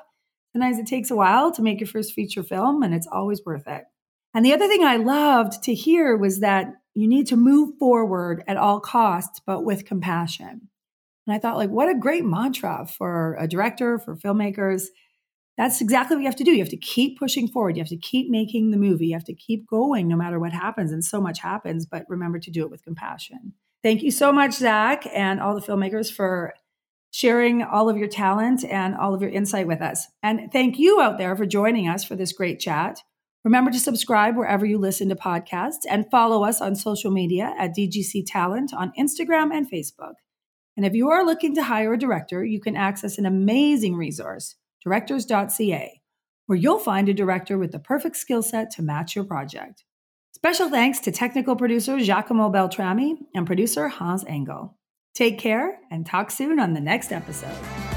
Sometimes 0.53 0.79
it 0.79 0.87
takes 0.87 1.11
a 1.11 1.15
while 1.15 1.51
to 1.51 1.61
make 1.61 1.79
your 1.79 1.87
first 1.87 2.13
feature 2.13 2.43
film, 2.43 2.83
and 2.83 2.93
it's 2.93 3.07
always 3.11 3.41
worth 3.45 3.67
it. 3.67 3.83
And 4.35 4.43
the 4.43 4.53
other 4.53 4.67
thing 4.67 4.83
I 4.83 4.97
loved 4.97 5.63
to 5.63 5.73
hear 5.73 6.17
was 6.17 6.39
that 6.39 6.73
you 6.95 7.07
need 7.07 7.27
to 7.27 7.37
move 7.37 7.77
forward 7.79 8.43
at 8.47 8.57
all 8.57 8.79
costs, 8.79 9.39
but 9.45 9.63
with 9.63 9.85
compassion. 9.85 10.69
And 11.25 11.35
I 11.35 11.39
thought, 11.39 11.57
like, 11.57 11.69
what 11.69 11.89
a 11.89 11.97
great 11.97 12.25
mantra 12.25 12.85
for 12.85 13.37
a 13.39 13.47
director, 13.47 13.97
for 13.97 14.15
filmmakers. 14.15 14.85
That's 15.57 15.81
exactly 15.81 16.15
what 16.15 16.21
you 16.21 16.27
have 16.27 16.35
to 16.37 16.43
do. 16.43 16.51
You 16.51 16.59
have 16.59 16.69
to 16.69 16.77
keep 16.77 17.19
pushing 17.19 17.47
forward. 17.47 17.77
You 17.77 17.81
have 17.81 17.89
to 17.89 17.97
keep 17.97 18.29
making 18.29 18.71
the 18.71 18.77
movie. 18.77 19.07
You 19.07 19.13
have 19.13 19.23
to 19.25 19.35
keep 19.35 19.67
going 19.67 20.07
no 20.07 20.15
matter 20.15 20.39
what 20.39 20.51
happens. 20.51 20.91
And 20.91 21.03
so 21.03 21.21
much 21.21 21.39
happens, 21.39 21.85
but 21.85 22.05
remember 22.09 22.39
to 22.39 22.51
do 22.51 22.63
it 22.63 22.71
with 22.71 22.83
compassion. 22.83 23.53
Thank 23.83 24.01
you 24.01 24.11
so 24.11 24.31
much, 24.31 24.53
Zach, 24.53 25.05
and 25.13 25.39
all 25.39 25.53
the 25.53 25.61
filmmakers 25.61 26.11
for 26.11 26.53
sharing 27.11 27.61
all 27.61 27.89
of 27.89 27.97
your 27.97 28.07
talent 28.07 28.65
and 28.65 28.95
all 28.95 29.13
of 29.13 29.21
your 29.21 29.29
insight 29.29 29.67
with 29.67 29.81
us. 29.81 30.07
And 30.23 30.51
thank 30.51 30.79
you 30.79 30.99
out 30.99 31.19
there 31.19 31.35
for 31.35 31.45
joining 31.45 31.87
us 31.87 32.03
for 32.03 32.15
this 32.15 32.33
great 32.33 32.59
chat. 32.59 32.99
Remember 33.43 33.69
to 33.71 33.79
subscribe 33.79 34.35
wherever 34.35 34.65
you 34.65 34.79
listen 34.79 35.09
to 35.09 35.15
podcasts 35.15 35.81
and 35.87 36.09
follow 36.09 36.43
us 36.43 36.61
on 36.61 36.75
social 36.75 37.11
media 37.11 37.53
at 37.59 37.75
DGC 37.77 38.23
Talent 38.25 38.73
on 38.73 38.93
Instagram 38.97 39.51
and 39.53 39.69
Facebook. 39.69 40.13
And 40.75 40.85
if 40.85 40.93
you 40.93 41.09
are 41.09 41.25
looking 41.25 41.53
to 41.55 41.63
hire 41.63 41.93
a 41.93 41.99
director, 41.99 42.43
you 42.43 42.59
can 42.59 42.75
access 42.75 43.17
an 43.17 43.25
amazing 43.25 43.95
resource, 43.95 44.55
directors.ca, 44.83 46.01
where 46.45 46.57
you'll 46.57 46.79
find 46.79 47.09
a 47.09 47.13
director 47.13 47.57
with 47.57 47.71
the 47.71 47.79
perfect 47.79 48.17
skill 48.17 48.41
set 48.41 48.71
to 48.71 48.81
match 48.81 49.15
your 49.15 49.25
project. 49.25 49.83
Special 50.33 50.69
thanks 50.69 50.99
to 50.99 51.11
technical 51.11 51.55
producer 51.55 51.99
Giacomo 51.99 52.49
Beltrami 52.49 53.15
and 53.33 53.45
producer 53.45 53.87
Hans 53.87 54.25
Engel. 54.27 54.77
Take 55.13 55.39
care 55.39 55.79
and 55.91 56.05
talk 56.05 56.31
soon 56.31 56.59
on 56.59 56.73
the 56.73 56.81
next 56.81 57.11
episode. 57.11 57.92